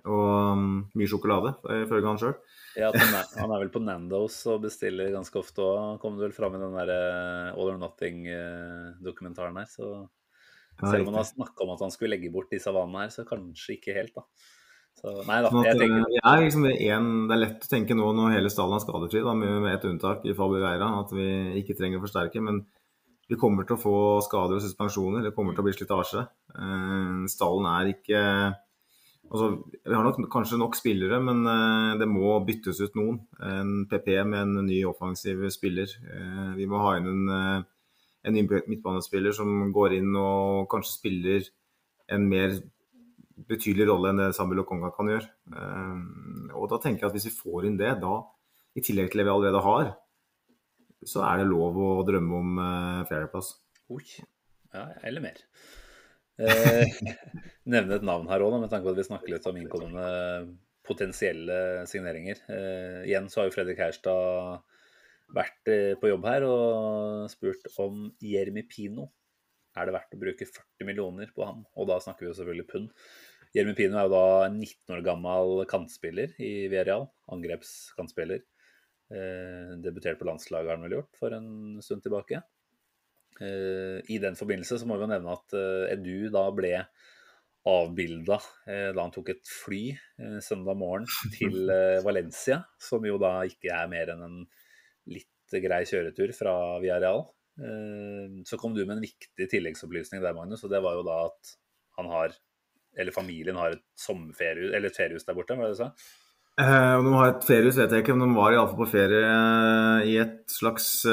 [0.07, 2.35] og mm, mye sjokolade, ifølge han sjøl.
[2.77, 5.97] Ja, han er, vel på Nandos og bestiller ganske ofte òg.
[6.03, 6.91] Kom det vel fram i den der
[7.55, 9.71] All or Nothing-dokumentaren her.
[9.71, 10.05] Så
[10.81, 13.25] Selv om han har snakka om at han skulle legge bort disse vanene her, så
[13.27, 14.25] kanskje ikke helt, da.
[14.97, 17.65] Så nei da, Sånn at, jeg tenker Det er liksom det, en, det er lett
[17.67, 20.61] å tenke nå når hele stallen er skadefri, da, med, med et unntak i Fabio
[20.63, 21.27] Veira, at vi
[21.61, 22.41] ikke trenger å forsterke.
[22.41, 22.63] Men
[23.27, 25.25] vi kommer til å få skader og suspensjoner.
[25.27, 26.23] Det kommer til å bli slitasje.
[26.55, 28.23] Eh, stallen er ikke
[29.27, 29.47] Altså,
[29.83, 33.17] vi har nok kanskje nok spillere, men eh, det må byttes ut noen.
[33.43, 35.91] En PP med en ny offensiv spiller.
[36.07, 37.65] Eh, vi må ha inn en, eh,
[38.27, 41.47] en midtbanespiller som går inn og kanskje spiller
[42.13, 42.57] en mer
[43.47, 45.29] betydelig rolle enn det Samuel Okonga kan gjøre.
[45.53, 48.19] Eh, og da tenker jeg at hvis vi får inn det, da,
[48.77, 49.91] i tillegg til det vi allerede har,
[51.07, 53.53] så er det lov å drømme om eh, fjerdeplass.
[53.93, 54.05] Oi.
[54.73, 55.43] Ja, eller mer.
[56.37, 56.97] Eh,
[57.73, 60.07] nevne et navn her òg, med tanke på at vi snakker litt om innkommende
[60.87, 62.41] potensielle signeringer.
[62.49, 64.63] Eh, igjen så har jo Fredrik Herstad
[65.35, 69.09] vært eh, på jobb her og spurt om Jeremy Pino.
[69.77, 71.63] Er det verdt å bruke 40 millioner på ham?
[71.77, 72.91] Og da snakker vi jo selvfølgelig pund.
[73.55, 77.07] Jeremy Pino er jo da 19 år gammel kantspiller i Villarreal.
[77.33, 78.43] Angrepskantspiller.
[79.07, 82.41] Eh, debutert på landslaget har han vel gjort for en stund tilbake.
[83.39, 86.73] Eh, I den forbindelse så må vi jo nevne at eh, Edu da ble
[87.67, 93.19] avbilda eh, da han tok et fly eh, søndag morgen til eh, Valencia, som jo
[93.21, 94.39] da ikke er mer enn en
[95.07, 96.53] litt grei kjøretur fra
[96.83, 97.23] Viareal.
[97.57, 101.25] Eh, Så kom du med en viktig tilleggsopplysning der, Magnus, og det var jo da
[101.29, 101.57] at
[101.97, 102.35] han har,
[102.97, 105.91] eller familien har et sommerferie, eller et feriehus der borte, var det du sa?
[106.57, 109.23] Eh, om de har et feriehus, vet jeg ikke, men de var iallfall på ferie
[109.23, 111.05] eh, i et slags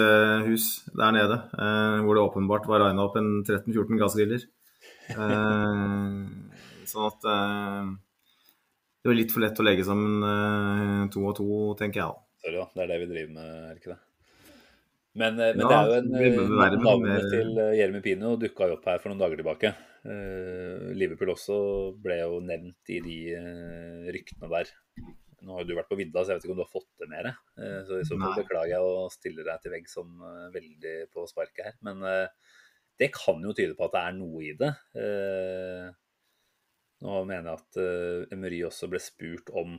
[0.49, 1.37] hus der nede,
[2.05, 4.47] hvor det åpenbart var regna opp en 13-14 gassgriller.
[6.89, 7.25] Sånn at
[9.05, 11.49] det var litt for lett å legge sammen to og to,
[11.81, 12.24] tenker jeg da.
[12.45, 12.67] Sorry, da.
[12.77, 14.01] Det er det vi driver med, er ikke det?
[15.15, 18.01] Men, eh, men Ja, det er jo en navn være eh, Navnet til eh, Jeremy
[18.05, 19.71] Pino dukka jo opp her for noen dager tilbake.
[20.05, 21.57] Uh, Liverpool også
[22.05, 24.73] ble jo nevnt i de uh, ryktene der.
[25.45, 27.09] Nå har du vært på vidda, så jeg vet ikke om du har fått det
[27.09, 27.41] med deg.
[27.61, 30.13] Eh, så i så fall beklager jeg å stille deg til vegg sånn
[30.55, 31.75] veldig på sparket her.
[31.85, 32.01] Men
[33.01, 34.71] det kan jo tyde på at det er noe i det.
[37.05, 39.77] Nå mener jeg at uh, Emery også ble spurt om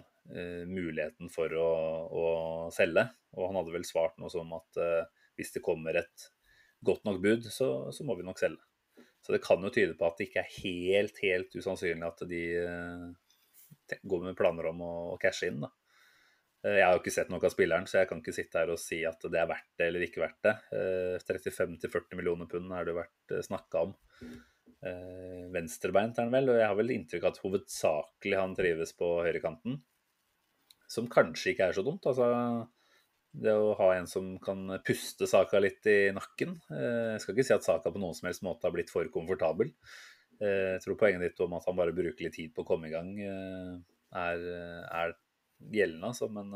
[0.65, 1.69] muligheten for å,
[2.09, 2.25] å
[2.73, 5.03] selge, og han hadde vel svart noe som at eh,
[5.37, 6.29] hvis det kommer et
[6.85, 8.63] godt nok bud, så, så må vi nok selge.
[9.25, 12.41] Så det kan jo tyde på at det ikke er helt, helt usannsynlig at de
[12.61, 15.63] eh, går med planer om å, å cashe inn.
[15.65, 15.71] Da.
[16.65, 18.73] Eh, Jeg har jo ikke sett noe av spilleren, så jeg kan ikke sitte her
[18.73, 20.55] og si at det er verdt det eller ikke verdt det.
[20.77, 23.95] Eh, 35-40 millioner pund er det jo vært snakka om.
[24.85, 28.93] Eh, venstrebeint er han vel, og jeg har vel inntrykk av at hovedsakelig han trives
[28.97, 29.81] på høyrekanten.
[30.91, 32.05] Som kanskje ikke er så dumt.
[32.05, 32.29] altså
[33.35, 36.55] det å ha en som kan puste Saka litt i nakken.
[36.71, 39.07] Eh, Jeg skal ikke si at Saka på noen som helst måte har blitt for
[39.11, 39.73] komfortabel.
[40.39, 42.87] Eh, Jeg tror poenget ditt om at han bare bruker litt tid på å komme
[42.87, 43.73] i gang, eh,
[44.15, 44.45] er,
[44.87, 45.15] er
[45.71, 46.13] gjeldende.
[46.13, 46.29] Altså.
[46.31, 46.53] Men,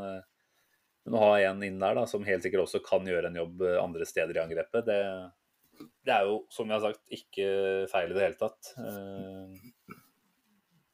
[1.03, 3.65] men å ha en inn der da, som helt sikkert også kan gjøre en jobb
[3.81, 4.99] andre steder i angrepet, det,
[6.07, 7.49] det er jo, som jeg har sagt, ikke
[7.91, 8.71] feil i det hele tatt.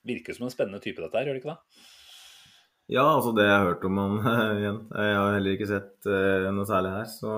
[0.05, 1.85] Virker som en spennende type, dette her, gjør det ikke det?
[2.91, 4.19] Ja, altså det jeg har hørt om han
[4.59, 4.79] igjen.
[4.93, 7.33] Jeg har heller ikke sett eh, noe særlig her, så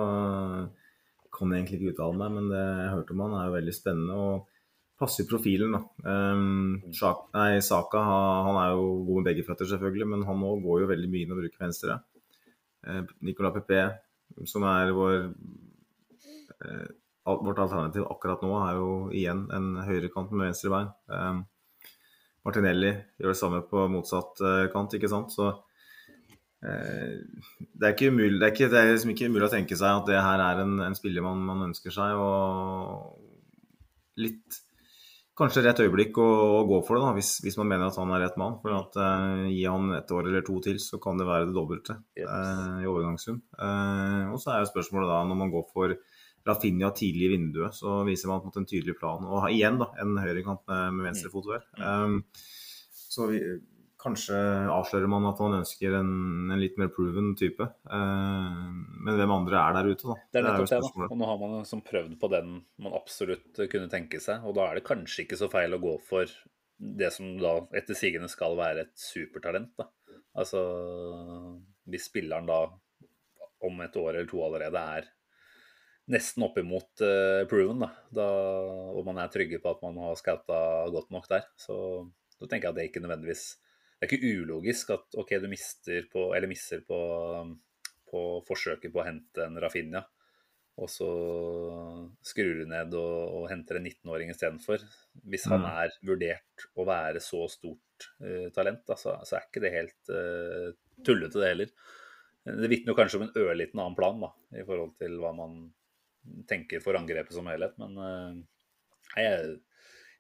[1.38, 2.36] kan jeg egentlig ikke uttale meg.
[2.36, 4.54] Men det jeg har hørt om han er jo veldig spennende og
[4.98, 5.82] passer profilen, da.
[6.10, 10.64] Um, Shaka, nei, Saka han er jo god med begge føtter, selvfølgelig, men han òg
[10.66, 12.00] går jo veldig mye inn og bruker venstre.
[12.88, 13.84] Eh, Nicolas Pepe,
[14.50, 15.20] som er vår
[16.66, 16.88] eh,
[17.28, 20.94] Vårt alternativ akkurat nå, er jo igjen en høyrekant med venstre bein.
[21.12, 21.42] Um,
[22.48, 25.34] Martinelli gjør det samme på motsatt eh, kant, ikke sant.
[25.36, 25.50] Så
[26.64, 27.18] eh,
[27.60, 30.02] det er ikke umulig, det er, ikke, det er liksom ikke umulig å tenke seg
[30.02, 32.16] at det her er en, en spiller man, man ønsker seg.
[32.16, 34.64] Og litt
[35.38, 38.14] kanskje rett øyeblikk å, å gå for det, da, hvis, hvis man mener at han
[38.16, 38.58] er rett mann.
[38.64, 41.58] For at eh, gi han et år eller to til, så kan det være det
[41.58, 43.38] dobbelte eh, i overgangssum.
[43.60, 45.98] Eh, og så er jo spørsmålet da, når man går for
[46.48, 49.26] Rafinha tidlig i vinduet, så viser man en en tydelig plan.
[49.26, 51.66] Og igjen da, en høyrekant med, med venstre fotår.
[51.80, 52.22] Um,
[53.08, 53.42] så vi,
[53.98, 54.38] kanskje
[54.72, 56.12] avslører man at man ønsker en,
[56.54, 57.66] en litt mer proven type.
[57.90, 58.68] Uh,
[59.06, 60.18] men hvem andre er der ute, da?
[60.32, 60.82] Det er nettopp det.
[61.02, 61.10] da.
[61.10, 62.54] Og nå har man liksom prøvd på den
[62.84, 64.46] man absolutt kunne tenke seg.
[64.48, 66.32] Og da er det kanskje ikke så feil å gå for
[66.78, 69.74] det som da etter sigende skal være et supertalent.
[69.80, 69.90] da.
[70.38, 70.62] Altså
[71.90, 72.66] hvis spilleren da
[73.66, 75.08] om et år eller to allerede er
[76.08, 77.90] nesten oppimot uh, proven, da.
[78.16, 78.26] da,
[78.96, 80.60] og man er trygge på at man har scouta
[80.94, 81.78] godt nok der, så
[82.40, 83.46] da tenker jeg at det ikke nødvendigvis
[83.98, 87.00] Det er ikke ulogisk at OK, du mister på, eller misser på,
[88.12, 90.04] på forsøket på å hente en Rafinha.
[90.78, 91.08] og så
[92.22, 94.84] skrur du ned og, og henter en 19-åring istedenfor.
[95.26, 95.72] Hvis han Mm.
[95.72, 100.12] er vurdert å være så stort uh, talent, da, så, så er ikke det helt
[100.14, 100.70] uh,
[101.04, 101.72] tullete, det heller.
[102.48, 105.58] Det vitner kanskje om en ørliten annen plan da, i forhold til hva man
[106.50, 107.78] tenker for angrepet som helhet.
[107.82, 108.38] Men uh,
[109.18, 109.58] jeg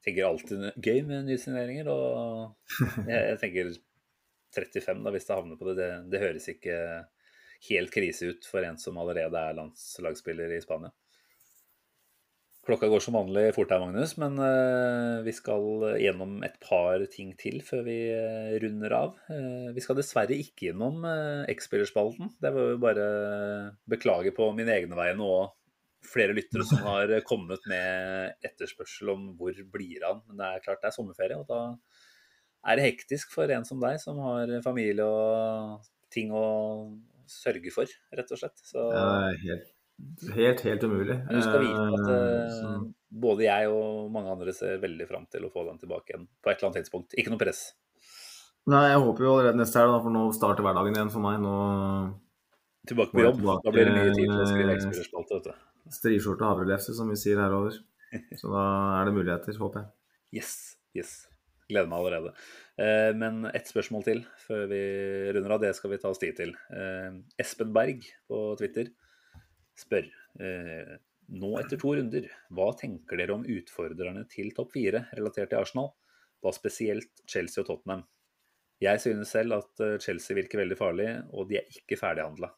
[0.05, 1.91] tenker alltid gøy med nysigneringer.
[1.91, 2.77] Og
[3.11, 3.73] jeg, jeg tenker
[4.57, 5.77] 35, da, hvis det havner på det.
[5.81, 6.77] Det, det høres ikke
[7.71, 10.93] helt krise ut for en som allerede er landslagsspiller i Spania.
[12.67, 17.29] Klokka går som vanlig fort her, Magnus, men eh, vi skal gjennom et par ting
[17.39, 19.13] til før vi eh, runder av.
[19.71, 21.05] Vi skal dessverre ikke gjennom
[21.53, 22.33] X-spillerspalten.
[22.43, 23.05] Det var jo bare
[23.87, 25.55] beklage på mine egne vegne og
[26.09, 30.23] flere lyttere som har kommet med etterspørsel om hvor blir han.
[30.27, 31.61] Men det er klart det er sommerferie, og da
[32.67, 36.45] er det hektisk for en som deg, som har familie og ting å
[37.27, 38.61] sørge for, rett og slett.
[38.63, 38.83] Så
[39.43, 39.73] helt,
[40.35, 41.17] helt, helt umulig.
[41.27, 42.77] du skal vite at eh,
[43.23, 46.51] både jeg og mange andre ser veldig fram til å få den tilbake igjen på
[46.51, 47.17] et eller annet tidspunkt.
[47.19, 47.65] Ikke noe press.
[48.67, 51.39] Nei, jeg håper jo allerede neste helg, for nå starter hverdagen igjen for meg.
[51.43, 51.53] Nå
[52.87, 53.41] Tilbake på jobb.
[53.63, 55.65] Da blir det mye tid til å skrive X-spillerspalte, vet du.
[55.93, 57.77] Strivskjorte og havrelefse, som vi sier herover.
[58.39, 58.67] Så da
[58.99, 59.93] er det muligheter, håper jeg.
[60.39, 60.53] Yes,
[60.95, 61.17] yes.
[61.67, 62.31] Gleder meg allerede.
[62.79, 64.79] Eh, men ett spørsmål til før vi
[65.35, 65.63] runder av.
[65.63, 66.53] Det skal vi ta oss tid til.
[66.71, 68.93] Eh, Espen Berg på Twitter
[69.77, 70.07] spør
[70.41, 70.93] eh,
[71.37, 75.91] nå etter to runder, hva tenker dere om utfordrerne til topp fire relatert til Arsenal?
[76.43, 78.05] Da spesielt Chelsea og Tottenham.
[78.79, 82.51] Jeg synes selv at Chelsea virker veldig farlig, og de er ikke ferdighandla.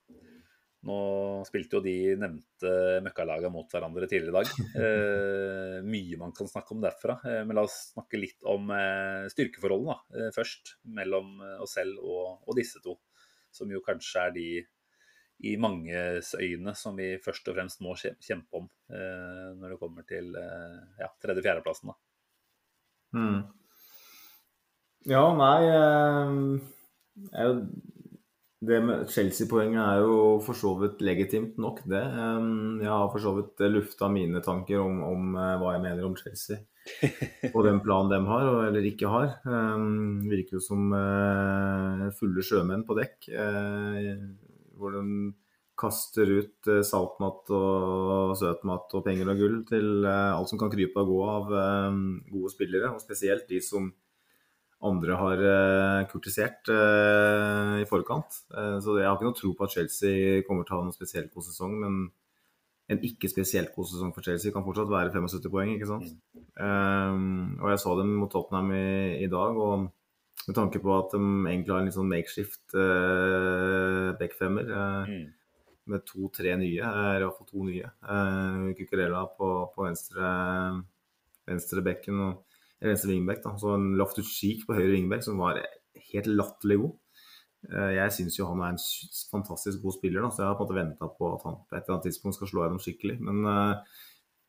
[0.87, 0.97] Nå
[1.43, 2.71] spilte jo de nevnte
[3.03, 4.51] møkkalagene mot hverandre tidligere i dag.
[4.79, 7.17] Eh, mye man kan snakke om derfra.
[7.27, 10.75] Eh, men la oss snakke litt om eh, styrkeforholdene da, eh, først.
[10.95, 12.95] Mellom eh, oss selv og, og disse to.
[13.51, 14.47] Som jo kanskje er de
[15.49, 20.07] i manges øyne som vi først og fremst må kjempe om eh, når det kommer
[20.07, 21.95] til ja, tredje-fjerdeplassen.
[23.15, 23.39] Mm.
[25.09, 25.59] Ja, nei
[27.29, 27.53] jo,
[28.59, 32.01] Det med Chelsea-poenget er jo for så vidt legitimt nok, det.
[32.03, 36.17] Jeg har for så vidt lufta mine tanker om, om eh, hva jeg mener om
[36.19, 36.57] Chelsea.
[37.55, 39.37] Og den planen de har, eller ikke har.
[40.27, 43.29] Virker jo som eh, fulle sjømenn på dekk.
[43.31, 44.11] eh,
[44.75, 45.05] Hvor de
[45.79, 51.13] kaster ut saltmat og søtmat og penger og gull til alt som kan krype og
[51.13, 51.53] gå av
[52.27, 53.87] gode spillere, og spesielt de som
[54.81, 58.37] andre har eh, kurtisert eh, i forkant.
[58.55, 60.95] Eh, så jeg har ikke noe tro på at Chelsea kommer til å ha noen
[60.95, 61.97] spesielt god sesong, men
[62.89, 66.13] en ikke spesielt god sesong for Chelsea kan fortsatt være 75 poeng, ikke sant.
[66.57, 67.17] Eh,
[67.59, 68.85] og jeg så dem mot Tottenham i,
[69.25, 69.89] i dag, og
[70.47, 75.27] med tanke på at de egentlig har en litt sånn makeshift eh, backfemmer eh, Mm.
[75.89, 77.87] med to-tre nye, eller iallfall to nye.
[78.15, 80.31] Eh, Cucurella på, på venstre,
[81.49, 82.48] venstre bekken og
[82.81, 83.43] venstre wingback.
[83.43, 86.93] da, Så en Loftus Cheek på høyre wingback som var helt latterlig god.
[87.69, 88.83] Eh, Jeg syns jo han er en
[89.31, 91.75] fantastisk god spiller, da, så jeg har på en måte venta på at han på
[91.75, 93.17] et eller annet tidspunkt skal slå gjennom skikkelig.
[93.19, 93.97] Men eh,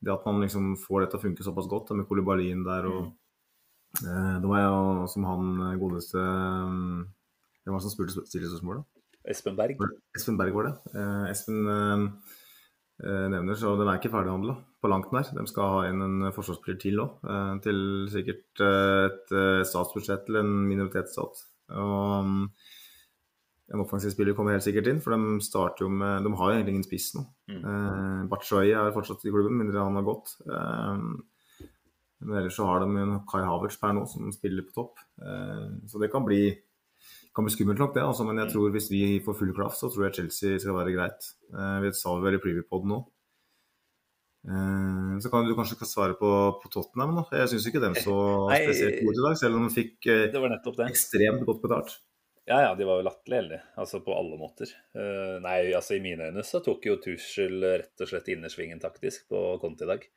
[0.01, 2.87] det at man liksom får det til å funke såpass godt da, med Kolibalin der
[2.89, 3.11] og
[4.01, 8.87] eh, Det var jo som han godeste Hvem var det som spurte stillespørsmålet?
[9.29, 9.77] Espen Berg.
[10.17, 10.73] Espen Berg var det.
[11.29, 11.59] Espen
[12.97, 15.29] nevner, så den er ikke ferdighandla på langt nær.
[15.37, 17.81] De skal ha inn en forsvarsspiller til òg, eh, til
[18.11, 21.43] sikkert eh, et eh, statsbudsjett til en minoritetsstat.
[21.77, 22.45] Og mm,
[23.71, 26.57] en offensiv spiller kommer helt sikkert inn, for de starter jo med De har jo
[26.57, 27.25] egentlig ingen spiss nå.
[27.51, 27.61] Mm.
[27.61, 30.33] Eh, Batshuayi er fortsatt i klubben, mindre han har gått.
[30.43, 31.05] Eh,
[32.21, 35.01] men ellers så har de en Kai Havertz per nå som spiller på topp.
[35.21, 36.43] Eh, så det kan bli
[37.31, 38.03] kan bli skummelt nok, det.
[38.03, 40.95] Altså, men jeg tror hvis vi får full klaff, så tror jeg Chelsea skal være
[40.95, 41.31] greit.
[41.53, 42.99] Eh, vi sa vel i preview-poden nå.
[44.47, 46.29] Eh, så kan du kanskje svare på,
[46.63, 47.19] på Tottenham.
[47.19, 47.25] Da.
[47.43, 48.15] Jeg syns ikke den så
[48.63, 50.87] spesielt gode i dag, selv om de fikk eh, Det var det.
[50.87, 51.99] ekstremt godt betalt.
[52.49, 54.71] Ja, ja, de var jo latterlig heldige, altså på alle måter.
[54.97, 59.27] Uh, nei, altså i mine øyne så tok jo Tuschel rett og slett innersvingen taktisk
[59.29, 60.07] på Conte i dag.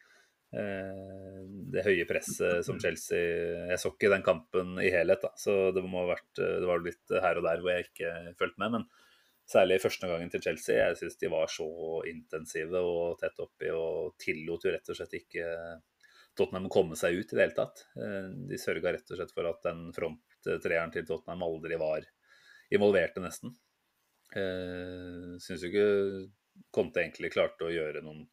[0.57, 3.21] Uh, det høye presset som Chelsea
[3.69, 6.85] Jeg så ikke den kampen i helhet, da, så det må ha vært Det var
[6.85, 8.87] litt her og der hvor jeg ikke fulgte med, men
[9.51, 10.77] særlig første gangen til Chelsea.
[10.79, 11.67] Jeg syns de var så
[12.11, 15.49] intensive og tett oppi og tillot jo rett og slett ikke
[16.35, 17.85] Tottenham komme seg ut i det hele tatt.
[18.01, 22.07] Eh, De sørga rett og slett for at den fronttreeren til Tottenham aldri var
[22.75, 23.55] involverte, nesten.
[24.35, 25.91] Eh, Syns jo ikke
[26.75, 28.25] Conte egentlig klarte å gjøre noen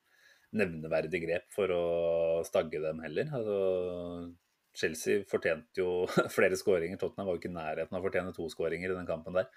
[0.57, 1.83] nevneverdige grep for å
[2.45, 3.29] stagge dem heller.
[3.37, 3.57] Altså,
[4.77, 6.05] Chelsea fortjente jo
[6.35, 6.99] flere skåringer.
[7.01, 9.49] Tottenham var jo ikke i nærheten av å fortjene to skåringer i den kampen der.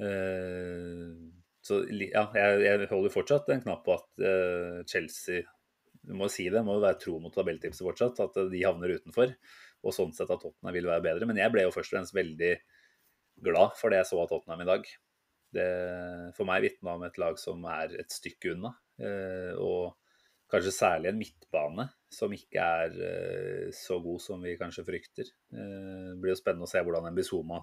[0.00, 1.32] Eh,
[1.62, 5.44] så ja, jeg, jeg holder fortsatt en knapp på at uh, Chelsea
[6.02, 9.30] Du må si det, må jo være tro mot tabelltipset fortsatt, at de havner utenfor.
[9.86, 11.28] Og sånn sett at Tottenham vil være bedre.
[11.30, 12.52] Men jeg ble jo først og fremst veldig
[13.46, 14.90] glad for det jeg så av Tottenham i dag.
[15.54, 15.68] Det
[16.34, 18.72] for meg vitna om et lag som er et stykke unna.
[18.98, 20.16] Uh, og
[20.50, 25.30] kanskje særlig en midtbane som ikke er uh, så god som vi kanskje frykter.
[25.54, 27.62] det blir jo spennende å se hvordan Mbizoma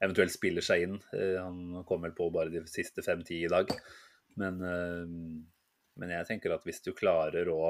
[0.00, 0.98] eventuelt spiller seg inn.
[1.16, 3.70] Eh, han kom vel på bare de siste fem-ti i dag.
[4.40, 5.06] Men, eh,
[6.00, 7.62] men, jeg tenker at hvis du klarer å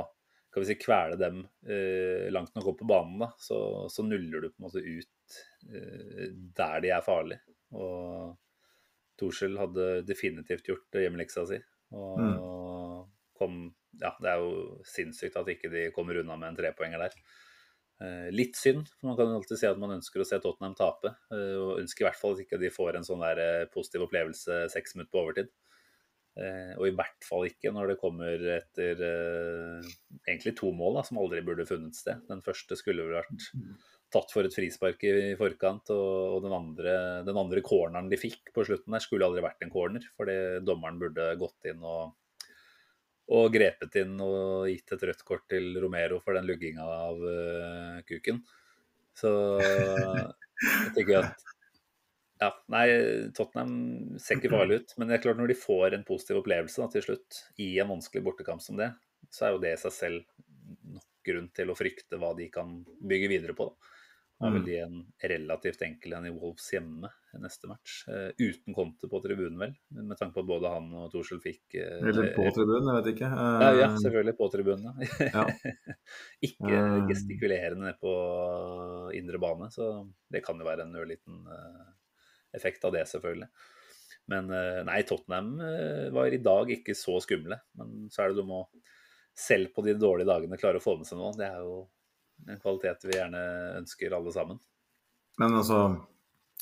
[0.51, 4.43] kan vi si, kvele dem eh, langt nok opp på banen, da, så, så, nuller
[4.43, 5.37] du på en måte ut
[6.59, 7.55] der de er farlige.
[7.79, 8.33] Og
[9.21, 11.61] Torskjell hadde definitivt gjort hjemmeleksa si.
[11.95, 12.41] Og mm.
[13.39, 13.61] kom
[14.01, 17.15] Ja, det er jo sinnssykt at ikke de kommer unna med en trepoenger der.
[18.01, 21.13] Eh, litt synd, for man kan alltid si at man ønsker å se Tottenham tape.
[21.35, 24.07] Eh, og ønsker i hvert fall at ikke de får en sånn der eh, positiv
[24.07, 25.53] opplevelse seks minutter på overtid.
[26.41, 31.43] Og i hvert fall ikke når det kommer etter egentlig to mål da, som aldri
[31.45, 32.23] burde funnet sted.
[32.31, 33.43] Den første skulle vel vært
[34.15, 36.95] tatt for et frispark i forkant, og, den, andre,
[37.27, 40.07] den andre corneren de fikk på slutten der, skulle aldri vært en corner.
[40.17, 42.15] Fordi dommeren burde gått inn og
[43.31, 48.01] og grepet inn og gitt et rødt kort til Romero for den lugginga av uh,
[48.09, 48.43] kuken.
[49.17, 49.31] Så
[49.63, 51.47] jeg tenker at
[52.41, 52.87] ja, nei,
[53.37, 54.95] Tottenham ser ikke farlig ut.
[54.97, 57.91] Men det er klart når de får en positiv opplevelse da, til slutt, i en
[57.93, 58.89] vanskelig bortekamp som det,
[59.31, 60.23] så er jo det i seg selv
[60.97, 63.69] nok grunn til å frykte hva de kan bygge videre på.
[63.69, 63.97] Da.
[64.41, 64.69] Da vil mm.
[64.71, 65.01] de en
[65.35, 68.01] relativt enkel en i Wolves hjemme neste match.
[68.09, 69.75] Uh, uten Conte på tribunen, vel.
[69.95, 73.11] Med tanke på at både han og Torshäll fikk uh, Eller på tribunen, jeg vet
[73.15, 73.31] ikke.
[73.31, 75.03] Ja, ja, selvfølgelig på tribunen.
[75.21, 75.45] Ja.
[76.49, 76.81] ikke
[77.11, 78.15] gestikulerende på
[79.17, 79.91] indre bane, så
[80.33, 81.45] det kan jo være en ørliten
[82.57, 83.51] effekt av det, selvfølgelig.
[84.31, 84.51] Men
[84.87, 85.57] nei, Tottenham
[86.15, 87.57] var i dag ikke så skumle.
[87.79, 88.65] Men så er det du må
[89.39, 91.35] selv på de dårlige dagene klare å få med seg noe.
[91.39, 91.81] Det er jo
[92.49, 93.43] en kvalitet vi gjerne
[93.81, 94.61] ønsker alle sammen.
[95.41, 95.81] Men altså,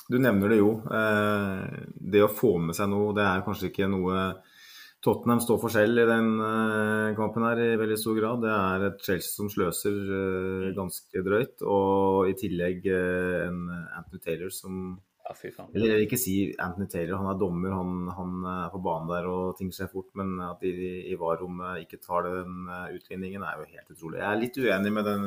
[0.09, 0.71] du nevner det jo.
[0.89, 4.31] Eh, det å få med seg noe, det er kanskje ikke noe
[5.05, 8.41] Tottenham står for selv i den eh, kampen her i veldig stor grad.
[8.43, 14.55] Det er et Chelsea som sløser eh, ganske drøyt, og i tillegg en Anthony Taylor
[14.55, 14.97] som.
[15.29, 19.11] Eller jeg vil ikke si Anthony Taylor, han er dommer, han, han er på banen
[19.13, 20.09] der og ting skjer fort.
[20.17, 20.73] Men at de
[21.13, 22.63] i VAR-rommet ikke tar den
[22.97, 24.23] utligningen, er jo helt utrolig.
[24.23, 25.27] Jeg er litt uenig med den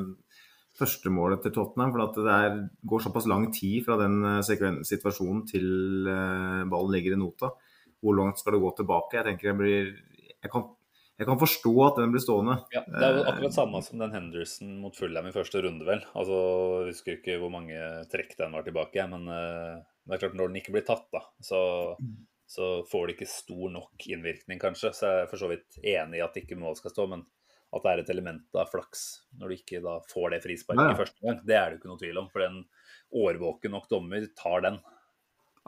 [0.78, 1.94] første målet til Tottenham.
[1.94, 5.68] For det er, går såpass lang tid fra den eh, situasjonen til
[6.10, 7.52] uh, ballen ligger i nota.
[8.02, 9.20] Hvor langt skal det gå tilbake?
[9.20, 9.92] Jeg tenker jeg blir
[10.42, 10.64] jeg kan,
[11.22, 12.56] jeg kan forstå at den blir stående.
[12.74, 16.02] Ja, Det er jo akkurat samme som den Henderson mot Fulham i første runde, vel.
[16.18, 16.40] Altså,
[16.80, 17.78] Jeg husker ikke hvor mange
[18.10, 21.60] trekk den var tilbake, men det er klart når den ikke blir tatt, da, så,
[22.50, 24.96] så får det ikke stor nok innvirkning, kanskje.
[24.98, 27.22] Så jeg er for så vidt enig i at ikke mål skal stå, men
[27.72, 29.04] at det er et element av flaks
[29.40, 30.94] når du ikke da får det frisparket ja.
[30.94, 31.44] i første gang.
[31.48, 32.58] Det er det jo ikke noe tvil om, for en
[33.22, 34.80] årvåken nok dommer tar den.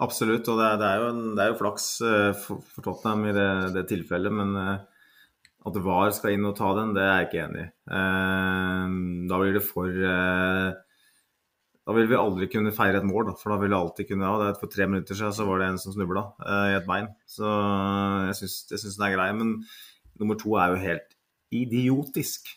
[0.01, 2.85] Absolutt, og det er, det er, jo, en, det er jo, flaks eh, for, for
[2.87, 4.33] Tottenham i det, det, tilfellet.
[4.33, 5.11] Men eh,
[5.69, 7.67] at VAR skal inn og ta den, det er jeg ikke enig i.
[7.99, 8.95] Eh,
[9.29, 10.01] da blir det for
[11.83, 14.51] Da vil vi aldri kunne feire et mål, for da vil vi alltid kunne ja,
[14.59, 16.25] For tre minutter siden så var det en som snubla
[16.71, 17.11] i et bein.
[17.29, 17.47] Så
[18.31, 19.29] jeg syns den er grei.
[19.35, 19.57] Men
[20.19, 21.13] nummer to er jo helt
[21.61, 22.51] idiotisk.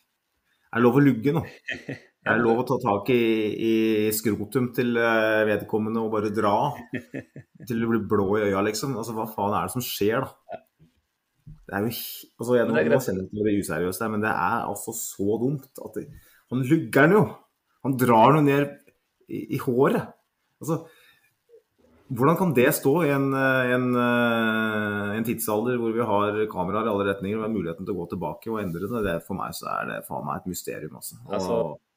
[0.73, 1.45] Er det lov å lugge nå?
[2.27, 3.23] Er det lov å ta tak i,
[3.55, 3.75] i
[4.11, 8.97] skrotum til eh, vedkommende og bare dra til du blir blå i øya, liksom?
[8.99, 10.59] Altså, Hva faen er det som skjer, da?
[11.67, 14.33] Det er jo altså, Jeg nå kjenner jeg til å bli useriøs der, men det
[14.33, 16.09] er altså så dumt at det,
[16.51, 17.23] Han lugger den jo!
[17.87, 18.75] Han drar noe ned
[19.31, 20.11] i, i håret.
[20.59, 20.81] Altså,
[22.07, 26.87] hvordan kan det stå i en, eh, en, eh, en, tidsalder hvor vi har kameraer
[26.87, 29.01] i alle retninger og har muligheten til å gå tilbake og endre det?
[29.07, 30.95] det for meg så er det faen meg et mysterium.
[31.01, 31.19] Altså.
[31.27, 31.57] altså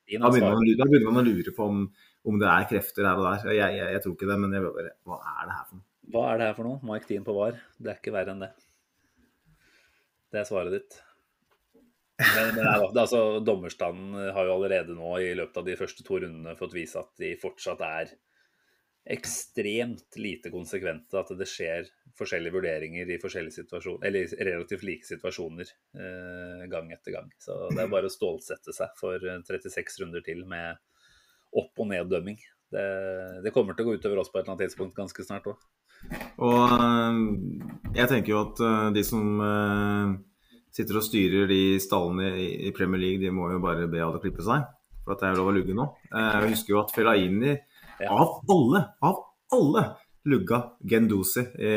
[0.09, 1.83] da, begynner man, da, begynner man, å lure på om,
[2.25, 3.51] om, det er krefter her og der.
[3.53, 5.85] Jeg, jeg, jeg tror ikke det, men jeg, bare, hva er det her for noe?
[6.09, 6.79] Hva er det her for noe?
[6.89, 7.61] Mike Dean på VAR.
[7.77, 8.49] Det er ikke verre enn det.
[10.29, 10.97] Det er svaret ditt.
[12.19, 16.17] Men, men er, altså, dommerstanden har jo allerede nå i løpet av de første to
[16.17, 18.17] rundene fått vise at de fortsatt er
[19.05, 21.19] ekstremt lite konsekvente.
[21.19, 21.87] At det skjer
[22.19, 27.31] forskjellige vurderinger i forskjellige situasjoner, eller relativt like situasjoner eh, gang etter gang.
[27.41, 30.79] Så det er bare å stålsette seg for 36 eh, runder til med
[31.59, 32.39] opp- og neddømming.
[32.69, 32.87] Det,
[33.43, 35.61] det, kommer til å gå utover oss på et eller annet tidspunkt ganske snart òg.
[36.45, 37.21] Og eh,
[38.01, 39.39] jeg tenker jo at eh, de som
[40.69, 42.33] sitter og styrer de stallene
[42.69, 44.67] i Premier League, de må jo bare be det klippe seg.
[45.05, 45.85] For at det er lov å lugge nå.
[46.11, 47.55] Jeg husker jo at Felaini.
[48.07, 49.17] Av alle, av
[49.51, 49.83] alle
[50.29, 51.69] lugga Genduzi i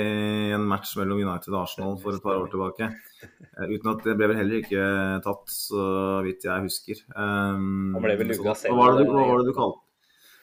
[0.53, 2.89] en match mellom United og Arsenal for et par år tilbake.
[3.23, 4.83] Eh, uten at det ble vel heller ikke
[5.25, 5.87] tatt, så
[6.27, 7.01] vidt jeg husker.
[7.15, 8.75] Um, Han ble vel lugga selv.
[8.77, 9.81] Hva var det, du- hva var det du kalte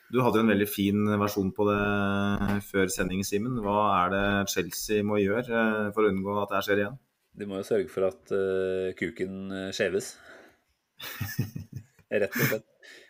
[0.09, 3.59] Du hadde jo en veldig fin versjon på det før sending, Simen.
[3.61, 4.23] Hva er det
[4.55, 6.97] Chelsea må gjøre eh, for å unngå at det skjer igjen?
[7.39, 10.15] De må jo sørge for at uh, kuken eh, skjeves.
[12.09, 12.65] Rett og slett.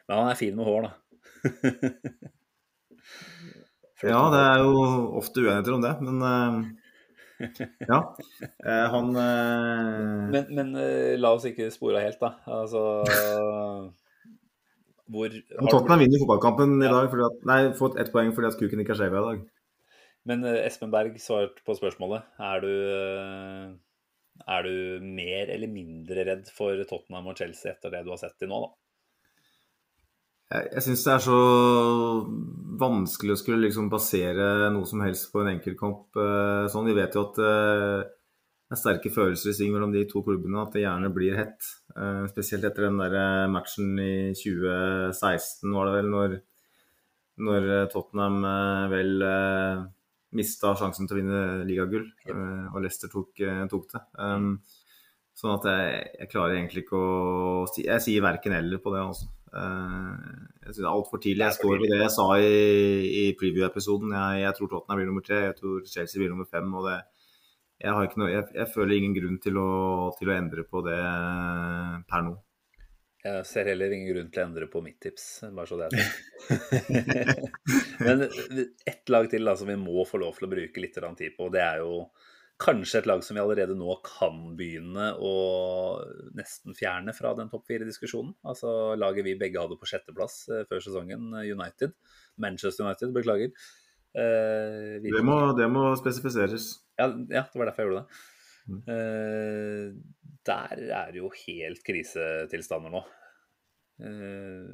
[0.09, 0.91] Men han er fin med hår, da.
[3.99, 4.75] Flott Ja, det er jo
[5.19, 6.53] ofte uenigheter om det, men eh,
[7.87, 7.99] ja.
[8.69, 10.67] Eh, han eh, Men, men
[11.19, 12.29] la oss ikke spore helt, da.
[12.59, 12.79] Altså
[15.09, 18.59] Hvor har Tottenham vinner fotballkampen i dag fordi at, Nei, fått ett poeng fordi at
[18.59, 19.39] kuken ikke er skjev i dag.
[20.29, 22.21] Men Espen Berg svarte på spørsmålet.
[22.45, 22.73] Er du,
[24.43, 28.37] er du mer eller mindre redd for Tottenham og Chelsea etter det du har sett
[28.37, 28.88] til nå, da?
[30.49, 31.39] Jeg, jeg syns det er så
[32.81, 36.17] vanskelig å skulle liksom basere noe som helst på en enkeltkamp.
[36.17, 36.89] eh, sånn.
[36.89, 37.99] Vi vet jo at eh,
[38.69, 41.69] det er sterke følelser i sving mellom de to klubbene, at det gjerne blir hett.
[41.93, 46.35] Eh, spesielt etter den der matchen i 2016, var det vel, når,
[47.45, 48.41] når Tottenham
[48.91, 49.25] vel
[50.37, 52.05] mista sjansen til å vinne ligagull,
[52.73, 54.01] og Leicester tok, tok det.
[54.21, 54.51] Um,
[55.39, 59.01] sånn at jeg, jeg klarer egentlig ikke å si Jeg sier verken eller på det,
[59.01, 59.29] altså.
[59.49, 60.17] Eh,
[60.63, 61.45] jeg synes det er altfor tidlig.
[61.45, 62.51] Jeg står ved det jeg sa i,
[63.21, 64.13] i preview-episoden.
[64.17, 66.69] Jeg, jeg tror Tottenham blir nummer tre, jeg tror Chelsea blir nummer fem.
[66.73, 66.99] og det
[67.79, 69.69] jeg, har ikke noe, jeg, jeg føler ingen grunn til å,
[70.19, 72.35] til å endre på det eh, per nå.
[73.19, 75.95] Jeg ser heller ingen grunn til å endre på mitt tips, bare så det er
[75.99, 76.19] sagt.
[78.05, 78.23] Men
[78.87, 81.49] ett lag til da, som vi må få lov til å bruke litt tid på,
[81.51, 82.05] det er jo
[82.59, 85.33] kanskje et lag som vi allerede nå kan begynne å
[86.35, 88.33] nesten fjerne fra den topp fire-diskusjonen.
[88.43, 91.95] Altså laget vi begge hadde på sjetteplass eh, før sesongen, eh, United.
[92.39, 93.53] Manchester United, beklager.
[94.15, 96.73] Eh, Det må, det må spesifiseres.
[96.99, 98.23] ja, ja, det var derfor jeg gjorde det.
[98.69, 98.81] Mm.
[98.93, 99.85] Eh,
[100.45, 103.03] der er det jo helt krisetilstander nå.
[104.03, 104.73] Eh,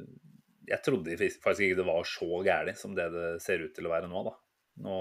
[0.66, 3.92] jeg trodde faktisk ikke det var så gærent som det det ser ut til å
[3.94, 4.24] være nå.
[4.26, 4.34] da.
[4.82, 4.96] Nå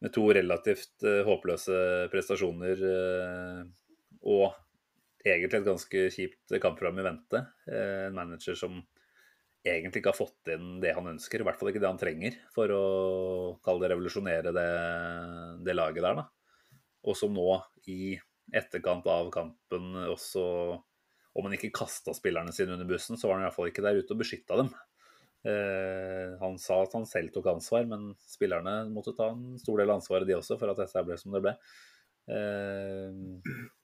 [0.00, 1.76] med to relativt eh, håpløse
[2.12, 3.60] prestasjoner eh,
[4.30, 4.56] og
[5.20, 7.42] egentlig et ganske kjipt kampprogram i vente.
[7.68, 8.78] Eh, en manager som
[9.60, 12.36] egentlig ikke har fått inn det han ønsker, i hvert fall ikke det han trenger
[12.54, 12.84] for å
[13.64, 14.68] kalle det revolusjonere det,
[15.66, 16.22] det laget der.
[16.22, 16.28] da.
[17.04, 17.48] Og som nå,
[17.92, 18.14] i
[18.56, 20.42] etterkant av kampen, også
[21.30, 23.84] Om han ikke kasta spillerne sine under bussen, så var han i hvert fall ikke
[23.84, 24.72] der ute og beskytta dem.
[25.44, 29.88] Eh, han sa at han selv tok ansvar, men spillerne måtte ta en stor del
[29.88, 31.54] av ansvaret, de også, for at dette ble som det ble.
[32.30, 33.10] Eh,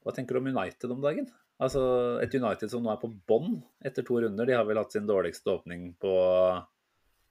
[0.04, 1.26] hva tenker du om United om dagen?
[1.58, 4.44] Altså Et United som nå er på bånn etter to runder.
[4.46, 6.12] De har vel hatt sin dårligste åpning på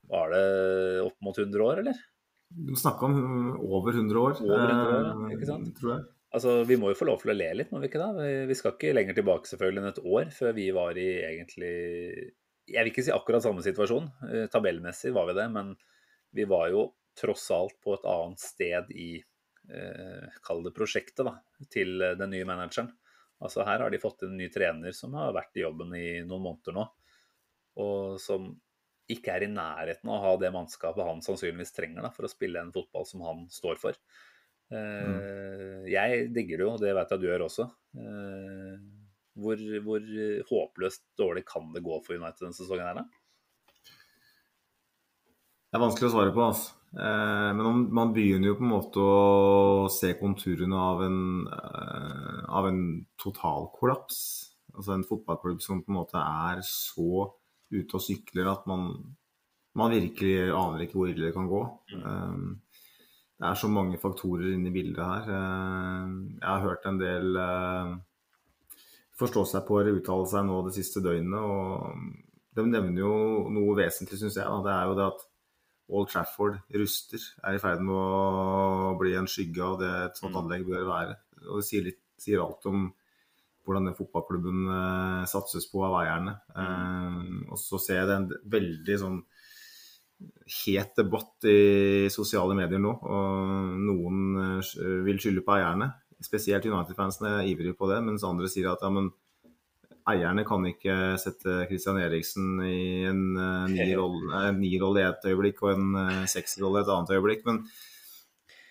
[0.10, 2.02] Var det opp mot 100 år, eller?
[2.50, 5.72] Du snakker om over 100 år, Over 100 år, ja, eh, ikke sant?
[5.80, 6.04] tror jeg.
[6.36, 8.12] Altså, Vi må jo få lov til å le litt, må vi ikke da?
[8.14, 12.32] Vi- Vi skal ikke lenger tilbake selvfølgelig enn et år før vi var i egentlig
[12.66, 14.10] Jeg vil ikke si akkurat samme situasjon.
[14.32, 15.74] Eh, Tabellmessig var vi det, men
[16.36, 19.10] vi var jo tross alt på et annet sted i
[19.70, 21.38] eh, Kall det prosjektet, da,
[21.72, 22.92] til eh, den nye manageren.
[23.44, 26.46] Altså Her har de fått en ny trener som har vært i jobben i noen
[26.48, 26.86] måneder nå,
[27.84, 28.54] og som
[29.12, 32.32] ikke er i nærheten av å ha det mannskapet han sannsynligvis trenger da, for å
[32.32, 34.00] spille en fotball som han står for.
[34.74, 37.68] Eh, Jeg digger det jo, det vet jeg du gjør også.
[38.02, 39.05] Eh,
[39.36, 40.04] Hvor, hvor
[40.50, 42.88] håpløst dårlig kan det gå for United denne sesongen?
[42.88, 43.06] her da?
[45.76, 46.44] Det er vanskelig å svare på.
[46.46, 46.76] Altså.
[46.96, 51.18] Eh, men man begynner jo på en måte å se konturene av en,
[51.52, 52.82] eh, av en
[53.20, 54.22] totalkollaps.
[54.76, 57.28] Altså en fotballklubb som på en måte er så
[57.74, 58.94] ute og sykler at man,
[59.76, 61.62] man virkelig aner ikke hvor ille det kan gå.
[62.00, 62.40] Eh,
[63.36, 65.28] det er så mange faktorer inne i bildet her.
[65.28, 67.96] Eh, jeg har hørt en del eh,
[69.20, 71.40] forstå seg på eller uttale seg nå det siste døgnet.
[71.40, 71.96] og
[72.56, 73.14] De nevner jo
[73.52, 74.48] noe vesentlig, syns jeg.
[74.48, 74.60] Da.
[74.66, 75.26] Det er jo det at
[75.96, 80.34] Old Trafford ruster, er i ferd med å bli en skygge av det et sånt
[80.34, 80.42] Mm.
[80.44, 81.18] anlegg bør være.
[81.50, 82.88] Og det sier, litt, sier alt om
[83.66, 86.40] hvordan den fotballklubben eh, satses på av eierne.
[86.56, 89.24] Eh, og så ser jeg det en veldig sånn
[90.48, 95.92] het debatt i sosiale medier nå, og noen eh, vil skylde på eierne.
[96.24, 99.12] Spesielt United-fansene er ivrige på det, mens andre sier at ja, men
[100.10, 105.64] eierne kan ikke sette Christian Eriksen i en uh, nirolle en nirolle i et øyeblikk
[105.66, 107.46] og en uh, seksrolle i et annet øyeblikk.
[107.48, 107.64] Men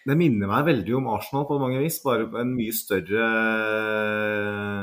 [0.05, 3.29] det minner meg veldig om Arsenal på mange vis, bare på en mye større,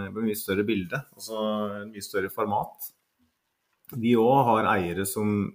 [0.10, 0.98] en mye større bilde.
[1.14, 1.44] Altså
[1.84, 2.90] en mye større format.
[4.02, 5.52] Vi òg har eiere som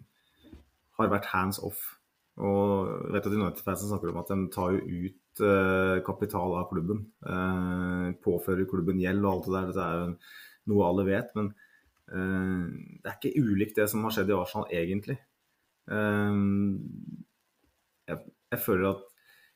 [1.01, 1.96] har vært hands off
[2.37, 6.67] Og jeg vet at United-fansen snakker om at de tar jo ut eh, kapital av
[6.69, 7.07] klubben.
[7.25, 9.71] Eh, påfører klubben gjeld og alt det der.
[9.71, 10.11] Dette er jo
[10.73, 11.33] noe alle vet.
[11.39, 11.49] Men
[12.13, 12.67] eh,
[13.01, 15.17] det er ikke ulikt det som har skjedd i Arsenal, egentlig.
[15.89, 16.43] Eh,
[18.13, 18.23] jeg,
[18.53, 19.09] jeg, føler at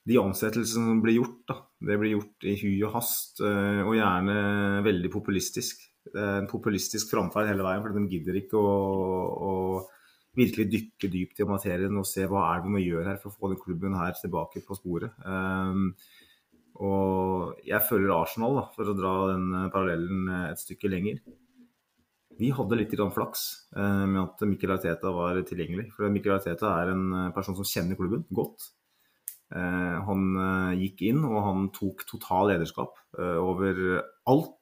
[0.08, 3.92] de ansettelsene som blir gjort, da, det blir gjort i hy og hast, eh, og
[3.98, 4.40] gjerne
[4.88, 5.84] veldig populistisk.
[6.10, 8.76] Det er en populistisk framferd hele veien, for de gidder ikke å,
[9.36, 9.52] å
[10.38, 13.36] virkelig dykke dypt i materien og se hva er det må gjøre her for å
[13.36, 15.14] få den klubben her tilbake på sporet.
[15.26, 15.92] Um,
[16.80, 21.20] og jeg føler Arsenal, da, for å dra den parallellen et stykke lenger.
[22.40, 23.46] Vi hadde litt flaks
[23.76, 25.90] uh, med at Mikkel Arteta var tilgjengelig.
[25.96, 28.72] For Mikkel Arteta er en person som kjenner klubben godt.
[29.50, 30.28] Han
[30.78, 33.80] gikk inn, og han tok total lederskap over
[34.30, 34.52] alt,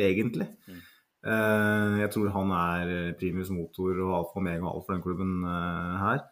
[0.00, 0.46] egentlig.
[0.64, 0.78] Mm.
[1.26, 5.04] Eh, jeg tror han er primus motor og alfa og omega og alt for den
[5.04, 6.22] klubben eh, her.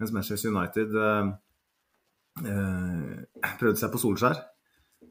[0.00, 1.28] Mens Manchester United eh,
[3.60, 4.40] prøvde seg på Solskjær,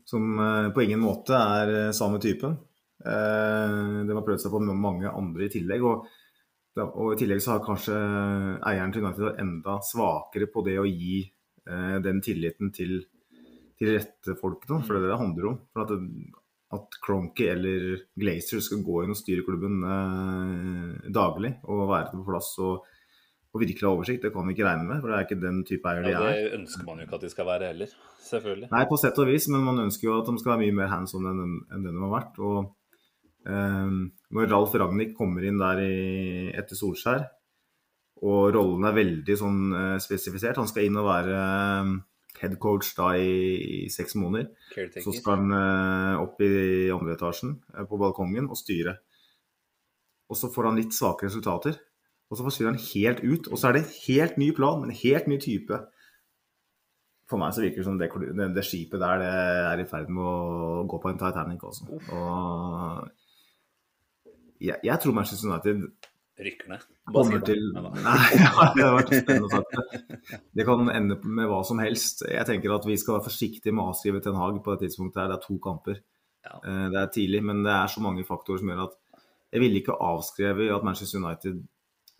[0.04, 0.36] som
[0.76, 2.58] på ingen måte er samme typen.
[3.04, 5.86] De har prøvd seg på mange andre i tillegg.
[5.88, 6.04] Og,
[6.84, 7.96] og i tillegg så har kanskje
[8.68, 11.22] eieren til United vært enda svakere på det å gi
[12.04, 12.98] den tilliten til,
[13.80, 15.58] til rette folk, for det er det det handler om.
[15.72, 15.96] For at
[16.74, 17.86] at Cronky eller
[18.20, 22.86] Glazer skal gå inn og styre klubben eh, daglig og være på plass og,
[23.54, 24.24] og, virkelig ha oversikt.
[24.26, 26.30] Det kan vi ikke regne med, for det er ikke den type eier de er.
[26.30, 27.98] Det ønsker man jo ikke at de skal være heller,
[28.30, 28.72] selvfølgelig.
[28.74, 30.92] Nei, på sett og vis, men man ønsker jo at de skal være mye mer
[30.94, 32.42] hands on enn, enn det de har vært.
[32.42, 34.00] Og eh,
[34.38, 35.94] når Ralf Ragnhild kommer inn der i,
[36.58, 37.28] etter Solskjær,
[38.24, 41.94] og rollen er veldig sånn eh, spesifisert, han skal inn og være eh,
[42.44, 43.32] headcoach da i,
[43.86, 44.52] i seks måneder.
[44.74, 45.06] Caretaker.
[45.06, 48.98] Så skal han uh, opp i andre etasjen uh, på balkongen og styre.
[50.32, 51.80] Og så får han litt svake resultater.
[52.32, 53.50] Og så forsvinner han helt ut.
[53.52, 55.82] Og så er det en helt ny plan, men en helt ny type.
[57.30, 60.10] For meg så virker det som det, det, det skipet der det er i ferd
[60.12, 61.84] med å gå på en Titanic også.
[62.14, 63.06] Og
[64.64, 65.88] jeg, jeg tror Manchester United
[66.40, 66.86] rykker ned.
[67.14, 70.40] Kommer til Nei, ja, det har vært spennende sagt.
[70.56, 72.26] Det kan ende med hva som helst.
[72.30, 75.22] Jeg tenker at vi skal være forsiktige med å avskrive Ten Hag på det tidspunktet
[75.22, 75.30] her.
[75.32, 76.02] Det er to kamper.
[76.44, 76.58] Ja.
[76.58, 79.00] Eh, det er tidlig, men det er så mange faktorer som gjør at
[79.54, 81.62] jeg ville ikke avskrevet at Manchester United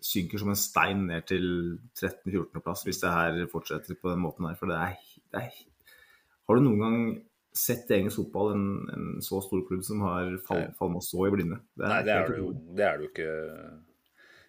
[0.04, 1.46] synker som en stein ned til
[1.96, 4.58] 13.-14.-plass hvis det her fortsetter på den måten her.
[4.60, 4.98] For det er,
[5.32, 5.62] det er
[6.44, 6.98] Har du noen gang
[7.54, 11.58] sett engelsk fotball en, en, så stor klubb som har fall, falma så i blinde?
[11.74, 13.34] Det Nei, det er, det jo, det er det jo ikke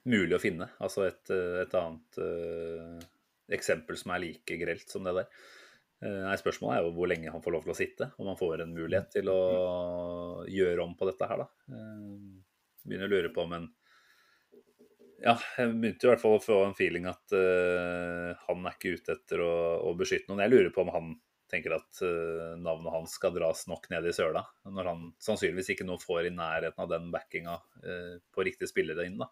[0.10, 0.70] mulig å finne.
[0.84, 3.06] Altså et, eh, et annet uh,
[3.56, 5.30] eksempel som er like grelt som det der.
[6.04, 8.40] Uh, nei, Spørsmålet er jo hvor lenge han får lov til å sitte, om han
[8.40, 9.40] får en mulighet til å
[10.52, 11.50] gjøre om på dette her, da.
[11.72, 13.72] Uh, begynner å lure på om en
[15.24, 19.14] Ja, jeg begynte i hvert fall å få en feeling at han er ikke ute
[19.16, 19.54] etter å,
[19.88, 20.44] å, beskytte noen.
[20.44, 21.08] Jeg lurer på om han
[21.50, 22.02] tenker at
[22.60, 26.34] navnet hans skal dras nok ned i søla, når han sannsynligvis ikke nå får i
[26.36, 27.56] nærheten av den backinga
[28.36, 29.18] på riktige spillere inn.
[29.24, 29.32] da.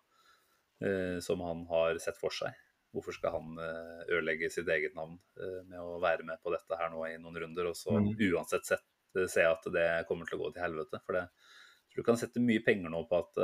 [0.82, 2.56] Eh, som han har sett for seg.
[2.94, 6.78] Hvorfor skal han eh, ødelegge sitt eget navn eh, med å være med på dette
[6.80, 8.10] her nå i noen runder, og så mm.
[8.34, 8.90] uansett sett,
[9.30, 11.00] se at det kommer til å gå til helvete?
[11.06, 11.28] For det,
[11.94, 13.40] du kan sette mye penger nå på at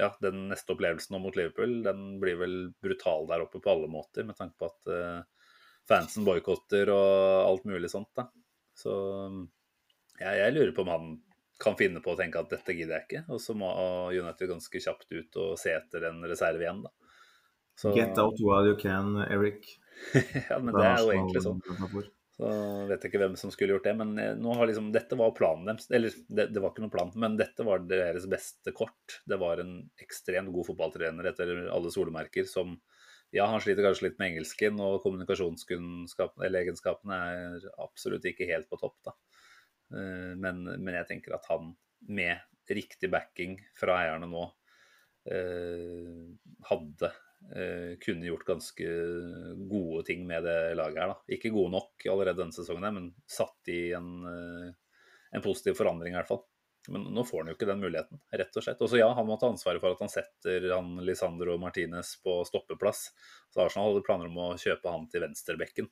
[0.00, 3.90] ja, den neste opplevelsen nå mot Liverpool den blir vel brutal der oppe på alle
[3.92, 5.26] måter, med tanke på at
[5.90, 8.08] fansen boikotter og alt mulig sånt.
[8.16, 8.30] da.
[8.72, 8.94] Så
[10.22, 11.12] ja, jeg lurer på om han
[11.60, 13.24] kan finne på å tenke at dette gidder jeg ikke.
[13.34, 13.68] Og så må
[14.14, 16.94] United ganske kjapt ut og se etter en reserve igjen, da.
[17.80, 17.94] Så...
[17.96, 19.68] Get out while you can, Eric.
[20.50, 21.62] ja, men det er jo egentlig sånn.
[22.40, 22.50] Så
[22.88, 25.34] vet jeg ikke hvem som skulle gjort det, men eh, nå har liksom, dette var
[25.36, 25.88] planen deres.
[25.92, 29.20] Eller det, det, var ikke noen plan, men dette var deres beste kort.
[29.28, 32.78] Det var en ekstremt god fotballtrener etter alle solemerker som
[33.30, 38.96] ja, han sliter kanskje litt med engelsken, og kommunikasjonsegenskapene er absolutt ikke helt på topp,
[39.06, 39.14] da.
[39.94, 41.74] Eh, men, men, jeg tenker at han
[42.10, 44.44] med riktig backing fra eierne nå
[45.30, 46.28] eh,
[46.68, 47.10] hadde
[47.56, 48.92] eh, kunne gjort ganske
[49.70, 51.14] gode ting med det laget her.
[51.14, 51.18] da.
[51.36, 56.30] Ikke gode nok allerede denne sesongen, men satt i en, en positiv forandring i hvert
[56.30, 56.44] fall.
[56.88, 58.80] Men nå får han jo ikke den muligheten, rett og slett.
[58.80, 62.38] Og så ja, han må ta ansvaret for at han setter han Lisandro Martinez på
[62.48, 63.10] stoppeplass.
[63.52, 65.90] Så Arsenal hadde planer om å kjøpe han til venstrebekken.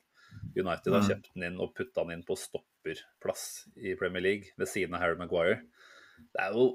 [0.57, 1.09] United har mm.
[1.09, 3.47] kjøpt den inn og putta den inn på stopperplass
[3.79, 5.61] i Premier League ved siden av Harry Maguire.
[6.19, 6.71] Det er jo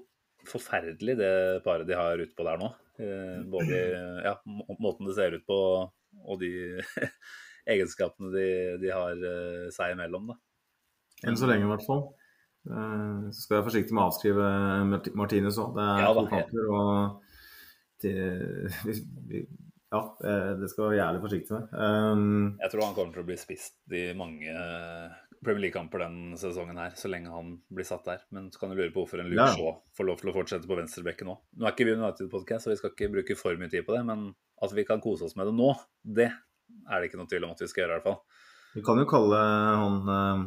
[0.47, 1.33] forferdelig det
[1.65, 2.69] paret de har ute på der nå.
[3.01, 3.79] Eh, både
[4.25, 5.59] ja, måten det ser ut på
[6.23, 6.51] og de
[7.73, 8.47] egenskapene de,
[8.81, 10.33] de har uh, seg imellom.
[10.33, 10.35] Da.
[11.29, 12.03] Enn så lenge, i hvert fall.
[12.67, 14.49] Uh, så skal jeg være forsiktig med å avskrive
[15.17, 15.73] Martinez òg.
[15.77, 16.69] Det er ja, to kamper.
[16.69, 17.33] og
[18.03, 18.13] det,
[18.83, 18.97] vi,
[19.31, 19.43] vi
[19.93, 21.73] ja, eh, det skal være jævlig forsiktig med.
[21.77, 26.37] Um, Jeg tror han kommer til å bli spist i mange eh, Premier League-kamper den
[26.39, 28.23] sesongen her, så lenge han blir satt der.
[28.33, 29.51] Men så kan du lure på hvorfor en Luke Ja.
[29.53, 31.37] Shaw får lov til å fortsette på venstrebekken nå.
[31.59, 34.01] Nå er ikke vi United-podkast, så vi skal ikke bruke for mye tid på det,
[34.09, 34.31] men
[34.63, 35.69] at vi kan kose oss med det nå,
[36.01, 38.19] det er det ikke noe tvil om at vi skal gjøre, i hvert fall.
[38.73, 39.39] vi kan jo kalle
[39.83, 40.45] han eh,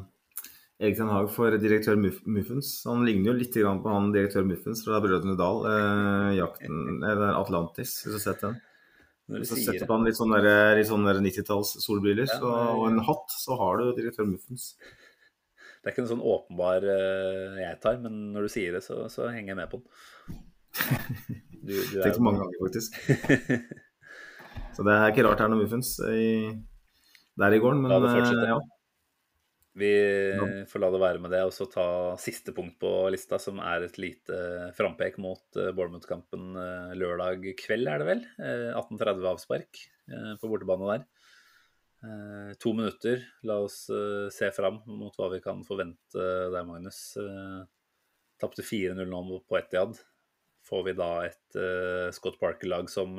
[0.86, 2.70] Erik Ten Hag for direktør Muff Muffens.
[2.89, 5.62] Han ligner jo litt på han direktør Muffens fra Brødrene Dal.
[5.70, 8.59] Eh, jakten, eller Atlantis, hvis du har sett den.
[9.27, 12.39] Hvis du setter på han litt sånn der- litt sånn der 90-talls solbriller Ja,
[12.77, 14.77] og en hatt, så har du direktør Muffens.
[15.82, 19.05] Det er ikke en sånn åpenbar uh, jeg tar, men når du sier det, så,
[19.11, 20.44] så henger jeg med på den.
[21.66, 22.94] Du, du Tenkt mange ganger, faktisk.
[24.77, 26.27] Så det er ikke rart det er noe Muffens i,
[27.40, 28.59] der i gården, men ja, det eh, ja.
[29.77, 29.90] Vi
[30.70, 31.86] får la det være med det, og så ta
[32.20, 34.39] siste punkt på lista, som er et lite
[34.77, 38.23] frampek mot eh, Bournemouth-kampen eh, lørdag kveld, er det vel?
[38.40, 41.07] Eh, 18.30 avspark eh, på bortebane der.
[42.62, 43.23] To minutter.
[43.48, 43.89] La oss
[44.31, 47.16] se fram mot hva vi kan forvente der, Magnus.
[48.39, 49.97] Tapte 4-0 nå på Etiad.
[50.69, 51.59] Får vi da et
[52.15, 53.16] Scott Parker-lag som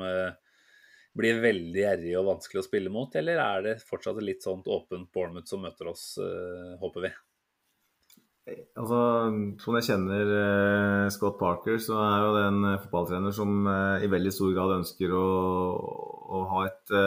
[1.18, 5.10] blir veldig gjerrig og vanskelig å spille mot, eller er det fortsatt litt sånt åpent
[5.14, 7.12] Bournemouth som møter oss, eh, håper vi?
[8.80, 8.98] Altså,
[9.60, 14.08] Som jeg kjenner eh, Scott Parker, så er jo det en eh, fotballtrener som i
[14.08, 15.28] veldig stor grad ønsker å,
[16.38, 16.98] å ha et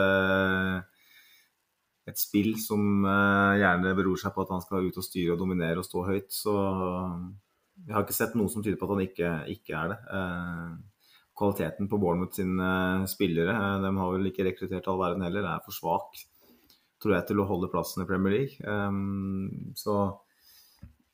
[2.02, 5.78] et spill som gjerne beror seg på at han skal ut og styre og dominere
[5.78, 6.32] og stå høyt.
[6.34, 6.54] Så
[7.86, 9.98] jeg har ikke sett noe som tyder på at han ikke, ikke er det.
[11.42, 15.42] Eh, kvaliteten på Bournemouth sine spillere, eh, de har vel ikke rekruttert all verden heller,
[15.42, 16.20] det er for svak,
[17.02, 18.54] tror jeg, til å holde plassen i Premier League.
[18.62, 19.96] Eh, så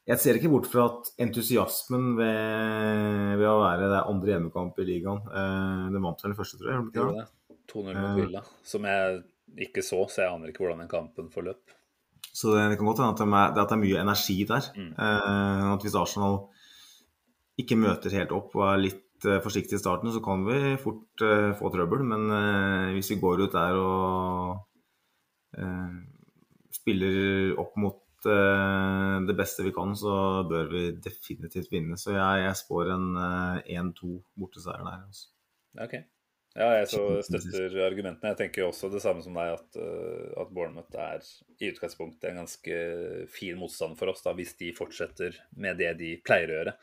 [0.09, 4.87] jeg ser ikke bort fra at entusiasmen ved, ved å være det andre hjemmekamp i
[4.89, 6.79] ligaen eh, Den vant vel den første, tror jeg?
[6.79, 7.27] gjorde den ikke Gjorde det?
[7.27, 7.59] det.
[7.69, 8.15] 2-0 mot Eh.
[8.23, 9.19] Villa, som jeg
[9.69, 11.75] ikke så, så jeg aner ikke hvordan den kampen forløp.
[12.33, 14.69] Så det, kan godt hende at, er- at det er mye energi der.
[14.77, 14.93] Mm.
[14.97, 16.39] Eh, at hvis Arsenal
[17.59, 21.25] ikke møter helt opp og er litt eh, forsiktig i starten, så kan vi fort
[21.25, 22.05] eh, få trøbbel.
[22.07, 24.65] Men eh, hvis vi går ut der og
[26.77, 31.97] spiller opp mot det beste vi kan, så bør vi definitivt vinne.
[31.99, 35.03] Så jeg, jeg spår en eh, 1-2 borteseier der.
[35.09, 35.29] Altså.
[35.79, 36.05] Okay.
[36.05, 36.15] Ok.
[36.59, 38.33] Ja, jeg så støtter argumentene.
[38.33, 39.77] Jeg tenker jo også det samme som deg, at,
[40.43, 41.23] at Bournemouth er
[41.61, 42.79] i utgangspunktet en ganske
[43.31, 46.75] fin motstand for oss, da, hvis de fortsetter med det de pleier å gjøre.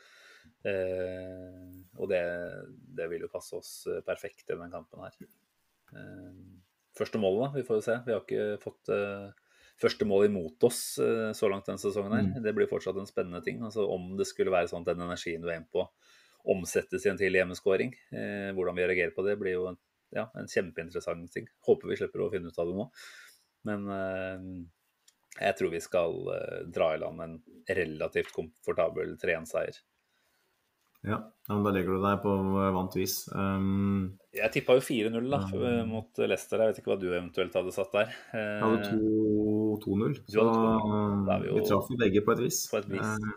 [0.66, 1.64] Eh,
[1.96, 2.22] og det,
[2.96, 5.18] det vil jo passe oss eh, perfekt i den kampen her.
[5.92, 6.38] Eh,
[6.96, 7.50] første målet, da.
[7.58, 7.98] Vi får jo se.
[8.06, 8.92] Vi har ikke fått
[9.76, 12.28] første mål imot oss så langt denne sesongen her.
[12.40, 13.58] Det blir fortsatt en spennende ting.
[13.66, 15.84] Altså Om det skulle være sånn at den energien du er inne på,
[16.46, 17.92] omsettes i en tidlig hjemmeskåring.
[18.14, 19.78] Eh, hvordan vi reagerer på det, blir jo en,
[20.14, 21.48] ja, en kjempeinteressant ting.
[21.66, 22.86] Håper vi slipper å finne ut av det nå.
[23.66, 24.46] Men eh,
[25.40, 27.36] jeg tror vi skal eh, dra i land en
[27.80, 29.82] relativt komfortabel 3-1-seier.
[31.04, 31.18] Ja,
[31.48, 32.32] men da legger du deg på
[32.74, 33.28] vant vis.
[33.36, 36.58] Um, Jeg tippa jo 4-0 da, f- mot Leicester.
[36.58, 38.08] Jeg vet ikke hva du eventuelt hadde satt der.
[38.32, 38.80] Eh, jeg hadde
[39.84, 41.26] 2-0, så hadde 2-0.
[41.28, 42.62] Da er vi vi, traff jo begge på et vis.
[42.72, 43.12] På et vis.
[43.12, 43.36] Eh,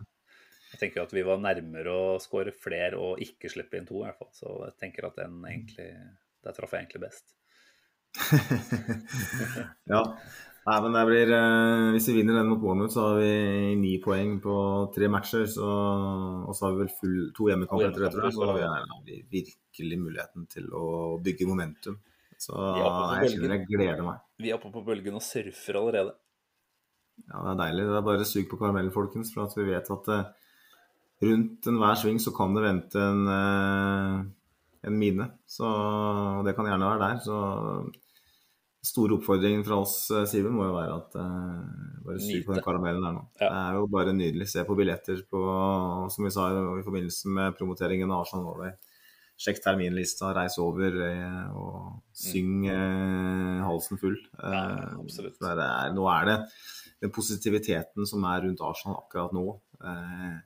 [0.72, 4.06] Jeg tenker at vi var nærmere å skåre flere og ikke slippe inn to, i
[4.08, 4.30] hvert fall.
[4.38, 5.90] Så jeg tenker at den egentlig
[6.46, 7.36] Der traff jeg egentlig best.
[9.94, 10.02] ja.
[10.70, 13.96] Nei, men det blir eh, Hvis vi vinner den mot Bournemouth, så har vi ni
[14.04, 14.56] poeng på
[14.94, 15.48] tre matcher.
[15.50, 18.36] Så, og så har vi vel full, to hjemmekamper etter det, tror jeg.
[18.38, 20.86] Så har vi virkelig muligheten til å
[21.26, 21.98] bygge momentum.
[22.40, 24.20] Så jeg kjenner jeg gleder meg.
[24.40, 26.14] Vi er oppe på bølgen og surfer allerede.
[27.26, 27.88] Ja, det er deilig.
[27.90, 29.34] Det er bare sug på karamellen, folkens.
[29.34, 30.52] For at vi vet at eh,
[31.26, 34.22] rundt enhver sving så kan det vente en, eh,
[34.88, 35.32] en mine.
[35.50, 35.74] Så
[36.48, 37.20] det kan gjerne være der.
[37.26, 37.42] Så
[38.86, 42.64] store oppfordringen fra oss, eh, Siven, må jo være at uh, bare sug på den
[42.64, 43.24] karamellen der nå.
[43.42, 43.50] Ja.
[43.50, 44.48] Det er jo bare nydelig.
[44.52, 45.42] Se på billetter på,
[46.14, 48.76] som vi sa i forbindelse med promoteringen av Arsenal Norway.
[49.40, 54.18] Sjekk terminlista, reis over eh, og syng eh, halsen full.
[54.36, 54.52] Mm.
[54.52, 54.64] Ja,
[55.00, 55.40] absolutt.
[55.40, 56.38] det er, nå er det
[57.00, 59.46] den positiviteten som er rundt Arsenal akkurat nå.
[59.80, 60.40] Eh,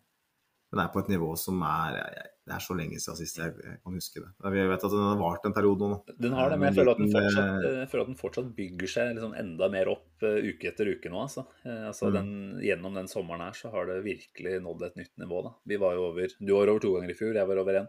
[0.74, 2.00] den er på et nivå som er
[2.44, 4.30] Det er så lenge siden sist jeg, jeg kan huske det.
[4.52, 6.00] Vi vet at den har vart en periode nå.
[6.26, 8.50] Den har det, men jeg føler at den fortsatt, eh, jeg føler at den fortsatt
[8.58, 11.22] bygger seg liksom enda mer opp eh, uke etter uke nå.
[11.24, 11.46] Altså.
[11.64, 12.18] Eh, altså Mm.
[12.18, 12.34] den,
[12.66, 15.40] gjennom den sommeren her så har det virkelig nådd et nytt nivå.
[15.46, 15.54] Da.
[15.72, 17.88] Vi var jo over, du var over to ganger i fjor, jeg var over én.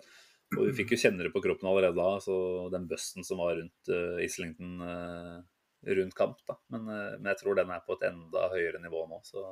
[0.54, 3.56] Og vi fikk jo kjenne det på kroppen allerede da, altså den busten som var
[3.58, 5.40] rundt uh, Islington uh,
[5.98, 6.38] rundt kamp.
[6.46, 6.60] Da.
[6.70, 9.18] Men, uh, men jeg tror den er på et enda høyere nivå nå.
[9.26, 9.42] Så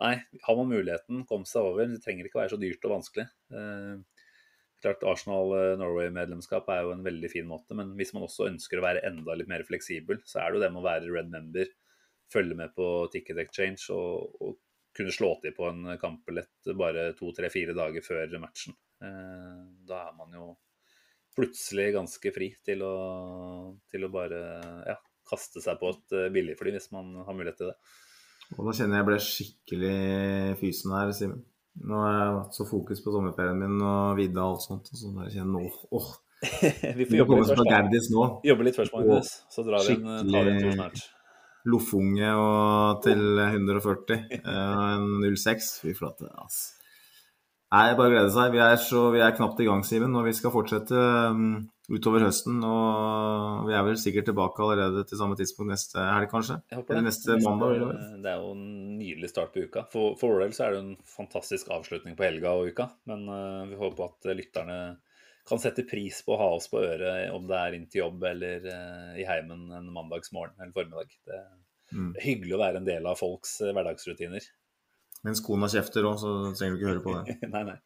[0.00, 0.14] nei,
[0.46, 1.90] har man muligheten, kom seg over.
[1.90, 3.28] Det trenger ikke være så dyrt og vanskelig.
[3.52, 4.22] Eh,
[4.82, 8.86] Klart Arsenal eh, er jo en veldig fin måte, men hvis man også ønsker å
[8.86, 11.70] være enda litt mer fleksibel, så er det jo det med å være red member,
[12.32, 14.58] følge med på ticket exchange og, og
[14.96, 18.74] kunne slå til på en kampbillett bare to, tre, fire dager før matchen.
[19.04, 20.50] Eh, da er man jo
[21.36, 22.94] plutselig ganske fri til å,
[23.88, 24.40] til å bare
[24.90, 24.98] ja,
[25.30, 27.78] kaste seg på et billigfly hvis man har mulighet til det.
[28.56, 29.96] Og nå kjenner jeg ble skikkelig
[30.60, 31.40] fysen her, Simen.
[31.88, 34.92] Nå har jeg hatt så fokus på sommerferien min og vidda og alt sånt.
[34.92, 36.10] Og så jeg kjenner nå, åh,
[36.98, 38.28] vi får jobbe litt først, Gerdis nå.
[38.50, 39.32] Jobbe litt først, Magnus.
[39.52, 41.02] Så drar vi en, tar vi en tur snart.
[41.72, 44.24] Loffunge og til 140.
[44.42, 45.68] En 06.
[45.84, 46.78] Fy flate, altså.
[47.72, 48.50] Nei, bare glede seg.
[48.52, 50.16] Vi er, så, vi er knapt i gang, Simen.
[50.18, 50.92] Og vi skal fortsette
[51.32, 52.60] um, utover høsten.
[52.66, 56.58] Og vi er vel sikkert tilbake allerede til samme tidspunkt neste helg, kanskje?
[56.78, 57.76] Eller neste, mandag?
[57.78, 58.02] Eller?
[58.22, 58.66] Det er jo en
[59.00, 59.86] nydelig start på uka.
[59.92, 62.88] For, for vår del så er det en fantastisk avslutning på helga og uka.
[63.10, 64.78] Men uh, vi håper at lytterne
[65.48, 68.22] kan sette pris på å ha oss på øret, om det er inn til jobb
[68.30, 71.14] eller uh, i heimen en mandagsmorgen eller formiddag.
[71.26, 71.44] Det,
[71.90, 72.12] mm.
[72.14, 74.46] er hyggelig å være en del av folks uh, hverdagsrutiner.
[75.26, 77.36] Mens kona kjefter òg, så trenger du ikke høre på det.
[77.54, 77.78] nei, nei.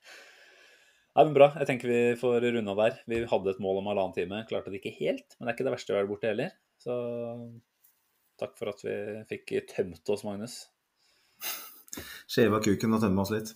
[1.17, 1.47] Nei, men Bra.
[1.57, 2.97] Jeg tenker vi får runda der.
[3.09, 4.43] Vi hadde et mål om halvannen time.
[4.51, 6.51] Klarte det ikke helt, men det er ikke det verste å være borte heller.
[6.77, 6.97] Så
[8.37, 8.97] takk for at vi
[9.31, 10.59] fikk tømt oss, Magnus.
[12.29, 13.55] Skjeva kuken og tømme oss litt.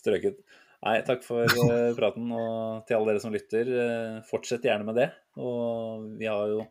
[0.00, 0.40] Strøket.
[0.86, 2.32] Nei, takk for uh, praten.
[2.32, 5.10] Og til alle dere som lytter, uh, fortsett gjerne med det.
[5.36, 6.62] Og vi har jo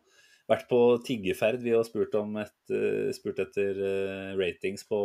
[0.50, 3.78] vært på tiggeferd vi har spurt, et, uh, spurt etter
[4.42, 4.98] ratings på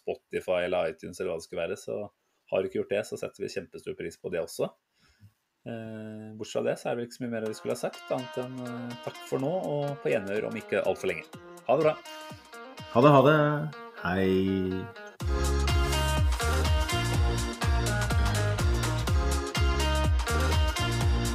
[0.00, 1.76] Spotify eller iTunes eller hva det skulle være.
[1.76, 2.06] Så
[2.50, 4.70] har du ikke gjort det, så setter vi kjempestor pris på det også.
[5.68, 7.82] Eh, bortsett fra det, så er det vel ikke så mye mer vi skulle ha
[7.82, 11.28] sagt, annet enn eh, takk for nå og på gjenhør om ikke altfor lenge.
[11.68, 11.94] Ha det bra.
[12.94, 13.38] Ha det, ha det.
[14.00, 14.28] Hei.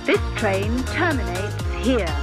[0.03, 2.22] This train terminates here.